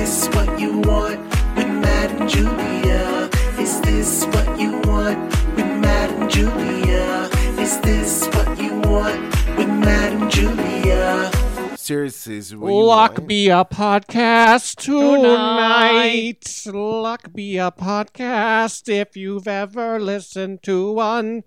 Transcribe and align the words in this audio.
this 0.00 0.28
what 0.28 0.58
you 0.58 0.78
want 0.78 1.20
with 1.54 1.68
Matt 1.68 2.10
and 2.18 2.26
Julia? 2.26 3.28
Is 3.58 3.82
this 3.82 4.24
what 4.32 4.58
you 4.58 4.72
want 4.88 5.18
with 5.54 5.66
Matt 5.84 6.08
and 6.12 6.30
Julia? 6.30 7.28
Is 7.60 7.78
this 7.80 8.26
what 8.28 8.58
you 8.58 8.80
want 8.80 9.20
with 9.58 9.68
Matt 9.68 10.12
and 10.14 10.30
Julia? 10.30 11.30
Seriously, 11.76 12.38
is 12.38 12.52
it 12.52 12.56
what 12.56 12.70
you 12.70 12.82
Luck 12.82 13.18
want? 13.18 13.28
be 13.28 13.50
a 13.50 13.62
podcast 13.66 14.76
tonight. 14.76 16.48
Luck 16.74 17.34
be 17.34 17.58
a 17.58 17.70
podcast 17.70 18.88
if 18.88 19.18
you've 19.18 19.48
ever 19.48 20.00
listened 20.00 20.62
to 20.62 20.92
one. 20.92 21.44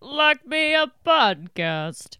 Luck 0.00 0.38
be 0.48 0.72
a 0.72 0.86
podcast. 1.04 2.18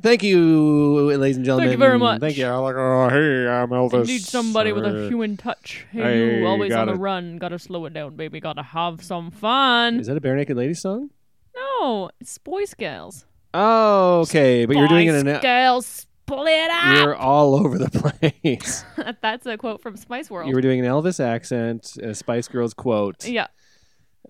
Thank 0.00 0.22
you, 0.22 1.10
ladies 1.16 1.36
and 1.36 1.44
gentlemen. 1.44 1.68
Thank 1.68 1.72
you 1.72 1.78
very 1.78 1.98
much. 1.98 2.20
Thank 2.20 2.36
you. 2.36 2.46
I'm 2.46 2.62
like, 2.62 2.76
oh, 2.76 3.08
hey, 3.08 3.48
I'm 3.48 3.68
Elvis. 3.70 4.00
I 4.00 4.02
need 4.02 4.22
somebody 4.22 4.72
with 4.72 4.84
a 4.84 5.08
human 5.08 5.36
touch. 5.36 5.86
Hey, 5.90 6.00
hey, 6.02 6.40
you, 6.40 6.46
always 6.46 6.72
on 6.72 6.86
the 6.86 6.94
run. 6.94 7.38
Gotta 7.38 7.58
slow 7.58 7.84
it 7.86 7.94
down, 7.94 8.14
baby. 8.14 8.38
Gotta 8.38 8.62
have 8.62 9.02
some 9.02 9.30
fun. 9.30 9.98
Is 9.98 10.06
that 10.06 10.16
a 10.16 10.20
bare 10.20 10.36
naked 10.36 10.56
lady 10.56 10.74
song? 10.74 11.10
No, 11.56 12.10
it's 12.20 12.38
Boy 12.38 12.64
Scales. 12.64 13.26
Oh, 13.54 14.20
okay. 14.20 14.66
But 14.66 14.76
you're 14.76 14.88
doing 14.88 15.08
it 15.08 15.14
in 15.16 15.26
a. 15.26 15.38
Scales 15.38 16.06
split 16.28 16.70
You're 16.92 17.16
all 17.16 17.54
over 17.54 17.78
the 17.78 17.90
place. 18.30 18.84
That's 19.22 19.46
a 19.46 19.56
quote 19.56 19.82
from 19.82 19.96
Spice 19.96 20.30
World. 20.30 20.48
you 20.48 20.54
were 20.54 20.60
doing 20.60 20.80
an 20.80 20.86
Elvis 20.86 21.20
accent, 21.20 21.96
a 22.02 22.14
Spice 22.14 22.48
Girls 22.48 22.74
quote. 22.74 23.26
yeah. 23.26 23.48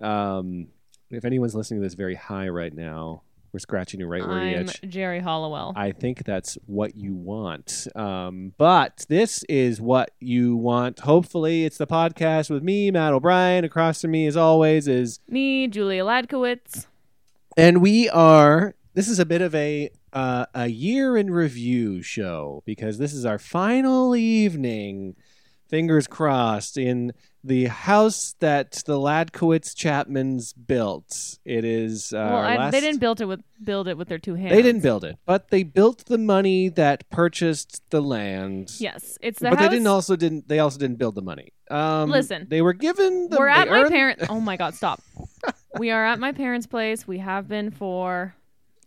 Um, 0.01 0.67
if 1.11 1.25
anyone's 1.25 1.55
listening 1.55 1.81
to 1.81 1.85
this 1.85 1.95
very 1.95 2.15
high 2.15 2.47
right 2.47 2.73
now, 2.73 3.23
we're 3.51 3.59
scratching 3.59 3.99
you 3.99 4.07
right 4.07 4.25
where 4.27 4.45
you 4.47 4.57
itch. 4.57 4.81
Geri 4.87 5.19
Halliwell. 5.19 5.73
I 5.75 5.91
think 5.91 6.23
that's 6.23 6.57
what 6.65 6.95
you 6.95 7.13
want. 7.13 7.87
Um, 7.95 8.53
but 8.57 9.05
this 9.09 9.43
is 9.49 9.81
what 9.81 10.11
you 10.19 10.55
want. 10.55 10.99
Hopefully, 10.99 11.65
it's 11.65 11.77
the 11.77 11.87
podcast 11.87 12.49
with 12.49 12.63
me, 12.63 12.91
Matt 12.91 13.13
O'Brien. 13.13 13.63
Across 13.63 14.01
from 14.01 14.11
me, 14.11 14.27
as 14.27 14.37
always, 14.37 14.87
is 14.87 15.19
Me, 15.27 15.67
Julia 15.67 16.03
Ladkowitz. 16.03 16.85
and 17.57 17.81
we 17.81 18.09
are. 18.09 18.75
This 18.93 19.07
is 19.07 19.19
a 19.19 19.25
bit 19.25 19.41
of 19.41 19.53
a 19.55 19.89
uh, 20.13 20.45
a 20.53 20.67
year 20.67 21.15
in 21.17 21.31
review 21.31 22.01
show 22.01 22.61
because 22.65 22.97
this 22.97 23.13
is 23.13 23.25
our 23.25 23.39
final 23.39 24.15
evening. 24.15 25.15
Fingers 25.69 26.07
crossed 26.07 26.77
in 26.77 27.13
the 27.43 27.65
house 27.65 28.35
that 28.39 28.83
the 28.85 28.97
Ladkowitz 28.97 29.73
Chapmans 29.75 30.53
built. 30.67 31.39
It 31.45 31.63
is. 31.63 32.11
Uh, 32.13 32.17
well, 32.31 32.37
I, 32.61 32.69
they 32.69 32.81
didn't 32.81 32.99
build 32.99 33.21
it 33.21 33.25
with 33.25 33.41
build 33.63 33.87
it 33.87 33.97
with 33.97 34.07
their 34.09 34.17
two 34.19 34.35
hands. 34.35 34.51
They 34.55 34.61
didn't 34.61 34.81
build 34.81 35.03
it, 35.05 35.17
but 35.25 35.49
they 35.49 35.63
built 35.63 36.05
the 36.05 36.17
money 36.17 36.69
that 36.69 37.09
purchased 37.09 37.81
the 37.91 38.01
land. 38.01 38.71
Yes, 38.79 39.17
it's 39.21 39.39
the 39.39 39.49
but 39.49 39.59
house. 39.59 39.67
they 39.67 39.75
didn't 39.75 39.87
also 39.87 40.15
didn't 40.15 40.47
they 40.49 40.59
also 40.59 40.77
didn't 40.79 40.97
build 40.97 41.15
the 41.15 41.21
money. 41.21 41.53
Um, 41.71 42.09
Listen, 42.09 42.47
they 42.49 42.61
were 42.61 42.73
given. 42.73 43.29
The, 43.29 43.37
We're 43.37 43.47
at 43.47 43.69
my 43.69 43.81
earned- 43.81 43.91
parents. 43.91 44.25
Oh 44.29 44.39
my 44.39 44.57
God! 44.57 44.73
Stop. 44.75 45.01
we 45.77 45.91
are 45.91 46.05
at 46.05 46.19
my 46.19 46.31
parents' 46.31 46.67
place. 46.67 47.07
We 47.07 47.19
have 47.19 47.47
been 47.47 47.71
for 47.71 48.35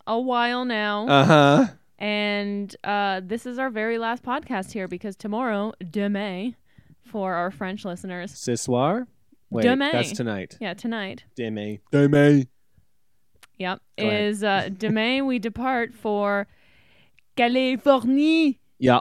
a 0.07 0.21
while 0.21 0.65
now, 0.65 1.07
Uh 1.07 1.25
huh. 1.25 1.67
and 1.99 2.75
uh, 2.85 3.21
this 3.25 3.47
is 3.47 3.59
our 3.59 3.71
very 3.71 3.99
last 3.99 4.23
podcast 4.25 4.73
here 4.73 4.89
because 4.89 5.15
tomorrow, 5.17 5.73
demain, 5.91 6.57
for 7.13 7.35
our 7.35 7.51
French 7.53 7.85
listeners, 7.85 8.33
Ce 8.37 8.61
soir. 8.61 9.07
Wait, 9.51 9.65
Demain. 9.67 9.93
that's 9.93 10.13
tonight. 10.13 10.57
yeah, 10.61 10.73
tonight, 10.75 11.25
Demain. 11.39 11.79
Demain. 11.93 12.47
yep, 13.59 13.81
Go 13.99 14.09
is 14.09 14.43
uh, 14.43 14.71
demain 14.77 15.27
we 15.27 15.39
depart 15.39 15.95
for 15.95 16.49
Californie. 17.37 18.59
Yeah. 18.79 19.01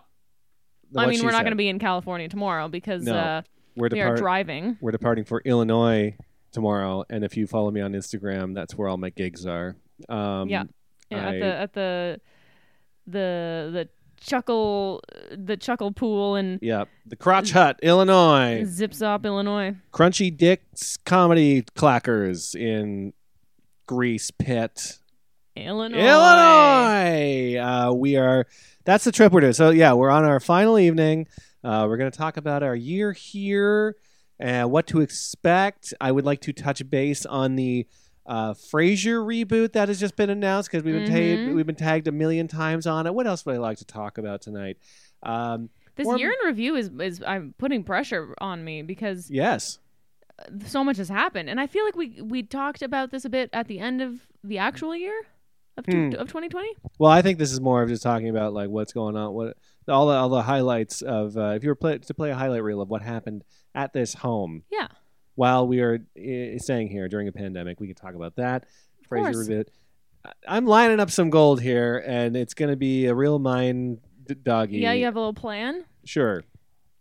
I 0.96 1.06
mean, 1.08 1.24
we're 1.24 1.32
not 1.32 1.44
going 1.44 1.54
to 1.54 1.58
be 1.58 1.70
in 1.70 1.80
California 1.80 2.28
tomorrow 2.28 2.68
because 2.68 3.04
No. 3.04 3.16
uh, 3.16 3.42
We're 3.78 3.88
we 3.92 4.02
are 4.02 4.16
driving. 4.18 4.78
We're 4.82 4.92
departing 4.92 5.24
for 5.24 5.42
Illinois 5.46 6.18
tomorrow, 6.52 7.06
and 7.10 7.24
if 7.24 7.38
you 7.38 7.48
follow 7.48 7.72
me 7.72 7.80
on 7.80 7.94
Instagram, 7.94 8.54
that's 8.54 8.76
where 8.76 8.90
all 8.90 8.98
my 8.98 9.10
gigs 9.10 9.46
are. 9.46 9.78
Um, 10.10 10.50
Yeah. 10.50 10.64
Yeah, 11.10 11.28
I- 11.30 11.36
at 11.36 11.40
the 11.40 11.46
at 11.46 11.74
the 11.74 12.22
the 13.08 13.70
the 13.74 13.90
chuckle 14.22 15.02
the 15.36 15.58
chuckle 15.58 15.92
pool 15.92 16.36
and 16.36 16.60
Yeah. 16.62 16.86
The 17.06 17.16
Crotch 17.16 17.52
Hut, 17.52 17.80
Illinois. 17.84 18.64
Zip 18.66 18.92
Zop, 18.92 19.26
Illinois. 19.26 19.76
Crunchy 19.92 20.36
Dick's 20.36 20.96
Comedy 20.98 21.64
Clackers 21.76 22.56
in 22.56 23.14
Grease 23.88 24.32
Pit. 24.32 25.00
Illinois. 25.56 25.98
Illinois. 26.00 27.58
Uh, 27.58 27.94
we 27.94 28.16
are. 28.16 28.48
That's 28.86 29.04
the 29.04 29.12
trip 29.12 29.32
we're 29.34 29.42
doing. 29.42 29.54
So 29.54 29.70
yeah, 29.72 29.94
we're 29.94 30.10
on 30.10 30.24
our 30.24 30.40
final 30.40 30.80
evening. 30.80 31.28
Uh, 31.64 31.86
we're 31.88 31.98
going 31.98 32.12
to 32.12 32.18
talk 32.18 32.38
about 32.38 32.64
our 32.64 32.76
year 32.76 33.12
here 33.12 33.96
and 34.40 34.72
what 34.72 34.88
to 34.88 35.02
expect. 35.02 35.94
I 36.02 36.12
would 36.12 36.26
like 36.26 36.42
to 36.42 36.54
touch 36.54 36.88
base 36.90 37.26
on 37.26 37.56
the 37.56 37.86
uh, 38.32 38.54
Frasier 38.54 39.20
reboot 39.26 39.74
that 39.74 39.88
has 39.90 40.00
just 40.00 40.16
been 40.16 40.30
announced 40.30 40.72
because 40.72 40.84
we've 40.86 40.94
been 40.96 41.10
tagged. 41.12 41.42
Mhm. 41.42 41.56
We've 41.56 41.66
been 41.66 41.76
tagged 41.76 42.08
a 42.08 42.12
million 42.14 42.48
times 42.48 42.88
on 42.88 43.06
it. 43.08 43.14
What 43.14 43.28
else 43.28 43.46
would 43.46 43.56
I 43.56 43.58
like 43.58 43.78
to 43.80 43.86
talk 43.86 44.18
about 44.18 44.42
tonight? 44.42 44.78
Um, 45.24 45.70
This 45.98 46.08
Or- 46.08 46.18
year 46.18 46.32
in 46.32 46.48
review 46.48 46.76
is 46.76 46.90
is 47.02 47.22
I'm 47.28 47.54
putting 47.58 47.84
pressure 47.84 48.34
on 48.40 48.64
me 48.64 48.82
because 48.82 49.30
yes. 49.30 49.80
so 50.66 50.84
much 50.84 50.96
has 50.98 51.10
happened, 51.10 51.50
and 51.50 51.60
I 51.60 51.68
feel 51.68 51.84
like 51.84 51.96
we 51.98 52.22
we 52.22 52.44
talked 52.44 52.82
about 52.82 53.12
this 53.12 53.26
a 53.26 53.30
bit 53.30 53.50
at 53.52 53.68
the 53.68 53.80
end 53.80 54.02
of 54.02 54.22
the 54.44 54.58
actual 54.58 54.96
year 54.96 55.14
of 55.78 55.86
two, 55.86 56.10
Hmm. 56.12 56.16
of 56.16 56.28
2020. 56.30 56.70
Well, 56.98 57.12
I 57.12 57.22
think 57.22 57.38
this 57.40 57.52
is 57.52 57.60
more 57.60 57.84
of 57.84 57.90
just 57.90 58.02
talking 58.04 58.30
about 58.30 58.54
like 58.54 58.70
what's 58.70 58.94
going 58.94 59.16
on, 59.18 59.34
what 59.34 59.58
all 59.90 60.08
the 60.08 60.14
all 60.14 60.30
the 60.30 60.44
highlights 60.44 61.02
of 61.02 61.36
uh, 61.38 61.54
if 61.58 61.64
you 61.64 61.70
were 61.70 61.76
play, 61.76 61.98
to 61.98 62.14
play 62.14 62.32
a 62.32 62.36
highlight 62.36 62.64
reel 62.64 62.82
of 62.82 62.90
what 62.90 63.02
happened 63.02 63.44
at 63.76 63.92
this 63.94 64.14
home 64.16 64.64
Yeah, 64.72 64.88
while 65.36 65.68
we 65.68 65.80
are 65.82 65.96
uh, 66.18 66.58
staying 66.58 66.88
here 66.90 67.08
during 67.08 67.28
a 67.28 67.32
pandemic. 67.32 67.80
We 67.80 67.88
can 67.88 67.96
talk 67.96 68.16
about 68.16 68.36
that. 68.36 68.66
Frasier. 69.10 69.66
I- 70.26 70.32
I'm 70.48 70.66
lining 70.66 71.00
up 71.00 71.10
some 71.10 71.30
gold 71.30 71.62
here, 71.62 72.04
and 72.06 72.36
it's 72.38 72.54
going 72.54 72.70
to 72.70 72.76
be 72.76 73.08
a 73.08 73.16
real 73.16 73.40
mine 73.40 74.00
d- 74.28 74.36
doggy. 74.36 74.78
yeah. 74.78 74.94
You 74.94 75.06
have 75.06 75.16
a 75.16 75.20
little 75.20 75.34
plan. 75.34 75.84
sure. 76.06 76.44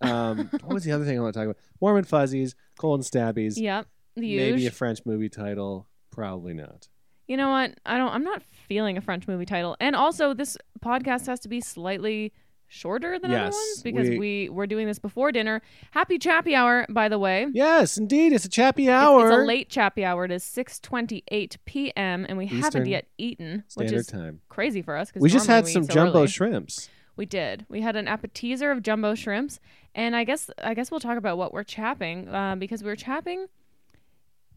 Um, 0.00 0.48
what 0.62 0.72
was 0.72 0.84
the 0.84 0.92
other 0.92 1.04
thing 1.04 1.18
I 1.18 1.20
want 1.20 1.34
to 1.34 1.38
talk 1.40 1.44
about? 1.44 1.58
Warm 1.80 1.98
and 1.98 2.08
fuzzies, 2.08 2.54
cold 2.78 3.00
and 3.00 3.06
stabbies. 3.06 3.58
Yep. 3.58 3.86
The 4.16 4.36
maybe 4.38 4.66
a. 4.66 4.70
French 4.70 5.00
movie 5.04 5.28
title. 5.28 5.86
Probably 6.10 6.54
not. 6.54 6.88
You 7.28 7.36
know 7.36 7.50
what? 7.50 7.74
I 7.84 7.98
don't. 7.98 8.10
I'm 8.10 8.24
not 8.24 8.42
feeling 8.66 8.96
a 8.96 9.00
French 9.02 9.28
movie 9.28 9.44
title, 9.44 9.76
and 9.78 9.94
also 9.94 10.32
this 10.34 10.56
podcast 10.82 11.26
has 11.26 11.38
to 11.40 11.48
be 11.48 11.60
slightly 11.60 12.32
shorter 12.72 13.18
than 13.18 13.32
other 13.32 13.50
ones 13.50 13.82
because 13.82 14.08
we- 14.08 14.18
we 14.18 14.48
we're 14.48 14.66
doing 14.68 14.86
this 14.86 15.00
before 15.00 15.32
dinner. 15.32 15.60
Happy 15.90 16.18
Chappy 16.18 16.54
Hour, 16.54 16.86
by 16.88 17.08
the 17.08 17.18
way. 17.18 17.48
Yes, 17.52 17.98
indeed. 17.98 18.32
It's 18.32 18.44
a 18.44 18.48
chappy 18.48 18.88
hour. 18.88 19.26
It's, 19.28 19.36
a 19.36 19.44
late 19.44 19.68
Chappy 19.68 20.04
Hour. 20.04 20.24
It 20.24 20.30
is 20.30 20.44
6:28 20.44 21.56
p.m. 21.64 22.24
and 22.28 22.38
we 22.38 22.44
Eastern 22.44 22.60
haven't 22.62 22.86
yet 22.86 23.06
eaten, 23.18 23.64
which 23.74 23.90
is 23.90 24.06
time. 24.06 24.40
crazy 24.48 24.82
for 24.82 24.96
us. 24.96 25.10
We 25.16 25.28
just 25.28 25.48
had 25.48 25.64
we 25.64 25.72
some 25.72 25.84
so 25.84 25.92
jumbo 25.92 26.18
early. 26.20 26.28
shrimps. 26.28 26.88
We 27.16 27.26
did. 27.26 27.66
We 27.68 27.80
had 27.82 27.96
an 27.96 28.06
appetizer 28.08 28.70
of 28.70 28.82
jumbo 28.82 29.14
shrimps, 29.16 29.58
and 29.94 30.14
I 30.14 30.22
guess 30.24 30.48
I 30.62 30.72
guess 30.74 30.90
we'll 30.92 31.00
talk 31.00 31.18
about 31.18 31.36
what 31.36 31.52
we're 31.52 31.64
chapping 31.64 32.28
uh, 32.28 32.54
because 32.56 32.82
we're 32.84 32.96
chapping 32.96 33.46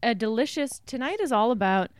a 0.02 0.14
delicious. 0.14 0.80
Tonight 0.86 1.18
is 1.20 1.32
all 1.32 1.50
about 1.50 1.90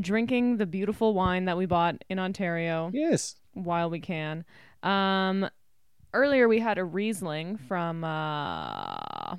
drinking 0.00 0.58
the 0.58 0.66
beautiful 0.66 1.12
wine 1.14 1.46
that 1.46 1.56
we 1.56 1.66
bought 1.66 1.96
in 2.08 2.18
Ontario 2.20 2.90
Yes. 2.94 3.34
while 3.54 3.90
we 3.90 3.98
can. 3.98 4.44
Um, 4.82 5.48
earlier 6.14 6.48
we 6.48 6.60
had 6.60 6.78
a 6.78 6.84
Riesling 6.84 7.56
from 7.56 8.04
uh, 8.04 9.36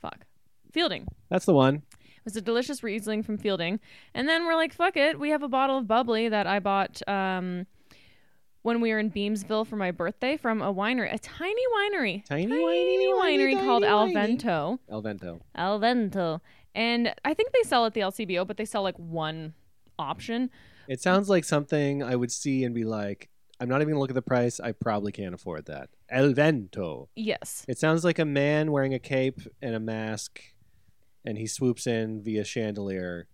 fuck 0.00 0.26
Fielding. 0.72 1.06
That's 1.30 1.46
the 1.46 1.54
one. 1.54 1.76
It 2.00 2.24
was 2.26 2.36
a 2.36 2.40
delicious 2.40 2.82
Riesling 2.82 3.22
from 3.22 3.36
Fielding. 3.38 3.80
And 4.14 4.28
then 4.28 4.46
we're 4.46 4.54
like, 4.54 4.72
fuck 4.72 4.96
it. 4.96 5.18
We 5.18 5.30
have 5.30 5.42
a 5.42 5.48
bottle 5.48 5.78
of 5.78 5.88
bubbly 5.88 6.28
that 6.28 6.46
I 6.46 6.60
bought 6.60 7.06
um, 7.08 7.66
when 8.62 8.80
we 8.80 8.92
were 8.92 9.00
in 9.00 9.10
Beamsville 9.10 9.66
for 9.66 9.74
my 9.76 9.90
birthday 9.90 10.36
from 10.36 10.62
a 10.62 10.72
winery, 10.72 11.12
a 11.12 11.18
tiny 11.18 11.62
winery. 11.76 12.24
Tiny, 12.24 12.46
Tiny 12.46 12.62
whiny, 12.62 13.12
whiny, 13.12 13.38
winery 13.38 13.54
tiny 13.54 13.66
called 13.66 13.82
whiny. 13.82 14.14
Alvento. 14.14 14.78
El 14.88 15.02
Vento. 15.02 15.40
Alvento. 15.58 16.40
And 16.74 17.12
I 17.24 17.34
think 17.34 17.50
they 17.52 17.62
sell 17.68 17.86
at 17.86 17.94
the 17.94 18.00
LCBO, 18.02 18.46
but 18.46 18.56
they 18.56 18.64
sell 18.64 18.82
like 18.82 18.96
one 18.96 19.54
option. 19.98 20.48
It 20.88 21.00
sounds 21.00 21.28
like 21.28 21.44
something 21.44 22.02
I 22.02 22.14
would 22.16 22.30
see 22.32 22.64
and 22.64 22.74
be 22.74 22.84
like, 22.84 23.28
I'm 23.60 23.68
not 23.68 23.76
even 23.76 23.88
going 23.88 23.96
to 23.96 24.00
look 24.00 24.10
at 24.10 24.14
the 24.14 24.22
price. 24.22 24.58
I 24.58 24.72
probably 24.72 25.12
can't 25.12 25.34
afford 25.34 25.66
that. 25.66 25.90
El 26.08 26.32
Vento. 26.32 27.08
Yes. 27.14 27.64
It 27.68 27.78
sounds 27.78 28.04
like 28.04 28.18
a 28.18 28.24
man 28.24 28.72
wearing 28.72 28.92
a 28.94 28.98
cape 28.98 29.40
and 29.60 29.74
a 29.74 29.80
mask, 29.80 30.40
and 31.24 31.38
he 31.38 31.46
swoops 31.46 31.86
in 31.86 32.22
via 32.22 32.44
chandelier, 32.44 33.28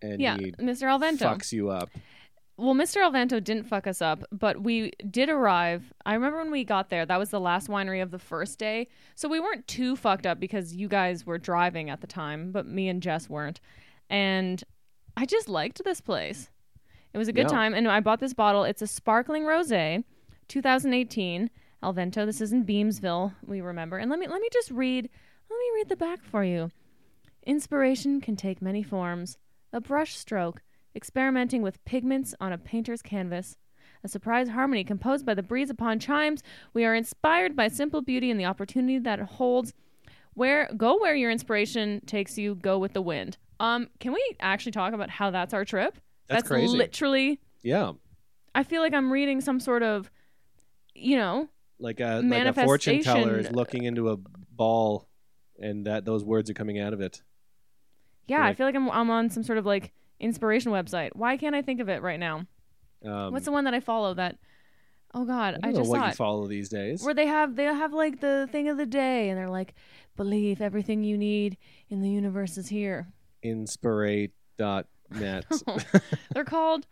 and 0.00 0.20
Yeah, 0.20 0.36
he 0.38 0.52
Mr. 0.52 0.82
Alvento. 0.88 1.20
fucks 1.20 1.52
you 1.52 1.70
up. 1.70 1.90
Well, 2.58 2.74
Mr. 2.74 2.96
Alvento 2.98 3.42
didn't 3.42 3.64
fuck 3.64 3.86
us 3.86 4.02
up, 4.02 4.24
but 4.30 4.62
we 4.62 4.92
did 5.10 5.28
arrive. 5.30 5.92
I 6.04 6.14
remember 6.14 6.38
when 6.38 6.50
we 6.50 6.64
got 6.64 6.90
there, 6.90 7.06
that 7.06 7.18
was 7.18 7.30
the 7.30 7.40
last 7.40 7.68
winery 7.68 8.02
of 8.02 8.10
the 8.10 8.18
first 8.18 8.58
day. 8.58 8.88
So 9.14 9.26
we 9.28 9.40
weren't 9.40 9.66
too 9.66 9.96
fucked 9.96 10.26
up 10.26 10.38
because 10.38 10.74
you 10.74 10.86
guys 10.86 11.24
were 11.24 11.38
driving 11.38 11.88
at 11.88 12.02
the 12.02 12.06
time, 12.06 12.52
but 12.52 12.66
me 12.66 12.88
and 12.88 13.02
Jess 13.02 13.28
weren't. 13.28 13.60
And 14.10 14.62
I 15.16 15.24
just 15.26 15.48
liked 15.48 15.82
this 15.82 16.00
place. 16.00 16.50
It 17.14 17.18
was 17.18 17.28
a 17.28 17.32
good 17.32 17.42
Yeah. 17.50 17.56
time. 17.56 17.74
And 17.74 17.88
I 17.88 18.00
bought 18.00 18.20
this 18.20 18.34
bottle. 18.34 18.64
It's 18.64 18.82
a 18.82 18.86
sparkling 18.86 19.44
rose, 19.44 19.72
2018. 20.48 21.50
Alvento. 21.82 22.24
This 22.24 22.40
is 22.40 22.52
in 22.52 22.64
Beamsville, 22.64 23.34
we 23.44 23.60
remember. 23.60 23.98
And 23.98 24.08
let 24.08 24.20
me 24.20 24.28
let 24.28 24.40
me 24.40 24.48
just 24.52 24.70
read 24.70 25.10
let 25.50 25.58
me 25.58 25.70
read 25.74 25.88
the 25.88 25.96
back 25.96 26.22
for 26.22 26.44
you. 26.44 26.70
Inspiration 27.44 28.20
can 28.20 28.36
take 28.36 28.62
many 28.62 28.82
forms. 28.82 29.36
A 29.72 29.80
brush 29.80 30.16
stroke, 30.16 30.62
experimenting 30.94 31.60
with 31.62 31.84
pigments 31.84 32.34
on 32.40 32.52
a 32.52 32.58
painter's 32.58 33.02
canvas. 33.02 33.56
A 34.04 34.08
surprise 34.08 34.48
harmony 34.50 34.84
composed 34.84 35.26
by 35.26 35.34
the 35.34 35.42
breeze 35.42 35.70
upon 35.70 35.98
chimes. 35.98 36.42
We 36.72 36.84
are 36.84 36.94
inspired 36.94 37.56
by 37.56 37.68
simple 37.68 38.00
beauty 38.02 38.30
and 38.30 38.38
the 38.38 38.44
opportunity 38.44 38.98
that 38.98 39.18
it 39.18 39.26
holds. 39.26 39.74
Where 40.34 40.70
go 40.76 40.98
where 40.98 41.14
your 41.14 41.30
inspiration 41.30 42.00
takes 42.06 42.38
you, 42.38 42.54
go 42.54 42.78
with 42.78 42.92
the 42.92 43.02
wind. 43.02 43.38
Um, 43.60 43.88
can 44.00 44.12
we 44.12 44.22
actually 44.40 44.72
talk 44.72 44.92
about 44.92 45.10
how 45.10 45.30
that's 45.30 45.52
our 45.54 45.64
trip? 45.64 45.98
That's 46.28 46.46
crazy. 46.48 46.76
literally 46.76 47.40
Yeah. 47.62 47.92
I 48.54 48.62
feel 48.64 48.82
like 48.82 48.92
I'm 48.94 49.12
reading 49.12 49.40
some 49.40 49.60
sort 49.60 49.82
of 49.82 50.10
you 50.94 51.16
know, 51.16 51.48
Like 51.78 52.00
a 52.00 52.20
like 52.22 52.44
a 52.46 52.52
fortune 52.64 53.02
teller 53.02 53.38
is 53.38 53.50
looking 53.50 53.84
into 53.84 54.10
a 54.10 54.16
ball 54.16 55.08
and 55.58 55.86
that 55.86 56.04
those 56.04 56.22
words 56.24 56.50
are 56.50 56.54
coming 56.54 56.78
out 56.78 56.92
of 56.92 57.00
it. 57.00 57.22
yeah, 58.26 58.44
I 58.44 58.52
feel 58.54 58.66
like 58.66 58.74
I'm 58.74 58.90
I'm 58.90 59.10
on 59.10 59.30
some 59.30 59.42
sort 59.42 59.58
of 59.58 59.64
like 59.66 59.92
inspiration 60.20 60.70
website. 60.72 61.10
Why 61.14 61.36
can't 61.36 61.54
I 61.54 61.62
think 61.62 61.80
of 61.80 61.88
it 61.88 62.02
right 62.02 62.20
now? 62.20 62.46
Um, 63.04 63.32
What's 63.32 63.46
the 63.46 63.52
one 63.52 63.64
that 63.64 63.74
I 63.74 63.80
follow 63.80 64.14
that 64.14 64.36
Oh 65.14 65.24
god, 65.24 65.54
I 65.54 65.56
I, 65.56 65.60
don't 65.60 65.72
know 65.72 65.78
just 65.80 65.90
what 65.90 66.00
you 66.04 66.10
it. 66.10 66.14
follow 66.16 66.46
these 66.46 66.68
days. 66.68 67.02
where 67.02 67.14
they 67.14 67.26
have 67.26 67.56
they 67.56 67.64
have 67.64 67.92
like 67.92 68.20
the 68.20 68.48
thing 68.52 68.68
of 68.68 68.76
the 68.76 68.86
day 68.86 69.28
and 69.30 69.38
they're 69.38 69.50
like 69.50 69.74
believe 70.16 70.60
everything 70.60 71.02
you 71.04 71.16
need 71.18 71.56
in 71.88 72.00
the 72.02 72.08
universe 72.10 72.56
is 72.58 72.68
here 72.68 73.08
They're 76.34 76.44
called 76.44 76.86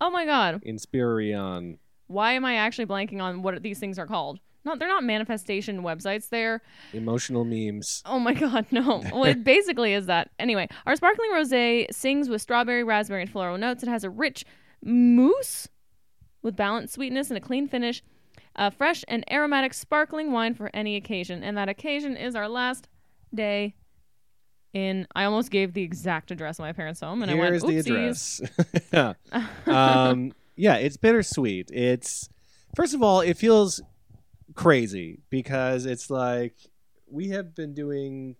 oh 0.00 0.10
my 0.10 0.24
god. 0.24 0.62
Inspirion. 0.66 1.78
why 2.06 2.32
am 2.32 2.44
i 2.44 2.54
actually 2.56 2.86
blanking 2.86 3.20
on 3.20 3.42
what 3.42 3.62
these 3.62 3.78
things 3.78 3.98
are 3.98 4.06
called? 4.06 4.40
Not 4.64 4.78
they're 4.78 4.88
not 4.88 5.04
manifestation 5.04 5.82
websites. 5.82 6.28
They're 6.28 6.60
Emotional 6.92 7.44
memes. 7.44 8.02
oh 8.06 8.18
my 8.18 8.34
god 8.34 8.66
no. 8.70 9.02
Well 9.12 9.24
it 9.24 9.44
basically 9.54 9.92
is 9.94 10.06
that. 10.06 10.30
Anyway 10.38 10.68
our 10.86 10.96
sparkling 10.96 11.30
rosé 11.32 11.86
sings 11.92 12.28
with 12.28 12.42
strawberry 12.42 12.84
raspberry 12.84 13.22
and 13.22 13.30
floral 13.30 13.58
notes. 13.58 13.82
It 13.82 13.88
has 13.88 14.04
a 14.04 14.10
rich 14.10 14.44
mousse 14.82 15.68
with 16.42 16.56
balanced 16.56 16.94
sweetness 16.94 17.30
and 17.30 17.36
a 17.36 17.40
clean 17.40 17.66
finish 17.68 18.02
a 18.56 18.70
fresh 18.72 19.04
and 19.06 19.24
aromatic 19.30 19.72
sparkling 19.72 20.32
wine 20.32 20.52
for 20.52 20.68
any 20.74 20.96
occasion. 20.96 21.44
And 21.44 21.56
that 21.56 21.68
occasion 21.68 22.16
is 22.16 22.34
our 22.34 22.48
last 22.48 22.88
day 23.32 23.76
in 24.74 25.06
i 25.14 25.24
almost 25.24 25.50
gave 25.50 25.72
the 25.72 25.82
exact 25.82 26.30
address 26.30 26.58
of 26.58 26.62
my 26.64 26.72
parents 26.72 27.00
home 27.00 27.22
and 27.22 27.30
Here's 27.30 27.62
i 27.62 27.66
went 27.66 27.84
the 27.86 27.92
Oopsies. 27.92 28.42
address. 28.92 29.14
yeah. 29.66 30.04
um, 30.08 30.32
yeah, 30.56 30.74
it's 30.76 30.96
bittersweet. 30.96 31.70
It's 31.72 32.28
first 32.74 32.92
of 32.94 33.02
all, 33.02 33.20
it 33.20 33.36
feels 33.38 33.80
crazy 34.54 35.20
because 35.30 35.86
it's 35.86 36.10
like 36.10 36.54
we 37.10 37.28
have 37.28 37.54
been 37.54 37.74
doing 37.74 38.34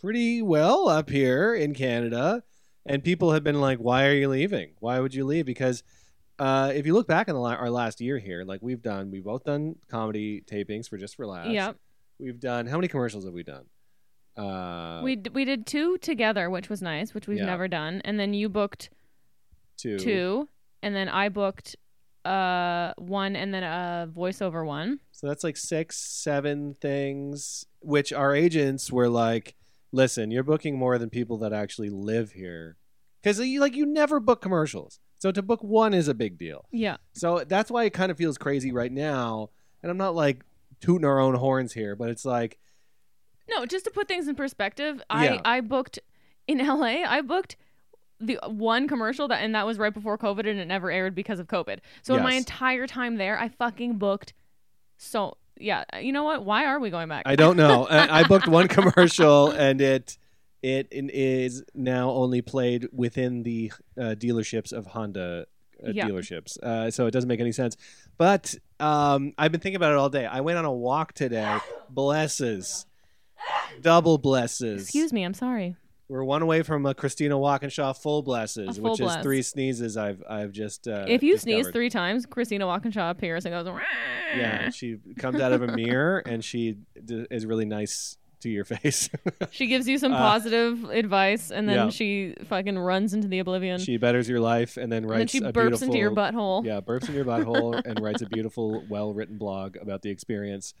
pretty 0.00 0.42
well 0.42 0.88
up 0.88 1.08
here 1.10 1.54
in 1.54 1.72
Canada, 1.74 2.42
and 2.84 3.04
people 3.04 3.32
have 3.32 3.44
been 3.44 3.60
like, 3.60 3.78
"Why 3.78 4.06
are 4.06 4.14
you 4.14 4.28
leaving? 4.28 4.72
Why 4.80 4.98
would 5.00 5.14
you 5.14 5.24
leave?" 5.24 5.46
Because 5.46 5.82
uh, 6.40 6.72
if 6.74 6.86
you 6.86 6.92
look 6.94 7.06
back 7.06 7.28
in 7.28 7.34
the 7.34 7.40
la- 7.40 7.54
our 7.54 7.70
last 7.70 8.00
year 8.00 8.18
here, 8.18 8.42
like 8.44 8.60
we've 8.60 8.82
done, 8.82 9.10
we've 9.12 9.24
both 9.24 9.44
done 9.44 9.76
comedy 9.88 10.40
tapings 10.42 10.88
for 10.88 10.98
Just 10.98 11.14
for 11.14 11.24
Laughs. 11.26 11.50
yep 11.50 11.76
We've 12.18 12.38
done 12.40 12.66
how 12.66 12.76
many 12.78 12.88
commercials 12.88 13.24
have 13.24 13.32
we 13.34 13.42
done? 13.44 13.64
Uh, 14.36 15.00
we 15.04 15.16
d- 15.16 15.30
we 15.32 15.44
did 15.44 15.64
two 15.66 15.96
together 15.98 16.50
which 16.50 16.68
was 16.68 16.82
nice 16.82 17.14
which 17.14 17.28
we've 17.28 17.38
Yeah. 17.38 17.46
never 17.46 17.68
done 17.68 18.00
and 18.04 18.18
then 18.18 18.34
you 18.34 18.48
booked 18.48 18.90
two. 19.76 19.98
two, 19.98 20.48
and 20.82 20.94
then 20.94 21.08
I 21.08 21.28
booked 21.28 21.76
uh 22.24 22.94
one 22.96 23.36
and 23.36 23.52
then 23.52 23.62
a 23.62 24.08
voiceover 24.10 24.64
one. 24.66 24.98
So 25.12 25.26
that's 25.28 25.44
like 25.44 25.56
six, 25.56 25.96
seven 25.98 26.74
things, 26.80 27.66
which 27.80 28.12
our 28.12 28.34
agents 28.34 28.90
were 28.90 29.08
like, 29.10 29.54
"Listen, 29.92 30.30
you're 30.30 30.42
booking 30.42 30.78
more 30.78 30.96
than 30.98 31.10
people 31.10 31.36
that 31.38 31.52
actually 31.52 31.90
live 31.90 32.32
here, 32.32 32.76
because 33.22 33.38
you 33.40 33.60
like 33.60 33.76
you 33.76 33.84
never 33.86 34.20
book 34.20 34.40
commercials. 34.40 35.00
So 35.18 35.30
to 35.32 35.42
book 35.42 35.62
one 35.62 35.94
is 35.94 36.08
a 36.08 36.14
big 36.14 36.38
deal. 36.38 36.64
Yeah. 36.72 36.96
So 37.12 37.44
that's 37.46 37.70
why 37.70 37.84
it 37.84 37.92
kind 37.92 38.10
of 38.10 38.16
feels 38.18 38.36
crazy 38.38 38.72
right 38.72 38.92
now. 38.92 39.50
And 39.82 39.90
I'm 39.90 39.96
not 39.98 40.14
like 40.14 40.44
tooting 40.80 41.04
our 41.06 41.18
own 41.20 41.34
horns 41.34 41.72
here, 41.74 41.94
but 41.96 42.08
it's 42.10 42.24
like, 42.26 42.58
No, 43.50 43.66
just 43.66 43.84
to 43.84 43.90
put 43.90 44.08
things 44.08 44.28
in 44.28 44.34
perspective, 44.34 44.98
Yeah. 45.10 45.40
I 45.44 45.56
I 45.56 45.60
booked 45.60 45.98
in 46.46 46.58
LA. 46.58 47.02
I 47.06 47.20
booked 47.20 47.56
the 48.20 48.38
one 48.46 48.86
commercial 48.88 49.28
that 49.28 49.42
and 49.42 49.54
that 49.54 49.66
was 49.66 49.76
right 49.78 49.92
before 49.92 50.16
COVID 50.16 50.48
and 50.48 50.58
it 50.58 50.66
never 50.66 50.90
aired 50.90 51.14
because 51.14 51.38
of 51.40 51.46
COVID. 51.48 51.80
So 52.02 52.14
in 52.16 52.22
my 52.22 52.32
Yes. 52.32 52.42
entire 52.42 52.86
time 52.86 53.16
there, 53.16 53.38
I 53.38 53.48
fucking 53.48 53.98
booked 53.98 54.32
so 54.96 55.36
yeah, 55.58 55.84
you 56.00 56.12
know 56.12 56.24
what? 56.24 56.44
Why 56.44 56.64
are 56.66 56.80
we 56.80 56.90
going 56.90 57.08
back? 57.08 57.22
I 57.26 57.36
don't 57.36 57.56
know. 57.56 57.86
I, 57.86 58.20
I 58.20 58.24
booked 58.24 58.48
one 58.48 58.66
commercial, 58.78 59.50
and 59.50 59.80
it 59.80 60.18
it 60.62 60.88
is 60.90 61.62
now 61.74 62.10
only 62.10 62.40
played 62.42 62.88
within 62.92 63.42
the 63.44 63.70
uh, 63.98 64.14
dealerships 64.18 64.72
of 64.72 64.86
Honda 64.86 65.46
uh, 65.86 65.90
Yeah. 65.92 66.08
dealerships. 66.08 66.58
Uh, 66.62 66.90
so 66.90 67.06
it 67.06 67.10
doesn't 67.12 67.28
make 67.28 67.38
any 67.40 67.52
sense. 67.52 67.76
But 68.18 68.54
um, 68.80 69.32
I've 69.38 69.52
been 69.52 69.60
thinking 69.60 69.76
about 69.76 69.92
it 69.92 69.98
all 69.98 70.08
day. 70.08 70.26
I 70.26 70.40
went 70.40 70.58
on 70.58 70.64
a 70.64 70.72
walk 70.72 71.12
today. 71.12 71.58
Blesses, 71.90 72.86
double 73.82 74.18
blesses. 74.18 74.82
Excuse 74.82 75.12
me, 75.12 75.22
I'm 75.24 75.34
sorry. 75.34 75.76
We're 76.08 76.22
one 76.24 76.42
away 76.42 76.62
from 76.62 76.84
a 76.84 76.94
Christina 76.94 77.38
Walkinshaw 77.38 77.94
full 77.94 78.22
blesses, 78.22 78.76
A 78.76 78.80
full 78.80 78.90
which 78.92 79.00
is 79.00 79.16
three 79.16 79.40
sneezes. 79.42 79.96
I've 79.96 80.22
I've 80.28 80.52
just 80.52 80.86
uh, 80.86 81.06
if 81.08 81.22
you 81.22 81.38
sneeze 81.38 81.56
discovered. 81.58 81.72
three 81.72 81.90
times, 81.90 82.26
Christina 82.26 82.66
Walkinshaw 82.66 83.10
appears 83.10 83.46
and 83.46 83.54
goes. 83.54 83.74
yeah, 84.36 84.68
she 84.70 84.98
comes 85.18 85.40
out 85.40 85.52
of 85.52 85.62
a 85.62 85.68
mirror 85.68 86.18
and 86.26 86.44
she 86.44 86.76
d- 87.04 87.26
is 87.30 87.46
really 87.46 87.64
nice 87.64 88.18
to 88.40 88.50
your 88.50 88.66
face. 88.66 89.08
She 89.50 89.66
gives 89.66 89.88
you 89.88 89.96
some 89.96 90.12
Uh, 90.12 90.18
positive 90.18 90.84
advice, 90.90 91.50
and 91.50 91.66
then 91.66 91.76
yeah. 91.76 91.88
she 91.88 92.34
fucking 92.48 92.78
runs 92.78 93.14
into 93.14 93.26
the 93.28 93.38
oblivion. 93.38 93.78
she 93.80 93.96
betters 93.96 94.28
your 94.28 94.40
life 94.40 94.76
and 94.76 94.92
then 94.92 95.04
and 95.04 95.10
then 95.10 95.18
writes 95.20 95.32
she 95.32 95.38
a 95.38 95.52
burps 95.52 95.82
into 95.82 95.96
your 95.96 96.10
beautiful- 96.10 96.62
butthole. 96.62 96.66
Yeah, 96.66 96.80
burps 96.82 97.08
in 97.08 97.14
your 97.14 97.24
butthole 97.24 97.80
and 97.86 97.98
writes 98.00 98.20
a 98.20 98.26
beautiful, 98.26 98.84
well-written 98.90 99.38
blog 99.38 99.76
about 99.80 100.02
the 100.02 100.10
experience. 100.10 100.74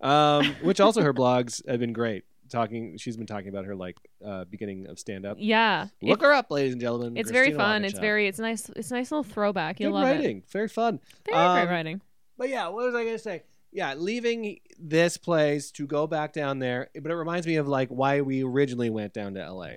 Um, 0.00 0.56
which 0.62 0.80
also 0.80 1.00
her 1.02 1.14
blogs 1.14 1.66
have 1.68 1.78
been 1.78 1.92
great. 1.92 2.24
Talking, 2.54 2.96
she's 2.98 3.16
been 3.16 3.26
talking 3.26 3.48
about 3.48 3.64
her 3.64 3.74
like 3.74 3.96
uh, 4.24 4.44
beginning 4.44 4.86
of 4.86 4.98
stand-up. 4.98 5.36
Yeah. 5.40 5.88
Look 6.00 6.20
It- 6.22 6.24
her 6.26 6.32
up, 6.32 6.50
ladies 6.50 6.72
and 6.72 6.80
gentlemen. 6.80 7.16
it's 7.16 7.30
very 7.30 7.46
Christina 7.48 7.64
fun. 7.64 7.84
It's 7.84 7.98
very 7.98 8.28
it's 8.28 8.38
nice 8.38 8.70
it's 8.76 8.90
a 8.90 8.94
nice 8.94 9.10
little 9.10 9.24
throwback. 9.24 9.80
You'll 9.80 9.90
good 9.92 9.96
love 9.98 10.04
writing, 10.16 10.42
very 10.50 10.68
fun. 10.68 10.94
it. 10.96 11.30
Very 11.32 11.36
Um, 11.44 11.56
great 11.56 11.68
writing. 11.74 12.00
But 12.38 12.48
yeah, 12.50 12.68
what 12.68 12.84
was 12.86 12.94
I 12.94 13.02
going 13.04 13.16
to 13.16 13.22
say? 13.22 13.42
Yeah, 13.72 13.94
leaving 13.94 14.60
this 14.78 15.16
place 15.16 15.72
to 15.72 15.86
go 15.86 16.06
back 16.06 16.32
down 16.32 16.60
there, 16.60 16.90
but 16.94 17.10
it 17.10 17.16
reminds 17.16 17.46
me 17.46 17.56
of 17.56 17.66
like 17.66 17.88
why 17.88 18.20
we 18.20 18.44
originally 18.44 18.88
went 18.90 19.12
down 19.12 19.34
to 19.34 19.40
LA. 19.52 19.70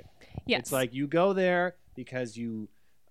Yes. 0.45 0.59
It's 0.61 0.71
like 0.71 0.93
you 0.93 1.07
go 1.07 1.33
there 1.33 1.75
because 1.95 2.37
you 2.37 2.69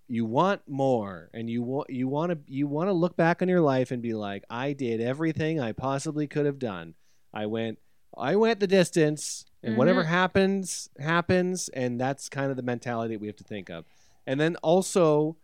you 0.09 0.25
want 0.25 0.63
more 0.69 1.29
and 1.35 1.51
you 1.51 1.63
want 1.65 1.91
you 1.91 2.07
want 2.07 2.31
to 2.31 2.39
you 2.47 2.69
want 2.69 2.89
to 2.89 2.93
look 2.93 3.17
back 3.17 3.43
on 3.43 3.49
your 3.49 3.61
life 3.61 3.91
and 3.91 4.01
be 4.01 4.15
like 4.15 4.45
I 4.49 4.73
did 4.75 5.01
everything 5.01 5.61
I 5.61 5.73
possibly 5.73 6.29
could 6.29 6.47
have 6.47 6.61
done. 6.61 6.95
I 7.35 7.47
went 7.47 7.79
I 8.17 8.37
went 8.37 8.61
the 8.61 8.67
distance 8.69 9.45
and 9.67 9.77
whatever 9.77 10.03
Mhm. 10.05 10.07
happens 10.07 10.89
happens 10.99 11.69
and 11.71 12.01
that's 12.01 12.29
kind 12.29 12.51
of 12.51 12.57
the 12.57 12.63
mentality 12.63 13.15
that 13.15 13.21
we 13.21 13.27
have 13.27 13.37
to 13.37 13.45
think 13.45 13.69
of. 13.71 13.85
And 14.27 14.41
then 14.41 14.57
also 14.57 15.37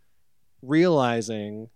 realizing 0.63 1.69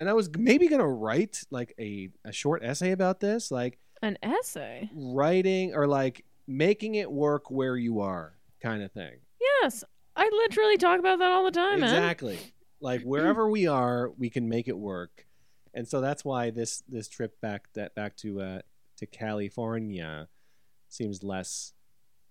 and 0.00 0.08
I 0.08 0.12
was 0.12 0.30
maybe 0.38 0.68
going 0.68 0.80
to 0.80 0.86
write 0.86 1.42
like 1.50 1.74
a 1.78 2.10
a 2.24 2.32
short 2.32 2.62
essay 2.62 2.92
about 2.92 3.20
this 3.20 3.50
like 3.50 3.78
An 4.02 4.16
essay. 4.22 4.88
writing 4.94 5.74
or 5.74 5.86
like 5.86 6.24
making 6.46 6.94
it 6.94 7.10
work 7.10 7.50
where 7.50 7.76
you 7.76 8.00
are 8.00 8.38
kind 8.62 8.82
of 8.82 8.92
thing. 8.92 9.16
Yes. 9.40 9.84
I 10.16 10.28
literally 10.32 10.76
talk 10.76 10.98
about 10.98 11.18
that 11.20 11.30
all 11.30 11.44
the 11.44 11.50
time, 11.50 11.80
man. 11.80 11.94
exactly. 11.94 12.38
Like 12.80 13.02
wherever 13.02 13.48
we 13.50 13.66
are, 13.66 14.10
we 14.18 14.30
can 14.30 14.48
make 14.48 14.68
it 14.68 14.76
work. 14.78 15.26
And 15.74 15.86
so 15.86 16.00
that's 16.00 16.24
why 16.24 16.50
this 16.50 16.82
this 16.88 17.08
trip 17.08 17.40
back 17.40 17.68
that 17.74 17.94
back 17.94 18.16
to 18.18 18.40
uh 18.40 18.60
to 18.98 19.06
California 19.06 20.28
seems 20.88 21.22
less 21.22 21.72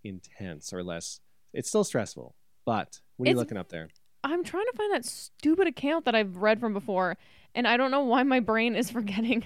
intense 0.04 0.72
or 0.74 0.84
less 0.84 1.20
it's 1.54 1.70
still 1.70 1.84
stressful. 1.84 2.36
But 2.66 3.00
what 3.16 3.26
are 3.26 3.30
you 3.30 3.32
It's- 3.32 3.38
looking 3.38 3.58
up 3.58 3.70
there? 3.70 3.90
I'm 4.24 4.44
trying 4.44 4.66
to 4.66 4.78
find 4.78 4.94
that 4.94 5.06
stupid 5.06 5.68
account 5.68 6.06
that 6.06 6.16
I've 6.16 6.38
read 6.38 6.60
from 6.60 6.74
before, 6.74 7.18
and 7.56 7.68
I 7.68 7.78
don't 7.78 7.92
know 7.92 8.02
why 8.02 8.24
my 8.24 8.40
brain 8.40 8.76
is 8.76 8.92
forgetting. 8.92 9.46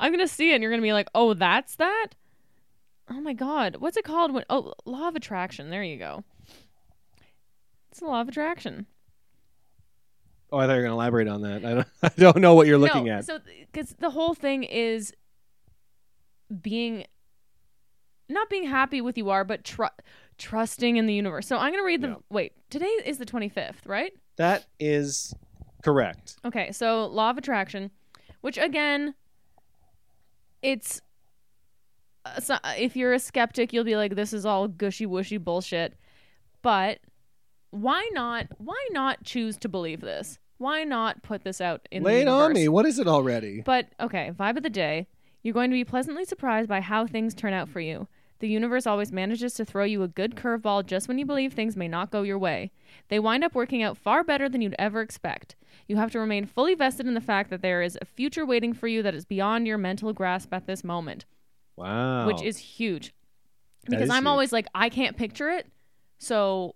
I'm 0.00 0.12
gonna 0.12 0.28
see 0.28 0.50
it, 0.50 0.54
and 0.54 0.62
you're 0.62 0.72
gonna 0.72 0.82
be 0.82 0.92
like, 0.92 1.08
"Oh, 1.14 1.34
that's 1.34 1.76
that." 1.76 2.08
Oh 3.10 3.20
my 3.20 3.34
god, 3.34 3.76
what's 3.76 3.96
it 3.96 4.04
called? 4.04 4.32
When 4.32 4.44
oh, 4.48 4.72
law 4.86 5.08
of 5.08 5.16
attraction. 5.16 5.70
There 5.70 5.82
you 5.82 5.98
go. 5.98 6.24
It's 7.90 8.00
the 8.00 8.06
law 8.06 8.22
of 8.22 8.28
attraction. 8.28 8.86
Oh, 10.50 10.58
I 10.58 10.66
thought 10.66 10.72
you 10.72 10.76
were 10.78 10.82
going 10.82 10.90
to 10.90 10.94
elaborate 10.94 11.28
on 11.28 11.42
that. 11.42 11.64
I 11.64 11.74
don't 11.74 11.88
I 12.02 12.10
don't 12.16 12.38
know 12.38 12.54
what 12.54 12.66
you're 12.66 12.78
looking 12.78 13.06
no, 13.06 13.12
at. 13.12 13.24
So, 13.26 13.40
because 13.70 13.94
the 13.98 14.10
whole 14.10 14.34
thing 14.34 14.64
is 14.64 15.12
being 16.60 17.04
not 18.32 18.50
being 18.50 18.64
happy 18.64 19.00
with 19.00 19.16
you 19.18 19.30
are, 19.30 19.44
but 19.44 19.64
tr- 19.64 19.84
trusting 20.38 20.96
in 20.96 21.06
the 21.06 21.14
universe. 21.14 21.46
So 21.46 21.56
I'm 21.56 21.72
gonna 21.72 21.84
read 21.84 22.02
the 22.02 22.08
Yeah. 22.08 22.14
wait. 22.30 22.52
Today 22.70 22.90
is 23.04 23.18
the 23.18 23.26
25th, 23.26 23.86
right? 23.86 24.12
that 24.36 24.64
is 24.80 25.34
correct. 25.82 26.36
Okay, 26.44 26.72
so 26.72 27.06
law 27.06 27.28
of 27.30 27.36
attraction, 27.38 27.90
which 28.40 28.56
again, 28.56 29.14
it's 30.62 31.00
uh, 32.24 32.40
so, 32.40 32.56
if 32.78 32.96
you're 32.96 33.12
a 33.12 33.18
skeptic, 33.18 33.72
you'll 33.72 33.84
be 33.84 33.96
like, 33.96 34.14
"This 34.14 34.32
is 34.32 34.46
all 34.46 34.68
gushy 34.68 35.06
wushy 35.06 35.42
bullshit." 35.42 35.94
But 36.62 37.00
why 37.70 38.08
not? 38.12 38.46
Why 38.58 38.88
not 38.92 39.24
choose 39.24 39.56
to 39.58 39.68
believe 39.68 40.00
this? 40.00 40.38
Why 40.58 40.84
not 40.84 41.22
put 41.22 41.42
this 41.42 41.60
out 41.60 41.88
in 41.90 42.04
Lay 42.04 42.16
the 42.16 42.22
it 42.22 42.28
on 42.28 42.52
me. 42.52 42.68
What 42.68 42.86
is 42.86 43.00
it 43.00 43.08
already? 43.08 43.62
But 43.62 43.88
okay, 44.00 44.30
vibe 44.38 44.56
of 44.56 44.62
the 44.62 44.70
day. 44.70 45.08
You're 45.42 45.54
going 45.54 45.70
to 45.70 45.74
be 45.74 45.84
pleasantly 45.84 46.24
surprised 46.24 46.68
by 46.68 46.80
how 46.80 47.04
things 47.06 47.34
turn 47.34 47.52
out 47.52 47.68
for 47.68 47.80
you. 47.80 48.06
The 48.42 48.48
universe 48.48 48.88
always 48.88 49.12
manages 49.12 49.54
to 49.54 49.64
throw 49.64 49.84
you 49.84 50.02
a 50.02 50.08
good 50.08 50.34
curveball 50.34 50.84
just 50.84 51.06
when 51.06 51.16
you 51.16 51.24
believe 51.24 51.52
things 51.52 51.76
may 51.76 51.86
not 51.86 52.10
go 52.10 52.22
your 52.22 52.40
way. 52.40 52.72
They 53.06 53.20
wind 53.20 53.44
up 53.44 53.54
working 53.54 53.84
out 53.84 53.96
far 53.96 54.24
better 54.24 54.48
than 54.48 54.60
you'd 54.60 54.74
ever 54.80 55.00
expect. 55.00 55.54
You 55.86 55.94
have 55.94 56.10
to 56.10 56.18
remain 56.18 56.46
fully 56.46 56.74
vested 56.74 57.06
in 57.06 57.14
the 57.14 57.20
fact 57.20 57.50
that 57.50 57.62
there 57.62 57.82
is 57.82 57.96
a 58.02 58.04
future 58.04 58.44
waiting 58.44 58.72
for 58.72 58.88
you 58.88 59.00
that 59.04 59.14
is 59.14 59.24
beyond 59.24 59.68
your 59.68 59.78
mental 59.78 60.12
grasp 60.12 60.52
at 60.52 60.66
this 60.66 60.82
moment, 60.82 61.24
Wow. 61.76 62.26
which 62.26 62.42
is 62.42 62.58
huge. 62.58 63.14
Because 63.88 64.06
is 64.06 64.10
I'm 64.10 64.24
huge. 64.24 64.28
always 64.28 64.52
like, 64.52 64.66
I 64.74 64.88
can't 64.88 65.16
picture 65.16 65.48
it. 65.48 65.68
So, 66.18 66.74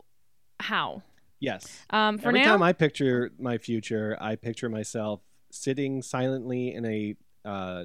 how? 0.61 1.03
yes. 1.41 1.85
Um, 1.91 2.19
for 2.19 2.29
Every 2.29 2.43
now, 2.43 2.53
time 2.53 2.63
I 2.63 2.75
picture 2.75 3.33
my 3.41 3.59
future, 3.59 4.17
I 4.21 4.37
picture 4.37 4.69
myself 4.69 5.21
sitting 5.51 6.01
silently 6.01 6.73
in 6.73 6.85
a 6.85 7.17
uh, 7.45 7.85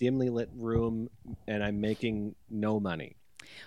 dimly 0.00 0.30
lit 0.30 0.50
room, 0.52 1.10
and 1.46 1.62
I'm 1.62 1.80
making 1.80 2.34
no 2.50 2.80
money. 2.80 3.14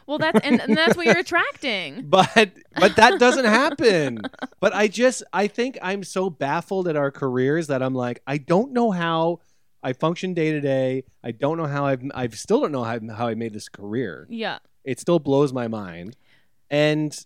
Well, 0.08 0.18
that's 0.18 0.40
and, 0.44 0.62
and 0.62 0.76
that's 0.78 0.96
what 0.98 1.06
you're 1.06 1.18
attracting. 1.28 2.04
But 2.10 2.52
but 2.76 2.96
that 2.96 3.20
doesn't 3.20 3.46
happen. 3.64 4.22
But 4.60 4.74
I 4.74 4.88
just 4.88 5.24
I 5.34 5.48
think 5.48 5.78
I'm 5.82 6.04
so 6.04 6.30
baffled 6.30 6.88
at 6.88 6.96
our 6.96 7.12
careers 7.12 7.68
that 7.68 7.82
I'm 7.84 7.96
like 7.96 8.22
I 8.28 8.38
don't 8.38 8.72
know 8.74 8.92
how 8.92 9.40
I 9.82 9.94
function 9.94 10.34
day 10.34 10.52
to 10.52 10.62
day. 10.62 11.04
I 11.24 11.32
don't 11.32 11.58
know 11.58 11.66
how 11.68 11.86
I've 11.86 12.04
I 12.16 12.28
still 12.30 12.62
don't 12.62 12.72
know 12.72 12.84
how, 12.84 13.00
how 13.16 13.28
I 13.28 13.36
made 13.36 13.54
this 13.54 13.70
career. 13.70 14.28
Yeah. 14.30 14.60
It 14.84 15.00
still 15.00 15.20
blows 15.20 15.54
my 15.54 15.68
mind, 15.70 16.18
and 16.70 17.18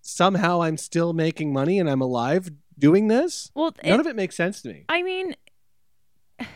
somehow 0.00 0.62
I'm 0.62 0.76
still 0.78 1.12
making 1.12 1.52
money 1.52 1.78
and 1.78 1.88
I'm 1.88 2.00
alive 2.00 2.50
doing 2.78 3.08
this. 3.08 3.50
Well, 3.54 3.74
None 3.84 3.94
it- 3.94 4.00
of 4.00 4.06
it 4.06 4.16
makes 4.16 4.34
sense 4.34 4.62
to 4.62 4.68
me. 4.68 4.84
I 4.88 5.02
mean, 5.02 5.36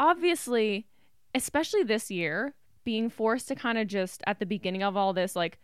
obviously, 0.00 0.86
especially 1.34 1.82
this 1.82 2.10
year, 2.10 2.54
being 2.84 3.08
forced 3.10 3.48
to 3.48 3.54
kind 3.54 3.78
of 3.78 3.86
just 3.86 4.22
at 4.26 4.38
the 4.38 4.46
beginning 4.46 4.82
of 4.82 4.96
all 4.96 5.12
this, 5.12 5.34
like, 5.36 5.58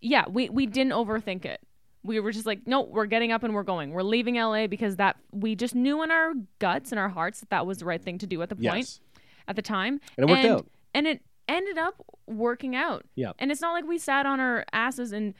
yeah, 0.00 0.24
we, 0.28 0.48
we 0.48 0.66
didn't 0.66 0.92
overthink 0.92 1.44
it. 1.44 1.60
We 2.04 2.18
were 2.18 2.32
just 2.32 2.46
like, 2.46 2.66
no, 2.66 2.80
we're 2.80 3.06
getting 3.06 3.30
up 3.30 3.44
and 3.44 3.54
we're 3.54 3.62
going. 3.62 3.92
We're 3.92 4.02
leaving 4.02 4.34
LA 4.34 4.66
because 4.66 4.96
that 4.96 5.16
we 5.30 5.54
just 5.54 5.74
knew 5.74 6.02
in 6.02 6.10
our 6.10 6.32
guts 6.58 6.90
and 6.90 6.98
our 6.98 7.08
hearts 7.08 7.40
that 7.40 7.50
that 7.50 7.64
was 7.66 7.78
the 7.78 7.84
right 7.84 8.02
thing 8.02 8.18
to 8.18 8.26
do 8.26 8.42
at 8.42 8.48
the 8.48 8.56
point 8.56 8.64
Yes, 8.76 9.00
at 9.46 9.54
the 9.56 9.62
time, 9.62 10.00
and 10.16 10.28
it 10.28 10.32
worked 10.32 10.44
and, 10.44 10.52
out. 10.54 10.66
and 10.94 11.06
it 11.06 11.22
ended 11.48 11.78
up 11.78 11.94
working 12.26 12.74
out. 12.74 13.04
Yeah. 13.14 13.32
and 13.38 13.52
it's 13.52 13.60
not 13.60 13.72
like 13.72 13.84
we 13.86 13.98
sat 13.98 14.26
on 14.26 14.40
our 14.40 14.64
asses 14.72 15.12
and 15.12 15.34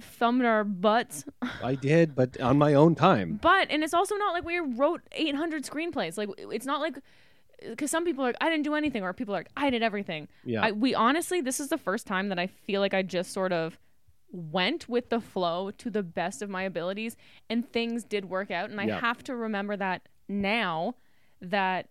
thumbed 0.00 0.44
our 0.44 0.64
butts 0.64 1.24
I 1.62 1.74
did, 1.74 2.14
but 2.14 2.38
on 2.40 2.56
my 2.58 2.72
own 2.74 2.94
time. 2.94 3.38
but 3.42 3.66
and 3.70 3.82
it's 3.84 3.94
also 3.94 4.14
not 4.16 4.32
like 4.32 4.44
we 4.44 4.58
wrote 4.58 5.02
800 5.12 5.64
screenplays. 5.64 6.16
Like 6.16 6.30
it's 6.38 6.66
not 6.66 6.80
like 6.80 6.98
because 7.68 7.90
some 7.90 8.04
people 8.04 8.24
are 8.24 8.28
like 8.28 8.36
I 8.40 8.50
didn't 8.50 8.64
do 8.64 8.74
anything, 8.74 9.02
or 9.02 9.12
people 9.12 9.34
are 9.34 9.38
like 9.38 9.50
I 9.56 9.70
did 9.70 9.82
everything. 9.82 10.28
Yeah, 10.44 10.64
I, 10.66 10.72
we 10.72 10.94
honestly, 10.94 11.40
this 11.40 11.60
is 11.60 11.68
the 11.68 11.78
first 11.78 12.06
time 12.06 12.28
that 12.28 12.38
I 12.38 12.46
feel 12.46 12.80
like 12.80 12.94
I 12.94 13.02
just 13.02 13.32
sort 13.32 13.52
of 13.52 13.78
went 14.32 14.88
with 14.88 15.08
the 15.08 15.20
flow 15.20 15.70
to 15.70 15.88
the 15.90 16.02
best 16.02 16.42
of 16.42 16.50
my 16.50 16.62
abilities, 16.64 17.16
and 17.48 17.70
things 17.72 18.04
did 18.04 18.24
work 18.26 18.50
out. 18.50 18.70
And 18.70 18.80
I 18.80 18.84
Yeah. 18.86 19.00
have 19.00 19.22
to 19.24 19.36
remember 19.36 19.76
that 19.76 20.02
now 20.28 20.94
that 21.40 21.88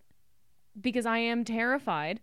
because 0.80 1.06
I 1.06 1.18
am 1.18 1.44
terrified. 1.44 2.20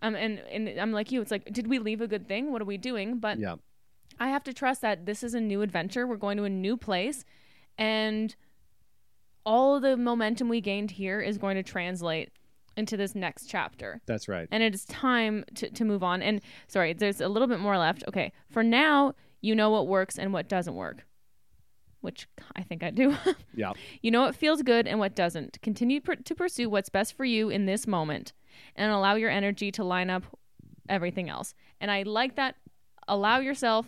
Um, 0.00 0.14
and, 0.14 0.38
and 0.40 0.68
I'm 0.78 0.92
like 0.92 1.10
you. 1.10 1.22
It's 1.22 1.30
like, 1.30 1.50
did 1.52 1.66
we 1.68 1.78
leave 1.78 2.00
a 2.02 2.06
good 2.06 2.28
thing? 2.28 2.52
What 2.52 2.60
are 2.60 2.66
we 2.66 2.76
doing? 2.76 3.18
But 3.18 3.38
yeah, 3.38 3.56
I 4.20 4.28
have 4.28 4.44
to 4.44 4.52
trust 4.52 4.82
that 4.82 5.06
this 5.06 5.22
is 5.24 5.34
a 5.34 5.40
new 5.40 5.62
adventure. 5.62 6.06
We're 6.06 6.16
going 6.16 6.36
to 6.36 6.44
a 6.44 6.50
new 6.50 6.76
place, 6.76 7.24
and 7.78 8.34
all 9.44 9.80
the 9.80 9.96
momentum 9.96 10.48
we 10.48 10.60
gained 10.60 10.92
here 10.92 11.20
is 11.20 11.38
going 11.38 11.56
to 11.56 11.62
translate 11.62 12.30
into 12.76 12.96
this 12.96 13.14
next 13.14 13.46
chapter. 13.46 14.00
that's 14.06 14.28
right. 14.28 14.48
And 14.50 14.62
it 14.62 14.74
is 14.74 14.84
time 14.84 15.44
to, 15.54 15.70
to 15.70 15.84
move 15.84 16.02
on. 16.02 16.22
And 16.22 16.40
sorry, 16.68 16.92
there's 16.92 17.20
a 17.20 17.28
little 17.28 17.48
bit 17.48 17.58
more 17.60 17.78
left. 17.78 18.04
Okay, 18.08 18.32
for 18.50 18.62
now, 18.62 19.14
you 19.40 19.54
know 19.54 19.70
what 19.70 19.86
works 19.86 20.18
and 20.18 20.32
what 20.32 20.48
doesn't 20.48 20.74
work, 20.74 21.06
which 22.00 22.26
I 22.54 22.62
think 22.62 22.82
I 22.82 22.90
do. 22.90 23.16
Yeah, 23.54 23.72
You 24.02 24.10
know 24.10 24.20
what 24.22 24.34
feels 24.36 24.60
good 24.62 24.86
and 24.86 24.98
what 24.98 25.14
doesn't. 25.16 25.60
Continue 25.62 26.00
pr- 26.02 26.14
to 26.14 26.34
pursue 26.34 26.68
what's 26.68 26.90
best 26.90 27.16
for 27.16 27.24
you 27.24 27.48
in 27.48 27.64
this 27.64 27.86
moment 27.86 28.32
and 28.74 28.92
allow 28.92 29.14
your 29.14 29.30
energy 29.30 29.72
to 29.72 29.84
line 29.84 30.10
up 30.10 30.24
everything 30.88 31.30
else. 31.30 31.54
And 31.80 31.90
I 31.90 32.02
like 32.02 32.36
that. 32.36 32.56
Allow 33.08 33.38
yourself 33.38 33.86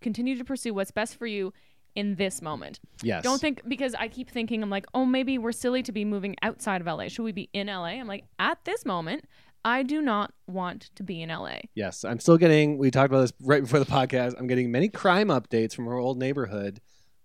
continue 0.00 0.38
to 0.38 0.44
pursue 0.44 0.72
what's 0.72 0.92
best 0.92 1.16
for 1.16 1.26
you 1.26 1.52
in 1.98 2.14
this 2.14 2.40
moment. 2.40 2.78
yes. 3.02 3.24
Don't 3.24 3.40
think 3.40 3.60
because 3.66 3.92
I 3.94 4.06
keep 4.06 4.30
thinking 4.30 4.62
I'm 4.62 4.70
like, 4.70 4.86
"Oh, 4.94 5.04
maybe 5.04 5.36
we're 5.36 5.50
silly 5.50 5.82
to 5.82 5.90
be 5.90 6.04
moving 6.04 6.36
outside 6.42 6.80
of 6.80 6.86
LA. 6.86 7.08
Should 7.08 7.24
we 7.24 7.32
be 7.32 7.50
in 7.52 7.66
LA?" 7.66 7.98
I'm 7.98 8.06
like, 8.06 8.24
"At 8.38 8.64
this 8.64 8.86
moment, 8.86 9.24
I 9.64 9.82
do 9.82 10.00
not 10.00 10.32
want 10.46 10.90
to 10.94 11.02
be 11.02 11.20
in 11.20 11.28
LA." 11.28 11.62
Yes, 11.74 12.04
I'm 12.04 12.20
still 12.20 12.38
getting. 12.38 12.78
We 12.78 12.92
talked 12.92 13.10
about 13.12 13.22
this 13.22 13.32
right 13.40 13.62
before 13.62 13.80
the 13.80 13.84
podcast. 13.84 14.36
I'm 14.38 14.46
getting 14.46 14.70
many 14.70 14.88
crime 14.88 15.26
updates 15.26 15.74
from 15.74 15.88
our 15.88 15.96
old 15.96 16.18
neighborhood. 16.18 16.80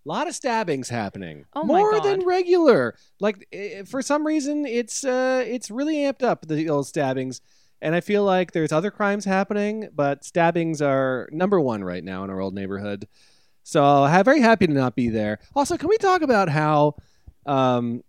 A 0.06 0.10
lot 0.10 0.28
of 0.28 0.34
stabbings 0.34 0.90
happening. 0.90 1.46
Oh 1.54 1.64
my 1.64 1.78
more 1.78 2.00
than 2.02 2.26
regular. 2.26 2.96
Like 3.20 3.48
for 3.86 4.02
some 4.02 4.26
reason, 4.26 4.66
it's 4.66 5.06
uh, 5.06 5.44
it's 5.46 5.70
really 5.70 5.98
amped 5.98 6.24
up 6.24 6.48
the 6.48 6.68
old 6.68 6.88
stabbings, 6.88 7.42
and 7.80 7.94
I 7.94 8.02
feel 8.02 8.24
like 8.24 8.54
there's 8.54 8.72
other 8.72 8.90
crimes 8.90 9.24
happening, 9.26 9.90
but 9.94 10.26
stabbings 10.26 10.82
are 10.82 11.30
number 11.32 11.62
one 11.62 11.84
right 11.84 12.04
now 12.04 12.24
in 12.24 12.32
our 12.32 12.42
old 12.42 12.56
neighborhood. 12.56 13.08
So 13.64 14.04
I'm 14.04 14.26
very 14.26 14.42
happy 14.42 14.68
to 14.68 14.74
not 14.74 14.96
be 14.96 15.10
there. 15.10 15.40
Also, 15.56 15.78
can 15.78 15.90
we 15.90 15.98
talk 15.98 16.22
about 16.22 16.50
how 16.50 16.96
um, 17.46 18.04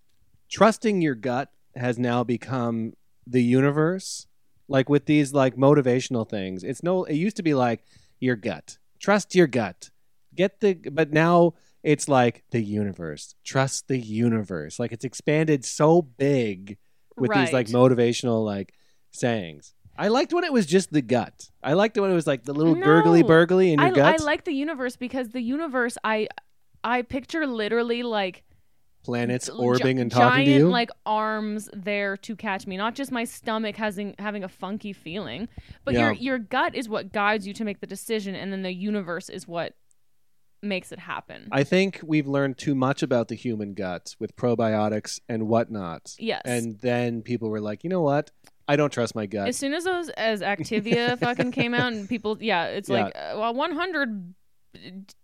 trusting 0.51 1.01
your 1.01 1.15
gut 1.15 1.51
has 1.77 1.99
now 1.99 2.25
become 2.25 2.95
the 3.27 3.43
universe? 3.43 4.27
Like 4.67 4.89
with 4.89 5.07
these 5.07 5.33
like 5.33 5.57
motivational 5.57 6.29
things, 6.29 6.65
it's 6.65 6.83
no. 6.83 7.05
It 7.05 7.15
used 7.15 7.37
to 7.37 7.43
be 7.43 7.55
like 7.55 7.85
your 8.19 8.35
gut. 8.35 8.79
Trust 8.99 9.35
your 9.35 9.47
gut. 9.47 9.91
Get 10.35 10.61
the. 10.61 10.75
But 10.75 11.13
now 11.13 11.55
it's 11.83 12.09
like 12.09 12.45
the 12.51 12.63
universe. 12.63 13.35
Trust 13.45 13.89
the 13.89 13.99
universe. 13.99 14.79
Like 14.79 14.91
it's 14.91 15.05
expanded 15.05 15.65
so 15.65 16.01
big 16.03 16.79
with 17.17 17.31
these 17.33 17.53
like 17.53 17.69
motivational 17.69 18.45
like 18.45 18.73
sayings. 19.11 19.74
I 19.97 20.09
liked 20.09 20.33
when 20.33 20.45
it 20.45 20.53
was 20.53 20.67
just 20.67 20.93
the 20.93 21.03
gut. 21.03 21.51
I 21.63 21.75
liked 21.75 21.97
when 21.99 22.11
it 22.11 22.15
was 22.15 22.27
like 22.27 22.45
the 22.45 22.53
little 22.53 22.75
No. 22.75 22.85
gurgly 22.85 23.23
burgly 23.23 23.73
in 23.73 23.79
your 23.81 24.03
I, 24.05 24.13
I 24.15 24.17
like 24.17 24.45
the 24.45 24.53
universe 24.53 24.97
because 24.97 25.29
the 25.31 25.41
universe 25.41 25.97
I 26.05 26.29
I 26.83 27.03
picture 27.03 27.47
literally 27.47 28.03
like 28.03 28.45
planets 29.05 29.47
gi- 29.47 29.53
orbiting 29.53 30.01
and 30.01 30.11
giant 30.11 30.31
talking 30.33 30.45
to 30.47 30.51
you. 30.51 30.69
like 30.69 30.91
arms 31.07 31.69
there 31.73 32.17
to 32.19 32.35
catch 32.35 32.67
me, 32.67 32.77
not 32.77 32.95
just 32.95 33.13
my 33.13 33.25
stomach 33.25 33.77
having 33.77 34.15
having 34.19 34.43
a 34.45 34.49
funky 34.49 34.93
feeling, 34.93 35.49
but 35.85 35.95
Yeah. 35.95 36.01
your 36.07 36.13
your 36.15 36.39
gut 36.39 36.75
is 36.75 36.89
what 36.89 37.13
guides 37.13 37.47
you 37.47 37.55
to 37.55 37.65
make 37.65 37.81
the 37.81 37.87
decision, 37.87 38.35
and 38.35 38.53
then 38.53 38.63
the 38.63 38.73
universe 38.73 39.29
is 39.29 39.47
what 39.47 39.75
makes 40.63 40.91
it 40.93 40.99
happen. 40.99 41.47
I 41.53 41.63
think 41.63 42.01
we've 42.03 42.27
learned 42.27 42.57
too 42.57 42.75
much 42.75 43.03
about 43.03 43.29
the 43.29 43.35
human 43.35 43.75
gut 43.75 44.17
with 44.19 44.35
probiotics 44.35 45.21
and 45.29 45.47
whatnot. 45.47 46.15
yes. 46.19 46.41
And 46.47 46.81
then 46.81 47.21
people 47.21 47.51
were 47.51 47.61
like, 47.61 47.85
you 47.85 47.91
know 47.91 48.01
what? 48.01 48.31
I 48.67 48.77
don't 48.77 48.93
trust 48.93 49.15
my 49.15 49.27
gut. 49.27 49.49
as 49.49 49.57
soon 49.57 49.75
as 49.75 49.85
those 49.85 50.09
as 50.11 50.41
Activia 50.41 51.19
fucking 51.27 51.53
came 51.53 51.75
out 51.75 51.93
and 51.93 52.09
people 52.09 52.39
yeah 52.41 52.67
it's 52.67 52.89
Yeah. 52.89 53.05
like 53.05 53.13
uh, 53.17 53.35
well 53.39 53.55
100 53.55 54.35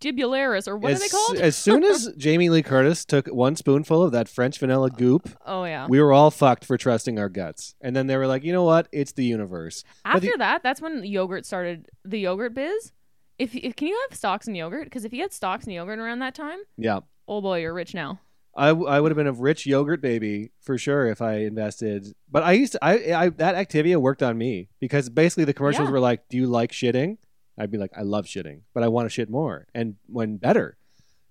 dibularis 0.00 0.68
or 0.68 0.76
what 0.76 0.92
as, 0.92 0.98
are 0.98 1.04
they 1.04 1.08
called 1.08 1.36
as 1.38 1.56
soon 1.56 1.82
as 1.84 2.08
Jamie 2.16 2.48
Lee 2.50 2.62
Curtis 2.62 3.04
took 3.04 3.26
one 3.28 3.56
spoonful 3.56 4.02
of 4.02 4.12
that 4.12 4.28
French 4.28 4.58
vanilla 4.58 4.90
goop, 4.90 5.28
oh 5.46 5.64
yeah 5.64 5.86
we 5.88 6.00
were 6.00 6.12
all 6.12 6.30
fucked 6.30 6.64
for 6.64 6.76
trusting 6.76 7.18
our 7.18 7.28
guts. 7.28 7.74
And 7.80 7.94
then 7.96 8.06
they 8.06 8.16
were 8.16 8.26
like, 8.26 8.44
you 8.44 8.52
know 8.52 8.64
what? 8.64 8.88
It's 8.92 9.12
the 9.12 9.24
universe. 9.24 9.84
after 10.04 10.28
the- 10.28 10.34
that 10.38 10.62
that's 10.62 10.80
when 10.80 11.04
yogurt 11.04 11.44
started 11.46 11.88
the 12.04 12.20
yogurt 12.20 12.54
biz 12.54 12.92
if, 13.38 13.54
if 13.56 13.74
can 13.74 13.88
you 13.88 13.98
have 14.08 14.16
stocks 14.16 14.46
in 14.46 14.54
yogurt 14.54 14.84
because 14.84 15.04
if 15.04 15.12
you 15.12 15.22
had 15.22 15.32
stocks 15.32 15.66
in 15.66 15.72
yogurt 15.72 15.98
around 15.98 16.18
that 16.20 16.34
time 16.34 16.58
Yeah. 16.76 17.00
oh 17.26 17.40
boy 17.40 17.60
you're 17.60 17.74
rich 17.74 17.94
now 17.94 18.20
I, 18.56 18.68
w- 18.68 18.88
I 18.88 19.00
would 19.00 19.10
have 19.12 19.16
been 19.16 19.26
a 19.28 19.32
rich 19.32 19.64
yogurt 19.66 20.00
baby 20.02 20.50
for 20.60 20.76
sure 20.76 21.06
if 21.06 21.22
I 21.22 21.34
invested. 21.38 22.14
But 22.30 22.42
I 22.42 22.52
used 22.52 22.72
to, 22.72 22.84
I, 22.84 23.24
I 23.24 23.28
that 23.30 23.54
Activia 23.54 23.96
worked 23.98 24.22
on 24.22 24.36
me 24.36 24.68
because 24.80 25.08
basically 25.08 25.44
the 25.44 25.54
commercials 25.54 25.86
Yeah. 25.88 25.92
were 25.92 26.00
like, 26.00 26.28
"Do 26.28 26.36
you 26.36 26.46
like 26.46 26.72
shitting?" 26.72 27.18
I'd 27.58 27.70
be 27.70 27.78
like, 27.78 27.92
"I 27.96 28.02
love 28.02 28.26
shitting, 28.26 28.62
but 28.74 28.82
I 28.82 28.88
want 28.88 29.06
to 29.06 29.10
shit 29.10 29.30
more 29.30 29.66
and 29.74 29.96
when 30.06 30.36
better." 30.36 30.76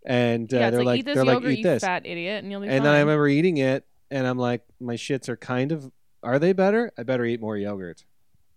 And 0.05 0.51
uh, 0.53 0.57
yeah 0.57 0.67
it's 0.67 0.75
they're 0.77 0.85
like, 0.85 0.99
eat 0.99 1.05
this 1.05 1.15
they're 1.15 1.25
yogurt 1.25 1.43
like, 1.43 1.53
"Eat 1.53 1.57
you 1.57 1.63
this," 1.63 1.83
fat 1.83 2.05
idiot 2.05 2.43
and 2.43 2.51
you'll 2.51 2.61
be 2.61 2.69
and 2.69 2.85
then 2.85 2.93
I 2.93 2.99
remember 3.01 3.27
eating 3.27 3.57
it, 3.57 3.85
and 4.09 4.25
I'm 4.25 4.37
like, 4.37 4.61
"My 4.79 4.95
shits 4.95 5.27
are 5.27 5.35
kind 5.37 5.71
of, 5.73 5.91
are 6.23 6.39
they 6.39 6.53
better? 6.53 6.91
I 6.97 7.03
better 7.03 7.25
eat 7.25 7.41
more 7.41 7.57
yogurt." 7.57 8.05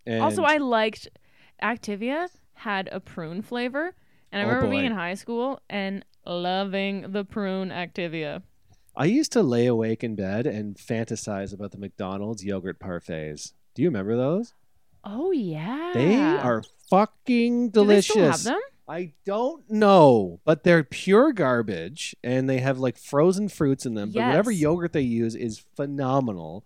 And 0.06 0.22
also 0.22 0.44
I 0.44 0.58
liked 0.58 1.08
Activia 1.62 2.28
had 2.54 2.88
a 2.92 3.00
prune 3.00 3.42
flavor 3.42 3.94
and 4.30 4.40
I 4.40 4.44
Oh, 4.44 4.48
remember 4.48 4.70
being 4.70 4.84
in 4.84 4.92
high 4.92 5.14
school 5.14 5.60
and 5.68 6.04
loving 6.24 7.10
the 7.12 7.24
prune 7.24 7.70
Activia 7.70 8.42
I 8.94 9.06
used 9.06 9.32
to 9.32 9.42
lay 9.42 9.66
awake 9.66 10.04
in 10.04 10.14
bed 10.14 10.46
and 10.46 10.76
fantasize 10.76 11.52
about 11.54 11.72
the 11.72 11.78
McDonald's 11.78 12.44
yogurt 12.44 12.78
parfaits. 12.78 13.52
Do 13.74 13.82
you 13.82 13.88
remember 13.88 14.16
those? 14.16 14.52
Oh 15.04 15.30
yeah. 15.32 15.92
They 15.94 16.16
are 16.20 16.62
fucking 16.90 17.70
Do 17.70 17.80
they 17.80 17.84
delicious. 18.00 18.10
still 18.12 18.30
have 18.30 18.42
them? 18.44 18.60
I 18.88 19.12
don't 19.24 19.68
know, 19.70 20.40
but 20.44 20.64
they're 20.64 20.84
pure 20.84 21.32
garbage, 21.32 22.14
and 22.22 22.50
they 22.50 22.58
have 22.58 22.78
like 22.78 22.98
frozen 22.98 23.48
fruits 23.48 23.86
in 23.86 23.94
them. 23.94 24.10
But 24.12 24.24
whatever 24.26 24.50
yogurt 24.50 24.92
they 24.92 25.00
use 25.02 25.34
is 25.34 25.62
phenomenal. 25.76 26.64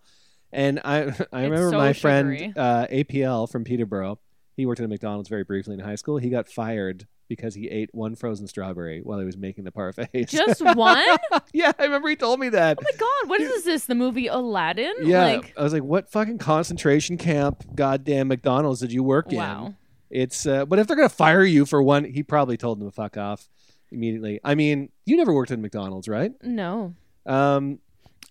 And 0.51 0.79
I, 0.83 1.13
I 1.31 1.43
remember 1.43 1.69
so 1.69 1.77
my 1.77 1.93
sugary. 1.93 2.37
friend 2.37 2.57
uh, 2.57 2.87
APL 2.87 3.49
from 3.49 3.63
Peterborough. 3.63 4.19
He 4.57 4.65
worked 4.65 4.79
at 4.81 4.85
a 4.85 4.89
McDonald's 4.89 5.29
very 5.29 5.43
briefly 5.43 5.75
in 5.75 5.79
high 5.79 5.95
school. 5.95 6.17
He 6.17 6.29
got 6.29 6.49
fired 6.49 7.07
because 7.27 7.53
he 7.55 7.67
ate 7.69 7.89
one 7.93 8.15
frozen 8.15 8.47
strawberry 8.47 9.01
while 9.01 9.19
he 9.19 9.25
was 9.25 9.37
making 9.37 9.63
the 9.63 9.71
parfaits. 9.71 10.29
Just 10.29 10.61
one? 10.75 11.03
yeah, 11.53 11.71
I 11.79 11.83
remember 11.83 12.09
he 12.09 12.15
told 12.15 12.39
me 12.39 12.49
that. 12.49 12.77
Oh 12.79 12.83
my 12.83 12.97
god, 12.97 13.29
what 13.29 13.41
is 13.41 13.63
this? 13.63 13.85
The 13.85 13.95
movie 13.95 14.27
Aladdin? 14.27 14.93
Yeah, 15.01 15.23
Like 15.25 15.53
I 15.57 15.63
was 15.63 15.73
like, 15.73 15.83
"What 15.83 16.09
fucking 16.11 16.37
concentration 16.37 17.17
camp, 17.17 17.63
goddamn 17.75 18.27
McDonald's 18.29 18.79
did 18.81 18.91
you 18.91 19.03
work 19.03 19.31
in?" 19.31 19.37
wow. 19.37 19.73
It's 20.09 20.45
uh, 20.45 20.65
but 20.65 20.79
if 20.79 20.87
they're 20.87 20.95
gonna 20.95 21.09
fire 21.09 21.43
you 21.43 21.65
for 21.65 21.83
one, 21.83 22.05
he 22.05 22.23
probably 22.23 22.55
told 22.57 22.79
them 22.79 22.87
to 22.87 22.93
fuck 22.93 23.17
off 23.17 23.49
immediately. 23.91 24.39
I 24.43 24.55
mean, 24.55 24.89
you 25.05 25.17
never 25.17 25.33
worked 25.33 25.51
at 25.51 25.59
McDonald's, 25.59 26.07
right? 26.07 26.31
No. 26.43 26.95
Um, 27.25 27.79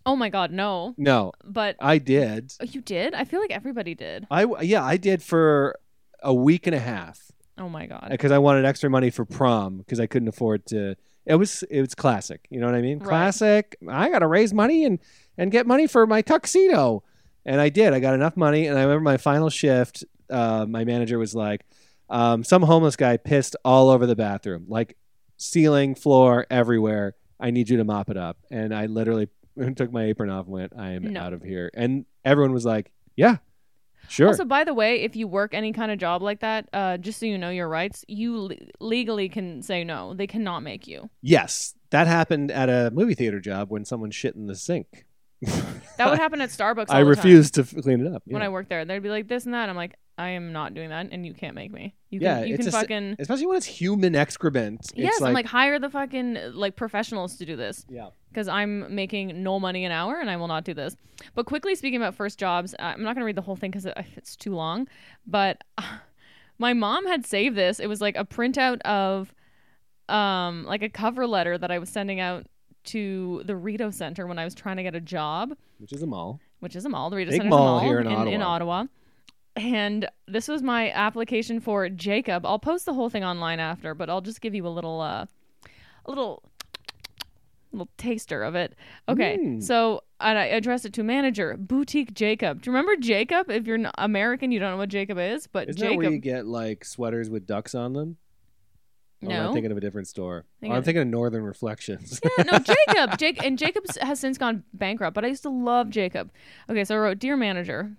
Oh 0.06 0.14
my 0.16 0.28
god, 0.30 0.52
no. 0.52 0.94
no, 0.96 1.32
But 1.44 1.74
I 1.80 1.98
did. 1.98 2.52
oh, 2.60 2.64
you 2.64 2.80
did? 2.80 3.12
I 3.12 3.24
feel 3.24 3.40
like 3.40 3.50
everybody 3.50 3.94
did. 3.96 4.26
I 4.30 4.46
yeah, 4.62 4.84
I 4.84 4.96
did 4.96 5.20
for 5.22 5.78
a 6.22 6.32
week 6.32 6.66
and 6.66 6.74
a 6.76 6.78
half 6.80 7.32
Oh 7.58 7.68
my 7.68 7.86
god. 7.86 8.08
because 8.10 8.32
I 8.32 8.38
wanted 8.38 8.64
extra 8.64 8.90
money 8.90 9.10
for 9.10 9.24
prom 9.24 9.78
because 9.78 9.98
I 10.00 10.06
couldn't 10.06 10.28
afford 10.28 10.66
to. 10.66 10.96
It 11.24 11.34
was 11.36 11.62
it 11.70 11.80
was 11.80 11.94
classic. 11.94 12.46
You 12.50 12.60
know 12.60 12.66
what 12.66 12.74
I 12.74 12.82
mean? 12.82 12.98
Right. 12.98 13.08
Classic. 13.08 13.76
I 13.88 14.10
got 14.10 14.20
to 14.20 14.26
raise 14.26 14.52
money 14.54 14.84
and 14.84 14.98
and 15.38 15.50
get 15.50 15.66
money 15.66 15.86
for 15.86 16.06
my 16.06 16.22
tuxedo, 16.22 17.02
and 17.44 17.60
I 17.60 17.68
did. 17.68 17.92
I 17.92 18.00
got 18.00 18.14
enough 18.14 18.36
money, 18.36 18.66
and 18.66 18.78
I 18.78 18.82
remember 18.82 19.02
my 19.02 19.16
final 19.16 19.50
shift. 19.50 20.04
Uh, 20.30 20.66
my 20.68 20.84
manager 20.84 21.18
was 21.18 21.34
like, 21.34 21.64
um, 22.10 22.44
"Some 22.44 22.62
homeless 22.62 22.94
guy 22.96 23.16
pissed 23.16 23.56
all 23.64 23.88
over 23.90 24.06
the 24.06 24.16
bathroom, 24.16 24.66
like 24.68 24.96
ceiling, 25.36 25.94
floor, 25.94 26.46
everywhere. 26.50 27.14
I 27.40 27.50
need 27.50 27.68
you 27.68 27.76
to 27.78 27.84
mop 27.84 28.08
it 28.10 28.16
up." 28.16 28.36
And 28.50 28.74
I 28.74 28.86
literally 28.86 29.28
took 29.76 29.90
my 29.92 30.04
apron 30.04 30.30
off 30.30 30.44
and 30.46 30.52
went, 30.52 30.72
"I 30.78 30.90
am 30.92 31.02
No. 31.12 31.20
out 31.20 31.32
of 31.32 31.42
here." 31.42 31.70
And 31.74 32.04
everyone 32.24 32.52
was 32.52 32.64
like, 32.64 32.92
"Yeah, 33.16 33.38
sure." 34.08 34.28
Also, 34.28 34.44
by 34.44 34.64
the 34.64 34.74
way, 34.74 35.02
if 35.02 35.16
you 35.16 35.26
work 35.28 35.54
any 35.54 35.72
kind 35.72 35.90
of 35.92 35.98
job 35.98 36.22
like 36.22 36.40
that, 36.40 36.68
uh, 36.72 36.96
just 36.96 37.18
so 37.20 37.26
you 37.26 37.38
know 37.38 37.50
your 37.50 37.68
rights, 37.68 38.04
you 38.08 38.38
le- 38.38 38.56
legally 38.80 39.28
can 39.28 39.62
say 39.62 39.84
no. 39.84 40.14
They 40.14 40.26
cannot 40.26 40.60
make 40.60 40.86
you. 40.86 41.10
Yes, 41.22 41.74
that 41.90 42.06
happened 42.06 42.50
at 42.50 42.68
a 42.68 42.90
movie 42.92 43.14
theater 43.14 43.40
job 43.40 43.70
when 43.70 43.84
someone 43.84 44.10
shit 44.10 44.34
in 44.34 44.46
the 44.46 44.54
sink. 44.56 45.04
That 45.98 46.08
would 46.10 46.18
happen 46.18 46.40
at 46.40 46.50
Starbucks. 46.50 46.86
I 46.88 47.00
all 47.00 47.04
the 47.06 47.14
time. 47.14 47.24
refused 47.24 47.54
to 47.54 47.60
f- 47.62 47.74
clean 47.82 48.04
it 48.04 48.12
up. 48.12 48.22
when. 48.26 48.42
I 48.42 48.48
worked 48.48 48.68
there. 48.68 48.84
They'd 48.84 49.02
be 49.02 49.08
like 49.10 49.28
this 49.28 49.44
and 49.44 49.54
that. 49.54 49.68
I'm 49.68 49.76
like, 49.76 49.94
I 50.18 50.30
am 50.30 50.52
not 50.52 50.72
doing 50.72 50.88
that, 50.88 51.08
and 51.12 51.26
you 51.26 51.34
can't 51.34 51.54
make 51.54 51.70
me. 51.70 51.94
You 52.08 52.20
Yeah, 52.20 52.40
can, 52.40 52.48
you 52.48 52.56
can 52.56 52.68
a 52.68 52.70
fucking. 52.70 53.16
Especially 53.18 53.46
when 53.46 53.56
it's 53.58 53.66
human 53.66 54.14
excrement. 54.14 54.80
Yes, 54.94 55.14
it's 55.16 55.22
I'm 55.22 55.34
like 55.34 55.44
hire 55.46 55.78
the 55.78 55.90
fucking 55.90 56.38
like 56.54 56.74
professionals 56.74 57.36
to 57.36 57.44
do 57.44 57.54
this 57.56 57.84
yeah. 57.90 58.08
Because 58.36 58.48
I'm 58.48 58.94
making 58.94 59.42
no 59.42 59.58
money 59.58 59.86
an 59.86 59.92
hour 59.92 60.20
and 60.20 60.28
I 60.28 60.36
will 60.36 60.46
not 60.46 60.64
do 60.64 60.74
this. 60.74 60.94
But 61.34 61.46
quickly 61.46 61.74
speaking 61.74 61.96
about 61.96 62.14
first 62.14 62.38
jobs, 62.38 62.74
uh, 62.74 62.82
I'm 62.82 63.02
not 63.02 63.14
going 63.14 63.22
to 63.22 63.24
read 63.24 63.34
the 63.34 63.40
whole 63.40 63.56
thing 63.56 63.70
because 63.70 63.86
it's 64.14 64.36
too 64.36 64.54
long. 64.54 64.88
But 65.26 65.64
my 66.58 66.74
mom 66.74 67.06
had 67.06 67.24
saved 67.24 67.56
this. 67.56 67.80
It 67.80 67.86
was 67.86 68.02
like 68.02 68.14
a 68.14 68.26
printout 68.26 68.82
of 68.82 69.32
um 70.10 70.66
like 70.66 70.82
a 70.82 70.90
cover 70.90 71.26
letter 71.26 71.56
that 71.56 71.70
I 71.70 71.78
was 71.78 71.88
sending 71.88 72.20
out 72.20 72.46
to 72.84 73.42
the 73.46 73.56
Rideau 73.56 73.90
Center 73.90 74.26
when 74.26 74.38
I 74.38 74.44
was 74.44 74.54
trying 74.54 74.76
to 74.76 74.82
get 74.82 74.94
a 74.94 75.00
job. 75.00 75.56
which 75.78 75.94
is 75.94 76.02
a 76.02 76.06
mall. 76.06 76.38
which 76.60 76.76
is 76.76 76.84
a 76.84 76.90
mall. 76.90 77.08
The 77.08 77.16
Rideau 77.16 77.30
Big 77.30 77.40
Center's 77.40 77.50
mall 77.50 77.78
a 77.78 77.80
mall 77.80 77.88
here 77.88 78.00
in 78.00 78.06
in, 78.06 78.42
Ottawa. 78.42 78.80
Ottawa. 78.80 78.84
And 79.56 80.10
this 80.28 80.46
was 80.46 80.62
my 80.62 80.90
application 80.90 81.58
for 81.60 81.88
Jacob. 81.88 82.44
I'll 82.44 82.58
post 82.58 82.84
the 82.84 82.92
whole 82.92 83.08
thing 83.08 83.24
online 83.24 83.60
after, 83.60 83.94
but 83.94 84.10
I'll 84.10 84.20
just 84.20 84.42
give 84.42 84.54
you 84.54 84.66
a 84.66 84.68
little, 84.68 85.00
uh, 85.00 85.24
a 86.04 86.10
little, 86.10 86.42
little 87.76 87.92
taster 87.98 88.42
of 88.42 88.54
it. 88.54 88.74
Okay, 89.08 89.38
Mm. 89.40 89.62
so 89.62 90.02
and 90.20 90.38
I 90.38 90.46
addressed 90.46 90.84
it 90.86 90.92
to 90.94 91.02
manager 91.02 91.56
boutique 91.58 92.14
Jacob. 92.14 92.62
Do 92.62 92.70
you 92.70 92.76
remember 92.76 92.96
Jacob? 93.00 93.50
If 93.50 93.66
you're 93.66 93.76
not 93.78 93.94
American, 93.98 94.50
you 94.52 94.58
don't 94.58 94.70
know 94.72 94.76
what 94.78 94.88
Jacob 94.88 95.18
is, 95.18 95.46
but 95.46 95.68
Isn't 95.68 95.80
Jacob. 95.80 95.96
where 95.98 96.10
you 96.10 96.18
get 96.18 96.46
like 96.46 96.84
sweaters 96.84 97.28
with 97.28 97.46
ducks 97.46 97.74
on 97.74 97.92
them? 97.92 98.16
Or 99.22 99.32
am 99.32 99.40
I 99.40 99.46
no, 99.46 99.52
thinking 99.54 99.70
of 99.72 99.78
a 99.78 99.80
different 99.80 100.08
store. 100.08 100.44
Thinking 100.60 100.72
Oh, 100.74 100.76
I'm 100.76 100.82
thinking 100.82 101.02
of 101.02 101.08
Northern 101.08 101.42
Reflections. 101.42 102.20
yeah, 102.22 102.44
no, 102.44 102.58
Jacob. 102.88 103.18
Jake 103.18 103.42
and 103.44 103.58
Jacob 103.58 103.84
has 104.00 104.20
since 104.20 104.36
gone 104.38 104.62
bankrupt, 104.74 105.14
but 105.14 105.24
I 105.24 105.28
used 105.28 105.42
to 105.44 105.50
love 105.50 105.88
Jacob. 105.90 106.30
Okay, 106.68 106.84
so 106.84 106.94
I 106.94 106.98
wrote, 106.98 107.18
"Dear 107.18 107.36
manager," 107.36 107.92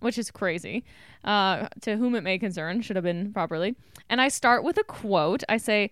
which 0.00 0.16
is 0.18 0.30
crazy. 0.30 0.84
Uh, 1.24 1.68
to 1.82 1.96
whom 1.96 2.14
it 2.14 2.22
may 2.22 2.38
concern, 2.38 2.80
should 2.80 2.96
have 2.96 3.04
been 3.04 3.32
properly. 3.32 3.76
And 4.08 4.20
I 4.20 4.28
start 4.28 4.64
with 4.64 4.76
a 4.78 4.82
quote. 4.84 5.42
I 5.48 5.56
say, 5.58 5.90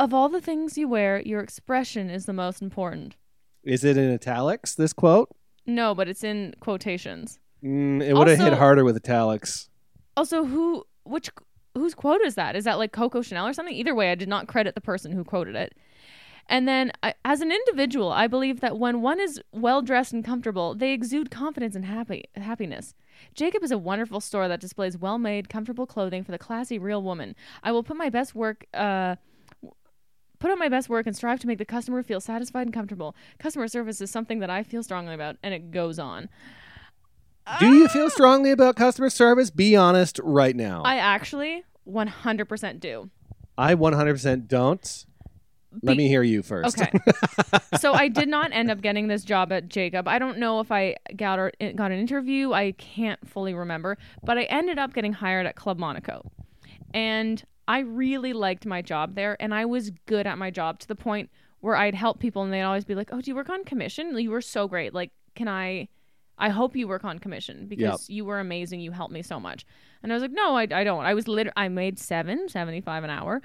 "Of 0.00 0.14
all 0.14 0.28
the 0.28 0.40
things 0.40 0.78
you 0.78 0.88
wear, 0.88 1.20
your 1.20 1.40
expression 1.40 2.10
is 2.10 2.26
the 2.26 2.32
most 2.32 2.62
important." 2.62 3.16
is 3.62 3.84
it 3.84 3.96
in 3.96 4.12
italics? 4.12 4.74
This 4.74 4.92
quote? 4.92 5.28
No, 5.66 5.94
but 5.94 6.08
it's 6.08 6.24
in 6.24 6.54
quotations. 6.60 7.38
Mm, 7.62 8.02
it 8.02 8.14
would 8.14 8.28
have 8.28 8.38
hit 8.38 8.54
harder 8.54 8.84
with 8.84 8.96
italics. 8.96 9.68
Also, 10.16 10.44
who, 10.44 10.84
which, 11.04 11.28
whose 11.74 11.94
quote 11.94 12.22
is 12.22 12.34
that? 12.34 12.56
Is 12.56 12.64
that 12.64 12.78
like 12.78 12.92
Coco 12.92 13.22
Chanel 13.22 13.46
or 13.46 13.52
something? 13.52 13.74
Either 13.74 13.94
way, 13.94 14.10
I 14.10 14.14
did 14.14 14.28
not 14.28 14.48
credit 14.48 14.74
the 14.74 14.80
person 14.80 15.12
who 15.12 15.24
quoted 15.24 15.54
it. 15.54 15.74
And 16.48 16.66
then, 16.66 16.90
I, 17.02 17.14
as 17.24 17.42
an 17.42 17.52
individual, 17.52 18.10
I 18.10 18.26
believe 18.26 18.60
that 18.60 18.78
when 18.78 19.02
one 19.02 19.20
is 19.20 19.40
well 19.52 19.82
dressed 19.82 20.12
and 20.12 20.24
comfortable, 20.24 20.74
they 20.74 20.92
exude 20.92 21.30
confidence 21.30 21.76
and 21.76 21.84
happy 21.84 22.24
happiness. 22.34 22.94
Jacob 23.34 23.62
is 23.62 23.70
a 23.70 23.78
wonderful 23.78 24.20
store 24.20 24.48
that 24.48 24.58
displays 24.60 24.96
well 24.98 25.18
made, 25.18 25.48
comfortable 25.48 25.86
clothing 25.86 26.24
for 26.24 26.32
the 26.32 26.38
classy, 26.38 26.78
real 26.78 27.02
woman. 27.02 27.36
I 27.62 27.70
will 27.70 27.84
put 27.84 27.96
my 27.96 28.08
best 28.08 28.34
work. 28.34 28.66
Uh, 28.74 29.16
Put 30.40 30.50
out 30.50 30.58
my 30.58 30.68
best 30.68 30.88
work 30.88 31.06
and 31.06 31.14
strive 31.14 31.38
to 31.40 31.46
make 31.46 31.58
the 31.58 31.66
customer 31.66 32.02
feel 32.02 32.18
satisfied 32.18 32.62
and 32.62 32.72
comfortable. 32.72 33.14
Customer 33.38 33.68
service 33.68 34.00
is 34.00 34.10
something 34.10 34.40
that 34.40 34.50
I 34.50 34.62
feel 34.62 34.82
strongly 34.82 35.14
about, 35.14 35.36
and 35.42 35.54
it 35.54 35.70
goes 35.70 35.98
on. 35.98 36.28
Do 37.58 37.74
you 37.74 37.88
feel 37.88 38.08
strongly 38.10 38.50
about 38.50 38.76
customer 38.76 39.10
service? 39.10 39.50
Be 39.50 39.76
honest 39.76 40.18
right 40.22 40.56
now. 40.56 40.82
I 40.82 40.96
actually 40.96 41.64
100% 41.86 42.80
do. 42.80 43.10
I 43.58 43.74
100% 43.74 44.48
don't. 44.48 45.06
Let 45.82 45.92
Be- 45.92 45.98
me 45.98 46.08
hear 46.08 46.22
you 46.22 46.42
first. 46.42 46.80
Okay. 46.80 46.90
so 47.78 47.92
I 47.92 48.08
did 48.08 48.28
not 48.28 48.52
end 48.52 48.70
up 48.70 48.80
getting 48.80 49.08
this 49.08 49.24
job 49.24 49.52
at 49.52 49.68
Jacob. 49.68 50.08
I 50.08 50.18
don't 50.18 50.38
know 50.38 50.60
if 50.60 50.72
I 50.72 50.96
got 51.16 51.38
or, 51.38 51.52
got 51.74 51.92
an 51.92 51.98
interview. 51.98 52.52
I 52.52 52.72
can't 52.72 53.28
fully 53.28 53.54
remember, 53.54 53.98
but 54.24 54.38
I 54.38 54.44
ended 54.44 54.78
up 54.78 54.94
getting 54.94 55.12
hired 55.12 55.46
at 55.46 55.54
Club 55.54 55.78
Monaco. 55.78 56.30
And 56.92 57.44
I 57.70 57.80
really 57.80 58.32
liked 58.32 58.66
my 58.66 58.82
job 58.82 59.14
there 59.14 59.36
and 59.38 59.54
I 59.54 59.64
was 59.64 59.90
good 60.06 60.26
at 60.26 60.38
my 60.38 60.50
job 60.50 60.80
to 60.80 60.88
the 60.88 60.96
point 60.96 61.30
where 61.60 61.76
I'd 61.76 61.94
help 61.94 62.18
people 62.18 62.42
and 62.42 62.52
they'd 62.52 62.62
always 62.62 62.84
be 62.84 62.94
like, 62.94 63.10
"Oh, 63.12 63.20
do 63.20 63.30
you 63.30 63.34
work 63.34 63.50
on 63.50 63.64
commission? 63.64 64.18
You 64.18 64.30
were 64.30 64.40
so 64.40 64.66
great. 64.66 64.92
Like, 64.92 65.10
can 65.34 65.46
I 65.46 65.88
I 66.36 66.48
hope 66.48 66.74
you 66.74 66.88
work 66.88 67.04
on 67.04 67.18
commission 67.18 67.66
because 67.68 68.08
you 68.08 68.24
were 68.24 68.40
amazing. 68.40 68.80
You 68.80 68.90
helped 68.90 69.12
me 69.12 69.22
so 69.22 69.38
much." 69.38 69.64
And 70.02 70.10
I 70.10 70.16
was 70.16 70.22
like, 70.22 70.32
"No, 70.32 70.56
I, 70.56 70.62
I 70.62 70.84
don't. 70.84 71.04
I 71.04 71.14
was 71.14 71.28
lit 71.28 71.48
I 71.56 71.68
made 71.68 71.98
7 71.98 72.48
75 72.48 73.04
an 73.04 73.10
hour. 73.10 73.42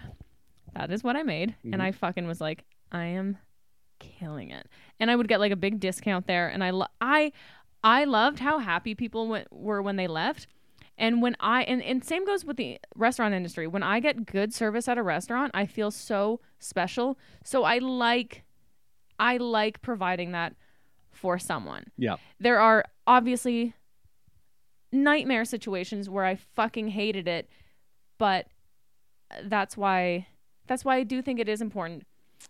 That 0.76 0.92
is 0.92 1.04
what 1.04 1.16
I 1.16 1.24
made. 1.24 1.56
And 1.64 1.76
mm-hmm. 1.76 1.82
I 1.82 1.92
fucking 1.92 2.28
was 2.28 2.42
like, 2.42 2.66
I 2.92 3.06
am 3.06 3.38
killing 4.00 4.52
it. 4.52 4.68
And 5.00 5.10
I 5.10 5.16
would 5.16 5.28
get 5.28 5.40
like 5.40 5.52
a 5.52 5.58
big 5.58 5.80
discount 5.80 6.28
there. 6.28 6.50
And 6.50 6.64
I, 6.64 6.72
lo- 6.72 6.88
I, 7.00 7.32
I 7.84 8.04
loved 8.04 8.40
how 8.40 8.60
happy 8.60 8.94
people 8.94 9.28
went, 9.28 9.52
were 9.52 9.82
when 9.82 9.96
they 9.96 10.08
left. 10.08 10.48
And 10.98 11.22
when 11.22 11.36
I, 11.40 11.64
and, 11.64 11.84
and 11.84 12.04
same 12.04 12.26
goes 12.26 12.46
with 12.46 12.58
the 12.58 12.80
restaurant 12.96 13.34
industry. 13.34 13.68
When 13.68 13.84
I 13.84 14.00
get 14.00 14.26
good 14.26 14.54
service 14.54 14.88
at 14.88 14.98
a 14.98 15.04
restaurant, 15.04 15.52
I 15.54 15.66
feel 15.66 15.92
so 15.92 16.40
special. 16.60 17.18
So 17.44 17.64
I 17.64 17.80
like, 17.80 18.44
I 19.20 19.38
like 19.38 19.82
providing 19.82 20.32
that 20.32 20.56
for 21.12 21.40
someone 21.40 21.86
Yeah. 21.98 22.18
there 22.42 22.60
are 22.60 22.84
obviously 23.08 23.74
nightmare 24.92 25.46
situations 25.46 26.10
where 26.10 26.26
I 26.26 26.36
fucking 26.36 26.90
hated 26.90 27.28
it, 27.28 27.50
but 28.18 28.48
that's 29.44 29.76
why 29.78 30.28
that's 30.68 30.84
why 30.84 30.98
I 30.98 31.04
do 31.04 31.22
think 31.22 31.40
it 31.40 31.48
is 31.48 31.62
important. 31.62 32.04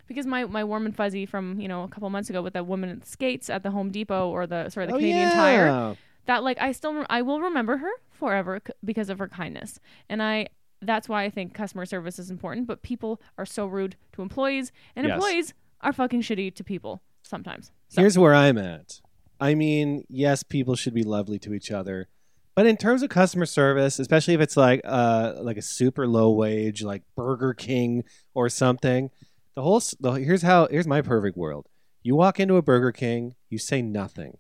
Because 0.08 0.26
my, 0.26 0.46
my 0.46 0.64
warm 0.64 0.86
and 0.86 0.96
fuzzy 0.96 1.26
from, 1.26 1.60
you 1.60 1.68
know, 1.68 1.84
a 1.84 1.88
couple 1.88 2.10
months 2.10 2.30
ago 2.30 2.42
with 2.42 2.54
that 2.54 2.66
woman 2.66 2.90
at 2.90 3.02
the 3.02 3.08
skates 3.08 3.50
at 3.50 3.64
the 3.64 3.72
Home 3.72 3.92
Depot 3.92 4.30
or 4.30 4.48
the 4.48 4.70
sorry, 4.70 4.88
the 4.88 4.94
oh, 4.94 4.98
Canadian 4.98 5.30
yeah. 5.30 5.36
Tire, 5.36 5.98
that 6.26 6.44
like 6.44 6.60
I 6.60 6.72
still 6.72 7.06
I 7.10 7.22
will 7.22 7.42
remember 7.42 7.78
her 7.78 7.92
forever 8.12 8.60
c- 8.66 8.74
because 8.84 9.10
of 9.10 9.20
her 9.20 9.28
kindness. 9.28 9.80
And 10.10 10.22
I 10.24 10.48
that's 10.82 11.08
why 11.10 11.24
I 11.24 11.30
think 11.30 11.54
customer 11.54 11.86
service 11.86 12.20
is 12.20 12.30
important, 12.30 12.68
but 12.68 12.82
people 12.84 13.22
are 13.38 13.46
so 13.46 13.66
rude 13.66 13.96
to 14.14 14.22
employees 14.22 14.72
and 14.96 15.08
Yes. 15.08 15.16
employees 15.16 15.54
are 15.82 15.94
fucking 15.94 16.22
shitty 16.22 16.54
to 16.56 16.64
people 16.64 17.02
sometimes. 17.24 17.72
So, 17.90 18.02
Here's 18.02 18.18
where 18.18 18.36
I'm 18.36 18.58
at. 18.58 19.02
I 19.40 19.56
mean, 19.56 20.04
yes, 20.10 20.44
people 20.44 20.76
should 20.76 20.94
be 20.94 21.04
lovely 21.04 21.40
to 21.40 21.54
each 21.54 21.72
other, 21.72 22.08
but 22.56 22.66
in 22.66 22.78
terms 22.78 23.04
of 23.04 23.10
customer 23.10 23.46
service, 23.46 24.00
especially 24.00 24.34
if 24.34 24.42
it's 24.42 24.58
like 24.58 24.82
uh 24.86 25.34
like 25.42 25.58
a 25.58 25.62
super 25.62 26.08
low 26.08 26.32
wage, 26.32 26.84
like 26.84 27.04
Burger 27.16 27.54
King 27.54 28.04
or 28.34 28.48
something, 28.50 29.10
the 29.56 29.62
whole 29.62 29.78
s- 29.78 29.96
the, 30.00 30.12
here's 30.14 30.42
how 30.42 30.68
here's 30.70 30.88
my 30.88 31.02
perfect 31.02 31.38
world. 31.38 31.68
You 32.04 32.16
walk 32.16 32.40
into 32.40 32.56
a 32.56 32.62
Burger 32.62 32.92
King, 32.92 33.36
you 33.50 33.58
say 33.58 33.82
nothing. 33.82 34.38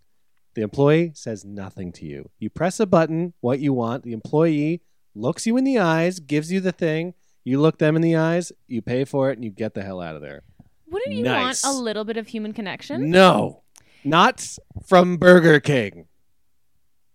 The 0.55 0.61
employee 0.61 1.11
says 1.13 1.45
nothing 1.45 1.91
to 1.93 2.05
you. 2.05 2.29
You 2.39 2.49
press 2.49 2.79
a 2.79 2.85
button, 2.85 3.33
what 3.41 3.59
you 3.59 3.73
want. 3.73 4.03
The 4.03 4.13
employee 4.13 4.81
looks 5.13 5.45
you 5.45 5.57
in 5.57 5.63
the 5.65 5.79
eyes, 5.79 6.19
gives 6.19 6.51
you 6.51 6.59
the 6.59 6.71
thing. 6.71 7.13
You 7.43 7.59
look 7.61 7.77
them 7.77 7.95
in 7.95 8.01
the 8.01 8.15
eyes, 8.15 8.51
you 8.67 8.81
pay 8.81 9.05
for 9.05 9.29
it, 9.29 9.37
and 9.37 9.43
you 9.43 9.51
get 9.51 9.73
the 9.73 9.83
hell 9.83 10.01
out 10.01 10.15
of 10.15 10.21
there. 10.21 10.41
Wouldn't 10.89 11.13
you 11.13 11.23
Nice. 11.23 11.63
want 11.63 11.75
a 11.75 11.79
little 11.79 12.03
bit 12.05 12.17
of 12.17 12.27
human 12.27 12.53
connection? 12.53 13.11
No, 13.11 13.61
not 14.03 14.47
from 14.87 15.17
Burger 15.17 15.59
King. 15.59 16.07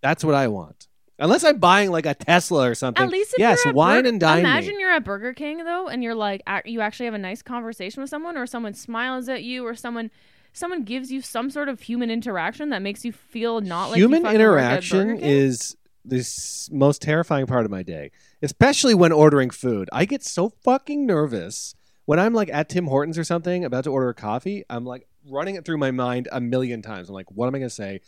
That's 0.01 0.23
what 0.23 0.35
I 0.35 0.47
want. 0.47 0.87
Unless 1.19 1.43
I'm 1.43 1.59
buying 1.59 1.91
like 1.91 2.05
a 2.07 2.13
Tesla 2.15 2.69
or 2.69 2.75
something. 2.75 3.03
At 3.03 3.09
least 3.11 3.33
if 3.33 3.39
yes, 3.39 3.59
you're 3.63 3.69
at 3.69 3.75
wine 3.75 3.97
Burger- 3.99 4.09
and 4.09 4.19
dine 4.19 4.39
Imagine 4.39 4.75
me. 4.75 4.81
you're 4.81 4.91
at 4.91 5.03
Burger 5.03 5.33
King 5.33 5.63
though, 5.63 5.87
and 5.87 6.03
you're 6.03 6.15
like, 6.15 6.41
ac- 6.49 6.63
you 6.71 6.81
actually 6.81 7.05
have 7.05 7.13
a 7.13 7.19
nice 7.19 7.41
conversation 7.41 8.01
with 8.01 8.09
someone, 8.09 8.37
or 8.37 8.47
someone 8.47 8.73
smiles 8.73 9.29
at 9.29 9.43
you, 9.43 9.65
or 9.65 9.75
someone, 9.75 10.09
someone 10.53 10.83
gives 10.83 11.11
you 11.11 11.21
some 11.21 11.49
sort 11.49 11.69
of 11.69 11.81
human 11.81 12.09
interaction 12.09 12.69
that 12.69 12.81
makes 12.81 13.05
you 13.05 13.11
feel 13.11 13.61
not 13.61 13.87
like 13.87 13.97
Human 13.97 14.23
work 14.23 14.29
at 14.29 14.35
interaction 14.35 15.17
is 15.17 15.75
the 16.03 16.69
most 16.71 17.01
terrifying 17.01 17.45
part 17.45 17.65
of 17.65 17.71
my 17.71 17.83
day, 17.83 18.11
especially 18.41 18.93
when 18.93 19.11
ordering 19.11 19.49
food. 19.49 19.89
I 19.93 20.05
get 20.05 20.23
so 20.23 20.49
fucking 20.63 21.05
nervous 21.05 21.75
when 22.05 22.19
I'm 22.19 22.33
like 22.33 22.49
at 22.49 22.69
Tim 22.69 22.87
Hortons 22.87 23.17
or 23.17 23.23
something 23.23 23.63
about 23.63 23.83
to 23.85 23.91
order 23.91 24.09
a 24.09 24.13
coffee. 24.13 24.63
I'm 24.69 24.85
like 24.85 25.07
running 25.29 25.55
it 25.55 25.65
through 25.65 25.77
my 25.77 25.91
mind 25.91 26.27
a 26.31 26.41
million 26.41 26.81
times. 26.81 27.09
I'm 27.09 27.15
like, 27.15 27.31
what 27.31 27.47
am 27.47 27.55
I 27.55 27.59
going 27.59 27.69
to 27.69 27.75
say? 27.75 28.01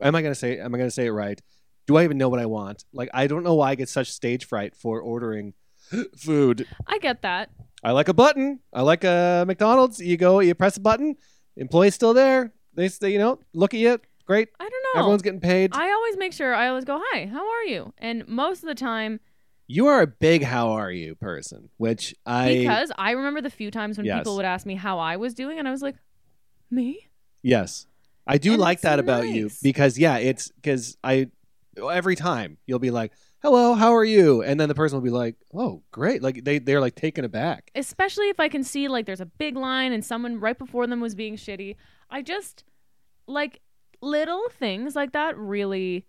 Am 0.00 0.14
I 0.14 0.22
going 0.22 0.32
to 0.32 0.38
say? 0.38 0.58
Am 0.58 0.74
I 0.74 0.78
going 0.78 0.88
to 0.88 0.94
say 0.94 1.06
it 1.06 1.12
right? 1.12 1.40
Do 1.86 1.96
I 1.96 2.04
even 2.04 2.18
know 2.18 2.28
what 2.28 2.40
I 2.40 2.46
want? 2.46 2.84
Like, 2.92 3.08
I 3.14 3.28
don't 3.28 3.44
know 3.44 3.54
why 3.54 3.70
I 3.70 3.74
get 3.76 3.88
such 3.88 4.10
stage 4.10 4.44
fright 4.44 4.74
for 4.74 5.00
ordering 5.00 5.54
food. 6.16 6.66
I 6.86 6.98
get 6.98 7.22
that. 7.22 7.50
I 7.84 7.92
like 7.92 8.08
a 8.08 8.14
button. 8.14 8.60
I 8.72 8.82
like 8.82 9.04
a 9.04 9.44
McDonald's. 9.46 10.00
You 10.00 10.16
go, 10.16 10.40
you 10.40 10.54
press 10.54 10.76
a 10.76 10.80
button. 10.80 11.14
Employee's 11.56 11.94
still 11.94 12.14
there. 12.14 12.52
They, 12.74 12.88
they 12.88 13.12
you 13.12 13.18
know, 13.18 13.40
look 13.54 13.74
at 13.74 13.80
you. 13.80 13.98
Great. 14.26 14.48
I 14.60 14.68
don't 14.68 14.82
know. 14.94 15.00
Everyone's 15.00 15.22
getting 15.22 15.40
paid. 15.40 15.70
I 15.74 15.90
always 15.90 16.16
make 16.16 16.32
sure 16.32 16.54
I 16.54 16.68
always 16.68 16.84
go, 16.84 17.00
"Hi, 17.12 17.26
how 17.26 17.48
are 17.48 17.64
you?" 17.64 17.92
And 17.98 18.26
most 18.28 18.62
of 18.62 18.68
the 18.68 18.74
time, 18.74 19.20
You 19.68 19.86
are 19.86 20.02
a 20.02 20.06
big 20.06 20.42
"How 20.42 20.70
are 20.70 20.90
you" 20.90 21.14
person, 21.14 21.70
which 21.76 22.14
I 22.26 22.54
because 22.54 22.92
I 22.98 23.12
remember 23.12 23.40
the 23.40 23.50
few 23.50 23.70
times 23.70 23.96
when 23.96 24.06
Yes. 24.06 24.18
people 24.18 24.36
would 24.36 24.44
ask 24.44 24.66
me 24.66 24.74
how 24.74 24.98
I 24.98 25.16
was 25.16 25.32
doing, 25.34 25.58
and 25.58 25.66
I 25.68 25.70
was 25.70 25.82
like, 25.82 25.96
"Me?" 26.70 27.08
yes, 27.42 27.86
I 28.26 28.38
do 28.38 28.52
And 28.52 28.60
like 28.60 28.80
that 28.82 28.98
about 28.98 29.28
you 29.28 29.50
because 29.62 29.96
yeah, 29.98 30.18
it's 30.18 30.50
because 30.50 30.96
I 31.04 31.28
every 31.90 32.16
time 32.16 32.58
you'll 32.66 32.78
be 32.80 32.90
like, 32.90 33.12
"Hello, 33.46 33.74
how 33.74 33.94
are 33.94 34.04
you?" 34.04 34.42
and 34.42 34.58
then 34.58 34.68
the 34.68 34.74
person 34.74 34.96
will 34.96 35.04
be 35.04 35.10
like, 35.10 35.36
"Oh, 35.54 35.84
great!" 35.92 36.20
Like 36.20 36.42
they 36.42 36.58
they're 36.58 36.80
like 36.80 36.96
taken 36.96 37.24
aback. 37.24 37.70
especially 37.76 38.28
if 38.28 38.40
I 38.40 38.48
can 38.48 38.64
see 38.64 38.88
like 38.88 39.06
there's 39.06 39.20
a 39.20 39.26
big 39.26 39.56
line 39.56 39.92
and 39.92 40.04
someone 40.04 40.40
right 40.40 40.58
before 40.58 40.88
them 40.88 41.00
was 41.00 41.14
being 41.14 41.36
shitty. 41.36 41.76
I 42.10 42.22
just 42.22 42.64
like 43.28 43.60
little 44.00 44.42
things 44.50 44.96
like 44.96 45.12
that 45.12 45.38
really 45.38 46.06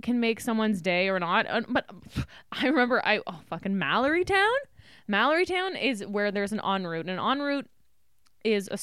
can 0.00 0.20
make 0.20 0.40
someone's 0.40 0.80
day 0.80 1.10
or 1.10 1.18
not. 1.20 1.44
But 1.68 1.84
I 2.52 2.66
remember 2.66 3.04
I 3.04 3.20
oh 3.26 3.40
fucking 3.50 3.74
Mallorytown. 3.74 4.56
Mallory 5.06 5.44
Town 5.44 5.76
is 5.76 6.04
where 6.06 6.30
there's 6.30 6.52
an 6.52 6.60
en 6.64 6.86
route. 6.86 7.06
and 7.08 7.18
An 7.18 7.24
en 7.24 7.40
route 7.40 7.68
is 8.42 8.68
a 8.72 8.78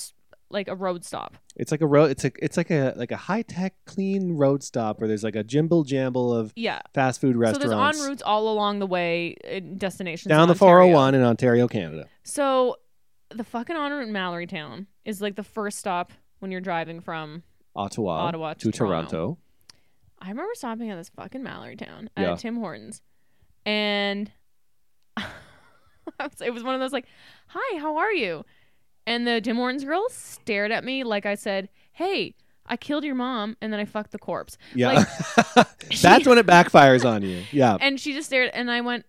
like 0.50 0.68
a 0.68 0.76
road 0.76 1.04
stop. 1.04 1.36
It's 1.56 1.72
like 1.72 1.82
a 1.82 1.88
road. 1.88 2.12
It's 2.12 2.24
a 2.26 2.32
it's 2.44 2.58
like 2.58 2.70
a 2.72 2.94
like 2.96 3.12
a 3.12 3.18
high 3.18 3.42
tech 3.42 3.74
clean 3.86 4.34
road 4.34 4.64
stop 4.64 5.00
where 5.00 5.08
there's 5.08 5.24
like 5.24 5.36
a 5.36 5.44
jimble 5.44 5.84
jamble 5.84 6.38
of 6.38 6.54
Yeah. 6.56 6.82
fast 6.94 7.20
food 7.22 7.36
restaurants. 7.36 7.72
So 7.72 7.78
there's 7.78 8.02
en 8.02 8.08
routes 8.10 8.22
all 8.24 8.48
along 8.50 8.80
the 8.80 8.86
way 8.88 9.36
in 9.44 9.78
destinations 9.78 10.30
down 10.30 10.48
the 10.48 10.56
401 10.56 11.16
in 11.16 11.24
Ontario, 11.24 11.68
Canada. 11.68 12.08
So 12.24 12.78
the 13.30 13.44
fucking 13.44 13.76
en 13.76 13.92
route 13.92 14.08
in 14.08 14.14
Mallorytown 14.14 14.86
is 15.04 15.22
like 15.22 15.36
the 15.36 15.44
first 15.44 15.80
stop 15.80 16.12
when 16.40 16.52
you're 16.52 16.62
driving 16.62 17.02
from 17.02 17.44
Ottawa, 17.76 18.28
Ottawa 18.28 18.54
to 18.54 18.60
to 18.60 18.72
Toronto. 18.72 19.10
Toronto. 19.10 19.38
I 20.22 20.30
remember 20.30 20.52
stopping 20.54 20.90
at 20.92 20.96
this 20.96 21.10
fucking 21.10 21.42
Mallorytown 21.44 22.08
Yeah. 22.18 22.34
at 22.34 22.40
Tim 22.40 22.56
Hortons, 22.58 23.02
and 23.66 24.32
it 26.42 26.54
was 26.54 26.64
one 26.64 26.76
of 26.76 26.80
those 26.82 26.94
like, 26.94 27.06
"Hi, 27.48 27.80
how 27.80 27.98
are 27.98 28.14
you?" 28.14 28.46
And 29.08 29.28
the 29.28 29.40
Tim 29.42 29.56
Hortons 29.58 29.84
girl 29.84 30.06
stared 30.10 30.72
at 30.72 30.84
me 30.84 31.04
like 31.04 31.26
I 31.26 31.36
said, 31.36 31.70
"Hey, 31.92 32.34
I 32.66 32.76
killed 32.78 33.04
your 33.04 33.16
mom, 33.16 33.56
and 33.62 33.72
then 33.72 33.80
I 33.80 33.86
fucked 33.86 34.12
the 34.12 34.18
corpse." 34.20 34.58
Yeah, 34.74 35.06
she- 35.92 36.02
that's 36.02 36.26
when 36.28 36.38
it 36.38 36.46
backfires 36.48 37.06
on 37.06 37.22
you. 37.22 37.44
Yeah, 37.52 37.78
And 37.82 38.00
she 38.00 38.14
just 38.14 38.28
stared, 38.28 38.50
and 38.54 38.72
I 38.72 38.82
went, 38.82 39.06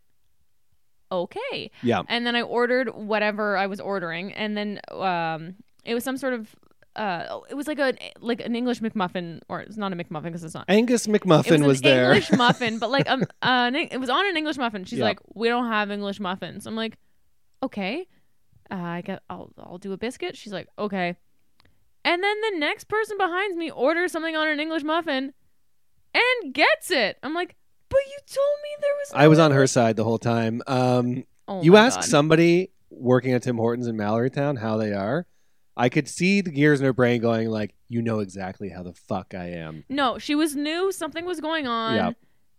"Okay." 1.11 1.71
yeah. 1.83 2.03
And 2.09 2.27
then 2.27 2.37
I 2.37 2.43
ordered 2.43 2.89
whatever 2.95 3.57
I 3.57 3.67
was 3.67 3.81
ordering, 3.81 4.33
and 4.33 4.57
then 4.57 4.81
um, 4.91 5.55
it 5.85 5.95
was 5.95 6.05
some 6.05 6.17
sort 6.17 6.35
of. 6.35 6.55
Uh, 6.95 7.41
it 7.51 7.55
was 7.55 7.67
like 7.69 7.79
a 7.79 7.95
like 8.21 8.41
an 8.41 8.57
English 8.57 8.81
McMuffin, 8.81 9.41
or 9.51 9.61
it's 9.61 9.77
not 9.77 9.93
a 9.93 9.97
McMuffin 9.97 10.25
because 10.25 10.43
it's 10.45 10.55
not. 10.55 10.65
Angus 10.69 11.07
it 11.07 11.11
McMuffin 11.13 11.59
was, 11.61 11.67
was, 11.67 11.79
an 11.81 11.85
there. 11.85 12.05
English 12.13 12.33
muffin, 12.37 12.79
but 12.79 12.91
like 12.91 13.09
um, 13.11 13.23
uh, 13.43 13.71
it 13.75 14.01
was 14.01 14.09
on 14.09 14.27
an 14.27 14.37
English 14.37 14.57
muffin. 14.57 14.85
She's 14.85 14.99
Yeah. 14.99 15.05
like, 15.07 15.19
"We 15.35 15.49
don't 15.49 15.67
have 15.69 15.91
English 15.91 16.21
muffins." 16.21 16.67
I'm 16.67 16.75
like, 16.77 16.97
"Okay, 17.63 18.07
uh, 18.71 18.75
I 18.75 19.01
get, 19.03 19.23
I'll, 19.31 19.51
I'll 19.59 19.79
do 19.79 19.93
a 19.93 19.97
biscuit." 19.97 20.37
She's 20.37 20.53
like, 20.53 20.69
"Okay," 20.79 21.17
and 22.05 22.23
then 22.23 22.41
the 22.53 22.59
next 22.59 22.85
person 22.85 23.17
behind 23.19 23.57
me 23.57 23.71
orders 23.71 24.13
something 24.13 24.37
on 24.37 24.49
an 24.49 24.61
English 24.61 24.83
muffin, 24.85 25.33
and 26.15 26.55
gets 26.55 26.91
it. 26.91 27.19
I'm 27.23 27.35
like, 27.35 27.57
"But 27.89 28.01
you 28.07 28.19
told 28.27 28.57
me 28.63 28.69
there 28.81 28.91
was." 29.01 29.13
I 29.15 29.29
was 29.29 29.39
on 29.39 29.51
her 29.53 29.67
side 29.67 29.97
the 29.97 30.05
whole 30.05 30.19
time. 30.19 30.63
Um, 30.67 31.25
Oh 31.49 31.63
you 31.63 31.77
ask 31.77 32.01
God. 32.01 32.05
somebody 32.05 32.71
working 32.91 33.33
at 33.33 33.43
Tim 33.43 33.57
Hortons 33.57 33.87
in 33.87 33.97
Mallorytown 33.97 34.59
how 34.59 34.77
they 34.77 34.93
are. 34.93 35.27
I 35.77 35.89
could 35.89 36.09
see 36.09 36.41
the 36.41 36.51
gears 36.51 36.81
in 36.81 36.87
her 36.87 36.93
brain 36.93 37.21
going 37.21 37.49
like, 37.51 37.75
"You 37.89 38.03
know 38.03 38.21
exactly 38.21 38.69
how 38.71 38.83
the 38.83 38.95
fuck 38.95 39.35
I 39.35 39.51
am." 39.51 39.85
No, 39.89 40.19
she 40.19 40.35
was 40.35 40.57
new. 40.57 40.91
Something 40.91 41.25
was 41.25 41.41
going 41.41 41.67
on. 41.67 41.95
Yeah. 41.95 42.11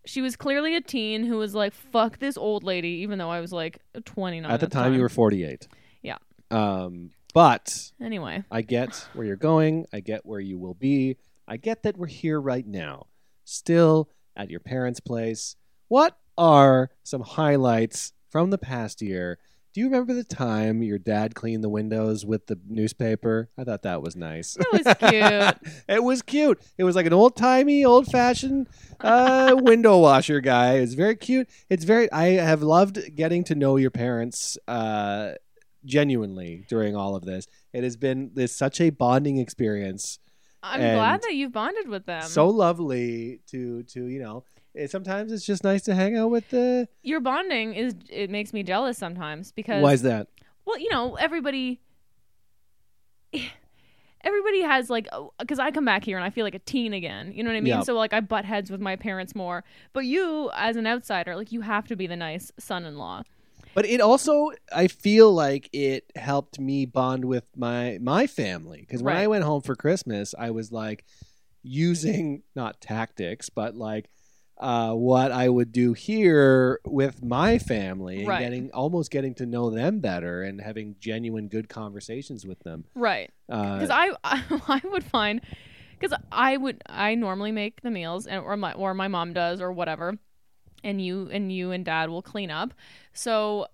She 0.06 0.22
was 0.22 0.38
clearly 0.38 0.74
a 0.76 0.80
teen 0.82 1.26
who 1.26 1.38
was 1.38 1.54
like, 1.54 1.74
"Fuck 1.74 2.20
this 2.20 2.38
old 2.38 2.64
lady," 2.64 2.90
even 3.02 3.18
though 3.18 3.30
I 3.30 3.42
was 3.42 3.52
like 3.52 3.80
29 4.06 4.50
at 4.50 4.60
the 4.62 4.68
time, 4.68 4.94
you 4.94 5.02
were 5.02 5.10
48. 5.10 5.68
Um, 6.52 7.12
but 7.34 7.92
Anyway, 8.02 8.44
I 8.50 8.62
get 8.62 9.08
where 9.14 9.26
you're 9.26 9.36
going. 9.36 9.86
I 9.94 10.00
get 10.00 10.26
where 10.26 10.40
you 10.40 10.58
will 10.58 10.74
be. 10.74 11.18
I 11.48 11.58
get 11.58 11.84
that 11.84 11.98
we're 11.98 12.08
here 12.08 12.42
right 12.42 12.66
now, 12.66 13.08
still 13.46 14.10
at 14.36 14.50
your 14.50 14.60
parents' 14.60 15.00
place. 15.00 15.56
What 15.88 16.18
are 16.38 16.90
some 17.04 17.22
highlights 17.22 18.14
from 18.30 18.50
the 18.50 18.58
past 18.58 19.02
year? 19.02 19.40
Do 19.74 19.82
you 19.82 19.88
remember 19.88 20.14
the 20.14 20.24
time 20.24 20.82
your 20.82 20.98
dad 20.98 21.36
cleaned 21.36 21.64
the 21.64 21.70
windows 21.70 22.26
with 22.26 22.48
the 22.48 22.60
newspaper? 22.68 23.50
I 23.58 23.64
thought 23.64 23.84
that 23.84 24.02
was 24.02 24.16
nice. 24.16 24.56
that 24.56 24.72
was 24.74 25.62
cute. 25.62 25.74
it 25.88 26.04
was 26.04 26.22
cute. 26.24 26.60
It 26.80 26.84
was 26.84 26.96
like 26.96 27.06
an 27.06 27.14
old 27.14 27.36
timey, 27.36 27.86
old 27.86 28.08
fashioned 28.08 28.68
uh, 29.00 29.56
window 29.60 30.00
washer 30.00 30.42
guy. 30.42 30.78
It's 30.78 30.96
very 30.96 31.16
cute. 31.16 31.48
It's 31.70 31.84
very. 31.84 32.12
I 32.12 32.30
have 32.30 32.64
loved 32.64 33.16
getting 33.16 33.44
to 33.46 33.56
know 33.56 33.76
your 33.76 33.92
parents 33.92 34.58
uh, 34.68 35.34
genuinely 35.88 36.66
during 36.70 36.96
all 36.96 37.16
of 37.16 37.26
this. 37.26 37.48
It 37.74 37.84
has 37.84 37.98
been 37.98 38.32
this 38.34 38.56
such 38.56 38.80
a 38.80 38.92
bonding 38.92 39.40
experience. 39.40 40.20
I'm 40.62 40.82
glad 40.82 41.22
that 41.24 41.34
you've 41.36 41.54
bonded 41.54 41.88
with 41.88 42.06
them. 42.06 42.24
so 42.24 42.48
lovely 42.48 43.40
to 43.48 43.84
to 43.84 44.06
you 44.08 44.20
know. 44.20 44.44
It, 44.74 44.92
sometimes 44.92 45.32
it's 45.32 45.46
just 45.46 45.64
nice 45.64 45.82
to 45.84 45.96
hang 45.96 46.16
out 46.16 46.30
with 46.30 46.50
the. 46.52 46.88
your 47.02 47.20
bonding 47.20 47.74
is 47.74 47.96
it 48.12 48.30
makes 48.30 48.54
me 48.54 48.62
jealous 48.62 48.98
sometimes 48.98 49.52
because 49.52 49.82
Why 49.82 49.94
is 49.94 50.04
that? 50.04 50.28
well, 50.66 50.78
you 50.78 50.90
know, 50.92 51.16
everybody 51.16 51.82
everybody 54.22 54.62
has 54.62 54.90
like 54.90 55.08
oh, 55.12 55.34
because 55.40 55.60
I 55.60 55.72
come 55.72 55.86
back 55.86 56.04
here 56.04 56.18
and 56.18 56.26
I 56.26 56.30
feel 56.30 56.46
like 56.46 56.56
a 56.56 56.60
teen 56.60 56.94
again. 56.94 57.32
You 57.34 57.44
know 57.44 57.50
what 57.50 57.58
I 57.58 57.62
mean? 57.62 57.74
Yeah. 57.74 57.82
So 57.82 57.94
like 57.96 58.14
I 58.14 58.20
butt 58.20 58.46
heads 58.46 58.70
with 58.70 58.82
my 58.82 58.96
parents 58.96 59.36
more. 59.36 59.64
But 59.94 60.06
you, 60.06 60.52
as 60.54 60.76
an 60.76 60.86
outsider, 60.86 61.36
like 61.36 61.52
you 61.52 61.62
have 61.62 61.88
to 61.88 61.96
be 61.96 62.08
the 62.08 62.16
nice 62.16 62.52
son-in-law. 62.60 63.24
But 63.78 63.86
it 63.86 64.02
also, 64.02 64.50
I 64.76 64.88
feel 64.88 65.32
like 65.32 65.70
it 65.72 66.12
helped 66.16 66.60
me 66.60 66.88
bond 66.88 67.24
with 67.26 67.44
my 67.56 68.00
my 68.02 68.26
family 68.26 68.80
because 68.80 69.04
when 69.04 69.16
I 69.16 69.28
went 69.28 69.44
home 69.44 69.62
for 69.62 69.76
Christmas, 69.76 70.34
I 70.36 70.50
was 70.50 70.72
like 70.72 71.06
using 71.62 72.42
not 72.56 72.82
tactics, 72.82 73.52
but 73.52 73.76
like 73.76 74.10
uh, 74.58 74.94
what 74.94 75.32
I 75.32 75.48
would 75.48 75.72
do 75.72 75.94
here 75.94 76.80
with 76.88 77.24
my 77.24 77.60
family 77.60 78.18
and 78.18 78.28
Right. 78.30 78.40
getting 78.40 78.72
almost 78.72 79.12
getting 79.12 79.36
to 79.36 79.46
know 79.46 79.70
them 79.70 80.00
better 80.00 80.42
and 80.42 80.60
having 80.60 80.96
genuine 81.00 81.48
good 81.48 81.70
conversations 81.70 82.48
with 82.48 82.60
them. 82.62 82.86
Right. 82.96 83.30
Uh, 83.48 83.76
Because 83.76 83.92
I, 83.92 84.12
I 84.24 84.82
would 84.86 85.04
find 85.04 85.40
because 86.00 86.18
I 86.32 86.58
would 86.58 86.82
I 86.90 87.14
normally 87.14 87.52
make 87.52 87.82
the 87.82 87.92
meals 87.92 88.26
and 88.26 88.44
or 88.44 88.58
my 88.58 88.74
or 88.74 88.96
my 88.96 89.08
mom 89.08 89.34
does 89.34 89.62
or 89.62 89.72
whatever, 89.72 90.18
and 90.84 91.02
you 91.04 91.30
and 91.32 91.52
you 91.52 91.72
and 91.72 91.84
dad 91.86 92.10
will 92.10 92.22
clean 92.22 92.52
up. 92.52 92.74
So 93.14 93.68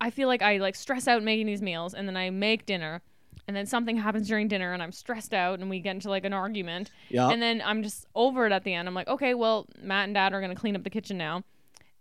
I 0.00 0.10
feel 0.10 0.28
like 0.28 0.42
I 0.42 0.58
like 0.58 0.74
stress 0.74 1.06
out 1.08 1.22
making 1.22 1.46
these 1.46 1.62
meals, 1.62 1.94
and 1.94 2.08
then 2.08 2.16
I 2.16 2.30
make 2.30 2.66
dinner, 2.66 3.02
and 3.46 3.56
then 3.56 3.66
something 3.66 3.96
happens 3.96 4.28
during 4.28 4.48
dinner, 4.48 4.72
and 4.72 4.82
I'm 4.82 4.92
stressed 4.92 5.34
out, 5.34 5.58
and 5.60 5.68
we 5.68 5.80
get 5.80 5.96
into 5.96 6.08
like 6.08 6.24
an 6.24 6.32
argument, 6.32 6.90
yeah, 7.08 7.28
and 7.28 7.42
then 7.42 7.62
I'm 7.64 7.82
just 7.82 8.06
over 8.14 8.46
it 8.46 8.52
at 8.52 8.64
the 8.64 8.72
end. 8.72 8.88
I'm 8.88 8.94
like, 8.94 9.08
okay, 9.08 9.34
well, 9.34 9.66
Matt 9.82 10.04
and 10.04 10.14
Dad 10.14 10.32
are 10.32 10.40
gonna 10.40 10.54
clean 10.54 10.74
up 10.74 10.84
the 10.84 10.90
kitchen 10.90 11.18
now, 11.18 11.44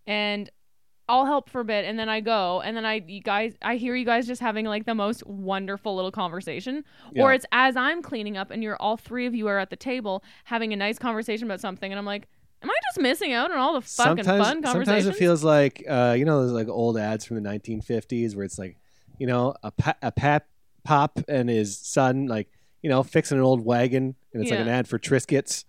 and 0.07 0.49
I'll 1.09 1.25
help 1.25 1.49
for 1.49 1.61
a 1.61 1.65
bit, 1.65 1.85
and 1.85 1.97
then 1.97 2.07
I 2.07 2.21
go, 2.21 2.61
and 2.61 2.77
then 2.77 2.85
I 2.85 3.03
you 3.05 3.19
guys 3.21 3.55
I 3.61 3.75
hear 3.75 3.95
you 3.95 4.05
guys 4.05 4.27
just 4.27 4.41
having 4.41 4.65
like 4.65 4.85
the 4.85 4.95
most 4.95 5.25
wonderful 5.25 5.95
little 5.95 6.11
conversation, 6.11 6.85
yeah. 7.11 7.23
or 7.23 7.33
it's 7.33 7.47
as 7.51 7.75
I'm 7.75 8.01
cleaning 8.01 8.37
up, 8.37 8.51
and 8.51 8.63
you're 8.63 8.77
all 8.77 8.95
three 8.95 9.25
of 9.25 9.33
you 9.35 9.47
are 9.47 9.59
at 9.59 9.71
the 9.71 9.75
table 9.75 10.23
having 10.45 10.71
a 10.71 10.75
nice 10.75 10.99
conversation 10.99 11.47
about 11.47 11.59
something, 11.59 11.91
and 11.91 11.99
I'm 11.99 12.05
like, 12.05 12.27
am 12.62 12.69
I 12.69 12.76
just 12.89 13.00
missing 13.00 13.34
out 13.34 13.52
on 13.52 13.58
all 13.58 13.74
the 13.74 13.82
fucking 13.82 14.24
sometimes, 14.24 14.48
fun 14.48 14.62
conversations? 14.62 14.88
sometimes 14.88 15.06
it 15.08 15.15
feels 15.15 15.43
like 15.43 15.84
uh, 15.88 16.15
you 16.17 16.26
know 16.26 16.41
those 16.41 16.52
like 16.52 16.67
old 16.67 16.98
ads 16.98 17.26
from 17.26 17.41
the 17.41 17.50
1950s 17.50 18.36
where 18.36 18.45
it's 18.45 18.60
like 18.60 18.78
you 19.17 19.28
know 19.28 19.56
a 19.63 19.72
pa- 19.72 19.98
a 20.02 20.12
pap 20.12 20.48
pop 20.84 21.19
and 21.28 21.50
his 21.50 21.78
son 21.78 22.28
like 22.28 22.48
you 22.82 22.89
know 22.89 23.04
fixing 23.04 23.38
an 23.38 23.43
old 23.43 23.63
wagon 23.63 24.15
and 24.34 24.41
it's 24.41 24.52
like 24.52 24.60
an 24.60 24.67
ad 24.67 24.88
for 24.88 25.00
Triscuits. 25.00 25.65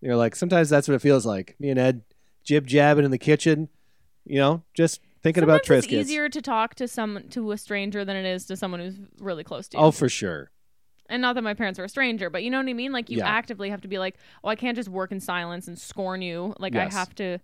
You're 0.00 0.16
like 0.16 0.36
sometimes 0.36 0.68
that's 0.68 0.88
what 0.88 0.94
it 0.94 1.02
feels 1.02 1.24
like. 1.24 1.56
Me 1.58 1.70
and 1.70 1.78
Ed 1.78 2.02
jib 2.44 2.66
jabbing 2.66 3.04
in 3.04 3.10
the 3.10 3.18
kitchen, 3.18 3.68
you 4.24 4.38
know, 4.38 4.62
just 4.74 5.00
thinking 5.22 5.42
about 5.42 5.64
Sometimes 5.64 5.86
Triscuits. 5.86 6.00
It's 6.00 6.10
easier 6.10 6.28
to 6.28 6.42
talk 6.42 6.74
to 6.76 6.86
some 6.86 7.24
to 7.30 7.52
a 7.52 7.58
stranger 7.58 8.04
than 8.04 8.16
it 8.16 8.26
is 8.26 8.44
to 8.46 8.56
someone 8.56 8.80
who's 8.80 8.98
really 9.18 9.44
close 9.44 9.66
to 9.68 9.78
you. 9.78 9.82
Oh, 9.82 9.90
for 9.90 10.08
sure. 10.08 10.50
And 11.08 11.20
not 11.22 11.34
that 11.34 11.42
my 11.42 11.54
parents 11.54 11.78
are 11.78 11.84
a 11.84 11.88
stranger, 11.88 12.30
but 12.30 12.42
you 12.42 12.50
know 12.50 12.58
what 12.58 12.68
I 12.68 12.72
mean. 12.72 12.92
Like 12.92 13.10
you 13.10 13.18
Yeah. 13.18 13.28
actively 13.28 13.70
have 13.70 13.80
to 13.82 13.88
be 13.88 13.98
like, 13.98 14.16
oh, 14.42 14.48
I 14.48 14.56
can't 14.56 14.76
just 14.76 14.88
work 14.88 15.12
in 15.12 15.20
silence 15.20 15.68
and 15.68 15.78
scorn 15.78 16.22
you. 16.22 16.54
Like 16.58 16.74
I 16.76 16.88
have 16.88 17.14
to. 17.16 17.38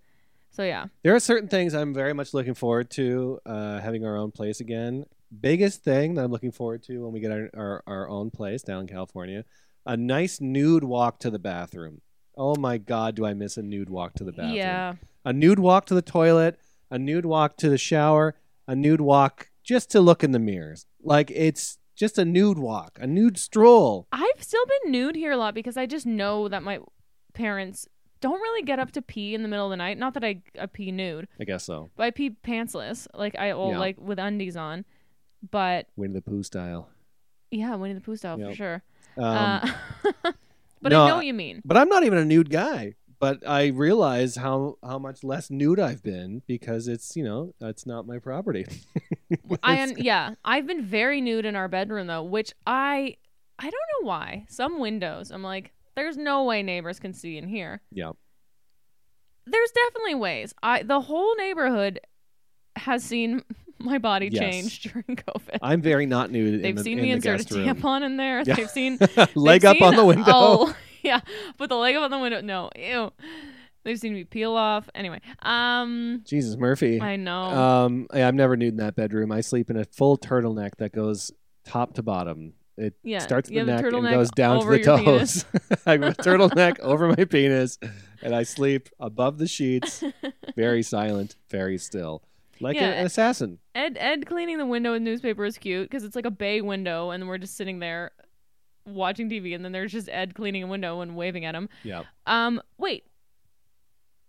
So 0.53 0.65
yeah, 0.65 0.87
There 1.05 1.15
are 1.15 1.21
certain 1.21 1.49
things 1.49 1.75
I'm 1.75 1.95
very 1.95 2.13
much 2.13 2.35
looking 2.35 2.55
forward 2.55 2.91
to 2.93 3.39
uh, 3.47 3.79
having 3.81 4.05
our 4.05 4.17
own 4.17 4.33
place 4.33 4.59
again. 4.61 5.05
Biggest 5.41 5.85
thing 5.85 6.15
that 6.15 6.25
I'm 6.25 6.33
looking 6.33 6.51
forward 6.51 6.83
to 6.85 7.05
when 7.05 7.13
we 7.13 7.21
get 7.21 7.31
our, 7.31 7.51
our, 7.55 7.83
our 7.87 8.09
own 8.09 8.31
place 8.33 8.63
down 8.63 8.81
in 8.83 8.87
California, 8.89 9.45
a 9.87 9.97
nice 9.97 10.41
nude 10.41 10.83
walk 10.83 11.21
to 11.21 11.31
the 11.31 11.39
bathroom. 11.39 12.01
Oh 12.37 12.57
my 12.57 12.79
God, 12.79 13.15
do 13.15 13.25
I 13.25 13.35
miss 13.35 13.57
a 13.57 13.63
nude 13.63 13.91
walk 13.91 14.15
to 14.15 14.25
the 14.25 14.33
bathroom? 14.33 14.57
yeah. 14.57 14.95
A 15.25 15.33
nude 15.33 15.61
walk 15.61 15.87
to 15.87 15.95
the 15.95 16.03
toilet, 16.03 16.59
a 16.91 16.99
nude 16.99 17.27
walk 17.27 17.57
to 17.59 17.69
the 17.69 17.79
shower, 17.79 18.35
a 18.67 18.75
nude 18.75 19.01
walk 19.03 19.51
just 19.63 19.91
to 19.93 20.01
look 20.01 20.25
in 20.25 20.33
the 20.33 20.39
mirrors. 20.41 20.87
Like 21.01 21.31
it's 21.31 21.79
just 22.01 22.19
a 22.19 22.25
nude 22.25 22.59
walk, 22.59 22.99
a 22.99 23.07
nude 23.07 23.39
stroll. 23.39 24.09
I've 24.11 24.43
still 24.43 24.65
been 24.83 24.91
nude 24.91 25.15
here 25.17 25.33
a 25.33 25.37
lot 25.37 25.53
because 25.55 25.77
I 25.77 25.85
just 25.85 26.07
know 26.07 26.49
that 26.49 26.63
my 26.63 26.79
parents 27.35 27.87
don't 28.23 28.41
really 28.41 28.63
get 28.63 28.79
up 28.79 28.91
to 28.93 29.03
pee 29.03 29.35
in 29.35 29.43
the 29.43 29.49
middle 29.49 29.67
of 29.67 29.71
the 29.71 29.77
night. 29.77 29.99
Not 29.99 30.15
that 30.15 30.25
I, 30.25 30.41
I 30.59 30.65
pee 30.65 30.93
nude, 30.93 31.29
I 31.39 31.45
guess 31.45 31.63
so. 31.65 31.91
but 31.97 32.05
I 32.05 32.11
pee 32.11 32.31
pantsless, 32.43 33.07
like 33.15 33.37
I 33.37 33.53
well, 33.53 33.73
Yeah. 33.73 33.79
like 33.79 34.01
with 34.01 34.19
undies 34.19 34.57
on. 34.57 34.87
But 35.51 35.89
Winnie 35.95 36.15
the 36.15 36.23
Pooh 36.23 36.43
style. 36.43 36.89
yeah, 37.51 37.75
Winnie 37.75 37.95
the 37.95 38.01
Pooh 38.01 38.17
style 38.17 38.39
for 38.39 38.55
sure. 38.55 38.83
Um, 39.19 39.25
uh, 39.25 39.69
but 40.81 40.91
no, 40.93 41.05
I 41.05 41.09
know 41.09 41.17
what 41.17 41.27
you 41.27 41.35
mean. 41.35 41.61
But 41.67 41.77
I'm 41.77 41.89
not 41.91 42.05
even 42.05 42.19
a 42.19 42.25
nude 42.25 42.49
guy. 42.49 42.95
But 43.21 43.47
I 43.47 43.67
realize 43.67 44.37
how 44.37 44.79
how 44.83 44.99
much 44.99 45.23
less 45.23 45.51
nude 45.51 45.79
I've 45.79 46.03
been 46.03 46.43
because 46.47 46.89
it's 46.89 47.15
you 47.17 47.23
know 47.23 47.55
it's 47.61 47.85
not 47.87 48.07
my 48.07 48.19
property. 48.19 48.67
I 49.63 49.77
am 49.77 49.93
yeah. 49.99 50.35
I've 50.45 50.67
been 50.67 50.83
very 50.83 51.21
nude 51.21 51.45
in 51.45 51.55
our 51.55 51.69
bedroom 51.69 52.07
though, 52.07 52.23
which 52.23 52.53
I 52.67 53.17
I 53.59 53.65
don't 53.65 53.73
know 53.73 54.09
why. 54.09 54.47
Some 54.49 54.79
windows, 54.81 55.31
I'm 55.31 55.43
like, 55.43 55.73
there's 55.97 56.17
no 56.17 56.45
way 56.45 56.63
neighbors 56.63 56.99
can 56.99 57.13
see 57.13 57.37
in 57.37 57.47
here. 57.47 57.83
yeah. 57.93 58.13
There's 59.47 59.71
definitely 59.73 60.15
ways. 60.15 60.55
I 60.63 60.83
the 60.83 61.01
whole 61.01 61.35
neighborhood 61.37 62.01
has 62.77 63.03
seen 63.03 63.43
my 63.79 63.99
body 63.99 64.29
Yes. 64.33 64.41
change 64.41 64.81
during 64.93 65.17
COVID. 65.17 65.59
I'm 65.61 65.83
very 65.83 66.07
not 66.07 66.31
nude. 66.31 66.63
They've 66.63 66.77
the, 66.77 66.83
seen 66.83 66.99
in 66.99 67.05
me 67.05 67.11
insert 67.11 67.41
a 67.41 67.45
tampon 67.45 68.03
in 68.03 68.17
there. 68.17 68.43
Yeah. 68.47 68.55
They've 68.55 68.71
seen 68.71 68.99
Leg 69.35 69.63
they've 69.63 69.71
up 69.71 69.83
on 69.83 69.97
the 69.97 70.05
window. 70.05 70.25
Oh, 70.29 70.77
yeah, 71.03 71.21
put 71.59 71.69
the 71.69 71.77
leg 71.77 71.97
up 71.97 72.03
on 72.05 72.11
the 72.11 72.19
window. 72.19 72.41
No, 72.41 72.71
ew. 72.77 73.13
They've 73.83 73.99
seen 73.99 74.13
me 74.13 74.25
peel 74.25 74.53
off. 74.57 74.91
Anyway, 74.95 75.21
um, 75.41 76.23
Jesus 76.27 76.57
Murphy. 76.57 77.01
I 77.01 77.17
know. 77.17 77.41
Um, 77.43 78.07
yeah, 78.15 78.29
I'm 78.29 78.37
never 78.37 78.57
nude 78.57 78.75
in 78.75 78.77
that 78.77 78.95
bedroom. 78.95 79.33
I 79.33 79.41
sleep 79.41 79.71
in 79.71 79.77
a 79.79 79.85
full 79.85 80.19
turtleneck 80.19 80.77
that 80.79 80.93
goes 80.93 81.31
top 81.65 81.95
to 81.95 82.03
bottom. 82.03 82.53
It 82.77 82.95
Yeah, 83.03 83.19
starts 83.19 83.49
at 83.51 83.55
the 83.55 83.65
neck 83.65 83.85
and 83.85 84.09
goes 84.09 84.31
down 84.31 84.61
to 84.61 84.67
the 84.71 84.83
toes. 84.83 85.45
I 85.87 85.93
have 85.93 86.03
a 86.03 86.11
turtleneck 86.15 86.79
over 86.81 87.09
my 87.09 87.25
penis, 87.25 87.79
and 88.23 88.35
I 88.35 88.43
sleep 88.43 88.89
above 88.99 89.39
the 89.39 89.47
sheets, 89.47 90.03
very 90.57 90.83
silent, 90.83 91.37
very 91.51 91.77
still, 91.79 92.23
like 92.59 92.77
Yeah. 92.77 92.91
an 92.91 93.07
assassin. 93.07 93.59
Ed 93.75 93.97
Ed 94.01 94.25
cleaning 94.27 94.57
the 94.59 94.67
window 94.67 94.93
with 94.93 95.03
newspaper 95.03 95.45
is 95.45 95.59
cute 95.59 95.91
because 95.91 96.05
it's 96.05 96.17
like 96.17 96.25
a 96.27 96.31
bay 96.31 96.61
window, 96.63 97.11
and 97.11 97.29
we're 97.29 97.39
just 97.39 97.57
sitting 97.57 97.81
there 97.81 98.13
watching 98.87 99.29
TV, 99.29 99.55
and 99.55 99.65
then 99.65 99.73
there's 99.73 99.93
just 99.93 100.09
Ed 100.09 100.35
cleaning 100.35 100.63
a 100.63 100.67
window 100.67 101.01
and 101.01 101.17
waving 101.17 101.45
at 101.45 101.55
him. 101.55 101.69
Yeah. 101.83 102.03
Um, 102.27 102.61
wait, 102.79 103.05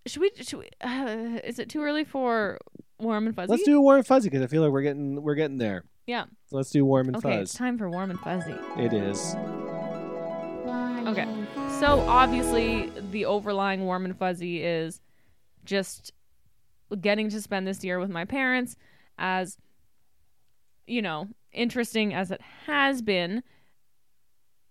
should 0.05 0.21
we? 0.21 0.31
Should 0.41 0.59
we? 0.59 0.69
Uh, 0.81 1.39
is 1.43 1.59
it 1.59 1.69
too 1.69 1.81
early 1.81 2.03
for 2.03 2.59
warm 2.99 3.27
and 3.27 3.35
fuzzy? 3.35 3.51
Let's 3.51 3.63
do 3.63 3.79
warm 3.81 3.97
and 3.97 4.07
fuzzy 4.07 4.29
because 4.29 4.43
I 4.43 4.47
feel 4.47 4.61
like 4.61 4.71
we're 4.71 4.81
getting 4.81 5.21
we're 5.21 5.35
getting 5.35 5.57
there. 5.57 5.83
Yeah. 6.07 6.25
So 6.47 6.57
let's 6.57 6.71
do 6.71 6.83
warm 6.83 7.07
and 7.07 7.15
Fuzzy. 7.21 7.27
Okay, 7.27 7.41
it's 7.41 7.53
time 7.53 7.77
for 7.77 7.89
warm 7.89 8.09
and 8.09 8.19
fuzzy. 8.19 8.55
It 8.77 8.93
is. 8.93 9.35
Okay. 11.07 11.27
So 11.79 11.99
obviously, 12.01 12.91
the 13.11 13.25
overlying 13.25 13.85
warm 13.85 14.05
and 14.05 14.17
fuzzy 14.17 14.63
is 14.63 14.99
just 15.63 16.11
getting 16.99 17.29
to 17.29 17.41
spend 17.41 17.67
this 17.67 17.83
year 17.83 17.99
with 17.99 18.09
my 18.09 18.25
parents, 18.25 18.75
as 19.17 19.57
you 20.87 21.01
know, 21.01 21.27
interesting 21.53 22.13
as 22.13 22.31
it 22.31 22.41
has 22.65 23.01
been. 23.01 23.43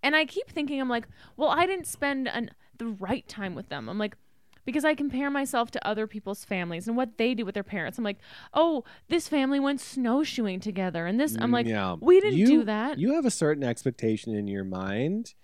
And 0.03 0.17
I 0.17 0.25
keep 0.25 0.49
thinking, 0.51 0.81
I'm 0.81 0.89
like, 0.89 1.07
well, 1.37 1.49
I 1.51 1.67
didn't 1.67 1.87
spend 1.87 2.29
an, 2.29 2.51
the 2.79 2.87
right 2.87 3.27
time 3.29 3.55
with 3.55 3.69
them. 3.69 3.89
I'm 3.89 3.99
like, 3.99 4.17
because 4.65 4.85
I 4.85 4.95
compare 4.95 5.31
myself 5.31 5.71
to 5.73 5.87
other 5.87 6.07
people's 6.07 6.45
families 6.45 6.87
and 6.87 6.97
what 6.97 7.17
they 7.19 7.35
do 7.35 7.45
with 7.45 7.55
their 7.55 7.65
parents. 7.65 7.99
I'm 7.99 8.05
like, 8.05 8.19
oh, 8.55 8.85
this 9.09 9.27
family 9.27 9.59
went 9.59 9.81
snowshoeing 9.81 10.61
together, 10.61 11.07
and 11.07 11.19
this. 11.19 11.35
I'm 11.39 11.51
Mm, 11.51 11.53
like, 11.55 11.67
yeah. 11.67 11.97
we 12.01 12.21
didn't 12.21 12.39
You- 12.39 12.47
do 12.47 12.65
that. 12.65 12.99
You 12.99 13.15
have 13.15 13.25
a 13.25 13.31
certain 13.31 13.65
expectation 13.65 14.35
in 14.35 14.47
your 14.47 14.65
mind. 14.65 15.35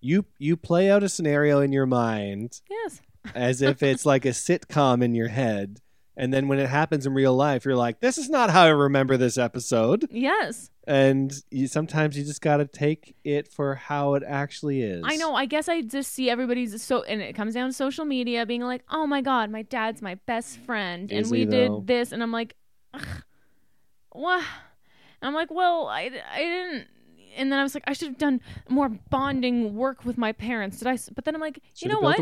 You 0.00 0.24
you 0.38 0.56
play 0.56 0.90
out 0.90 1.02
a 1.02 1.08
scenario 1.10 1.60
in 1.60 1.72
your 1.72 1.84
mind 1.84 2.62
yes. 2.70 3.02
as 3.34 3.60
if 3.60 3.82
it's 3.82 4.06
like 4.06 4.24
a 4.24 4.30
sitcom 4.30 5.02
in 5.04 5.14
your 5.14 5.28
head. 5.28 5.80
And 6.16 6.34
then 6.34 6.48
when 6.48 6.58
it 6.58 6.68
happens 6.68 7.06
in 7.06 7.14
real 7.14 7.34
life, 7.34 7.64
you're 7.64 7.76
like, 7.76 8.00
this 8.00 8.18
is 8.18 8.28
not 8.28 8.50
how 8.50 8.64
I 8.64 8.68
remember 8.68 9.16
this 9.16 9.38
episode. 9.38 10.06
Yes. 10.10 10.70
And 10.86 11.32
you, 11.50 11.66
sometimes 11.66 12.18
you 12.18 12.24
just 12.24 12.42
got 12.42 12.56
to 12.56 12.66
take 12.66 13.14
it 13.24 13.48
for 13.48 13.76
how 13.76 14.14
it 14.14 14.22
actually 14.26 14.82
is. 14.82 15.02
I 15.04 15.16
know. 15.16 15.34
I 15.34 15.46
guess 15.46 15.68
I 15.68 15.82
just 15.82 16.12
see 16.12 16.28
everybody's 16.28 16.82
so, 16.82 17.02
and 17.04 17.22
it 17.22 17.34
comes 17.34 17.54
down 17.54 17.68
to 17.68 17.72
social 17.72 18.04
media 18.04 18.44
being 18.44 18.62
like, 18.62 18.82
"Oh 18.90 19.06
my 19.06 19.20
god, 19.20 19.50
my 19.50 19.62
dad's 19.62 20.02
my 20.02 20.16
best 20.26 20.58
friend, 20.58 21.12
and 21.12 21.30
we 21.30 21.40
he, 21.40 21.44
did 21.44 21.86
this," 21.86 22.10
and 22.10 22.22
I'm 22.22 22.32
like, 22.32 22.56
Ugh, 22.92 23.06
"What?" 24.10 24.44
I'm 25.22 25.34
like, 25.34 25.50
"Well, 25.50 25.86
I, 25.86 26.10
I 26.32 26.40
didn't." 26.40 26.88
And 27.36 27.52
then 27.52 27.60
I 27.60 27.62
was 27.62 27.74
like, 27.74 27.84
"I 27.86 27.92
should 27.92 28.08
have 28.08 28.18
done 28.18 28.40
more 28.68 28.88
bonding 28.88 29.76
work 29.76 30.04
with 30.04 30.18
my 30.18 30.32
parents." 30.32 30.78
Did 30.78 30.88
I? 30.88 30.98
But 31.14 31.24
then 31.24 31.36
I'm 31.36 31.40
like, 31.40 31.58
you 31.58 31.62
Should've 31.74 31.92
know 31.92 32.00
what? 32.00 32.16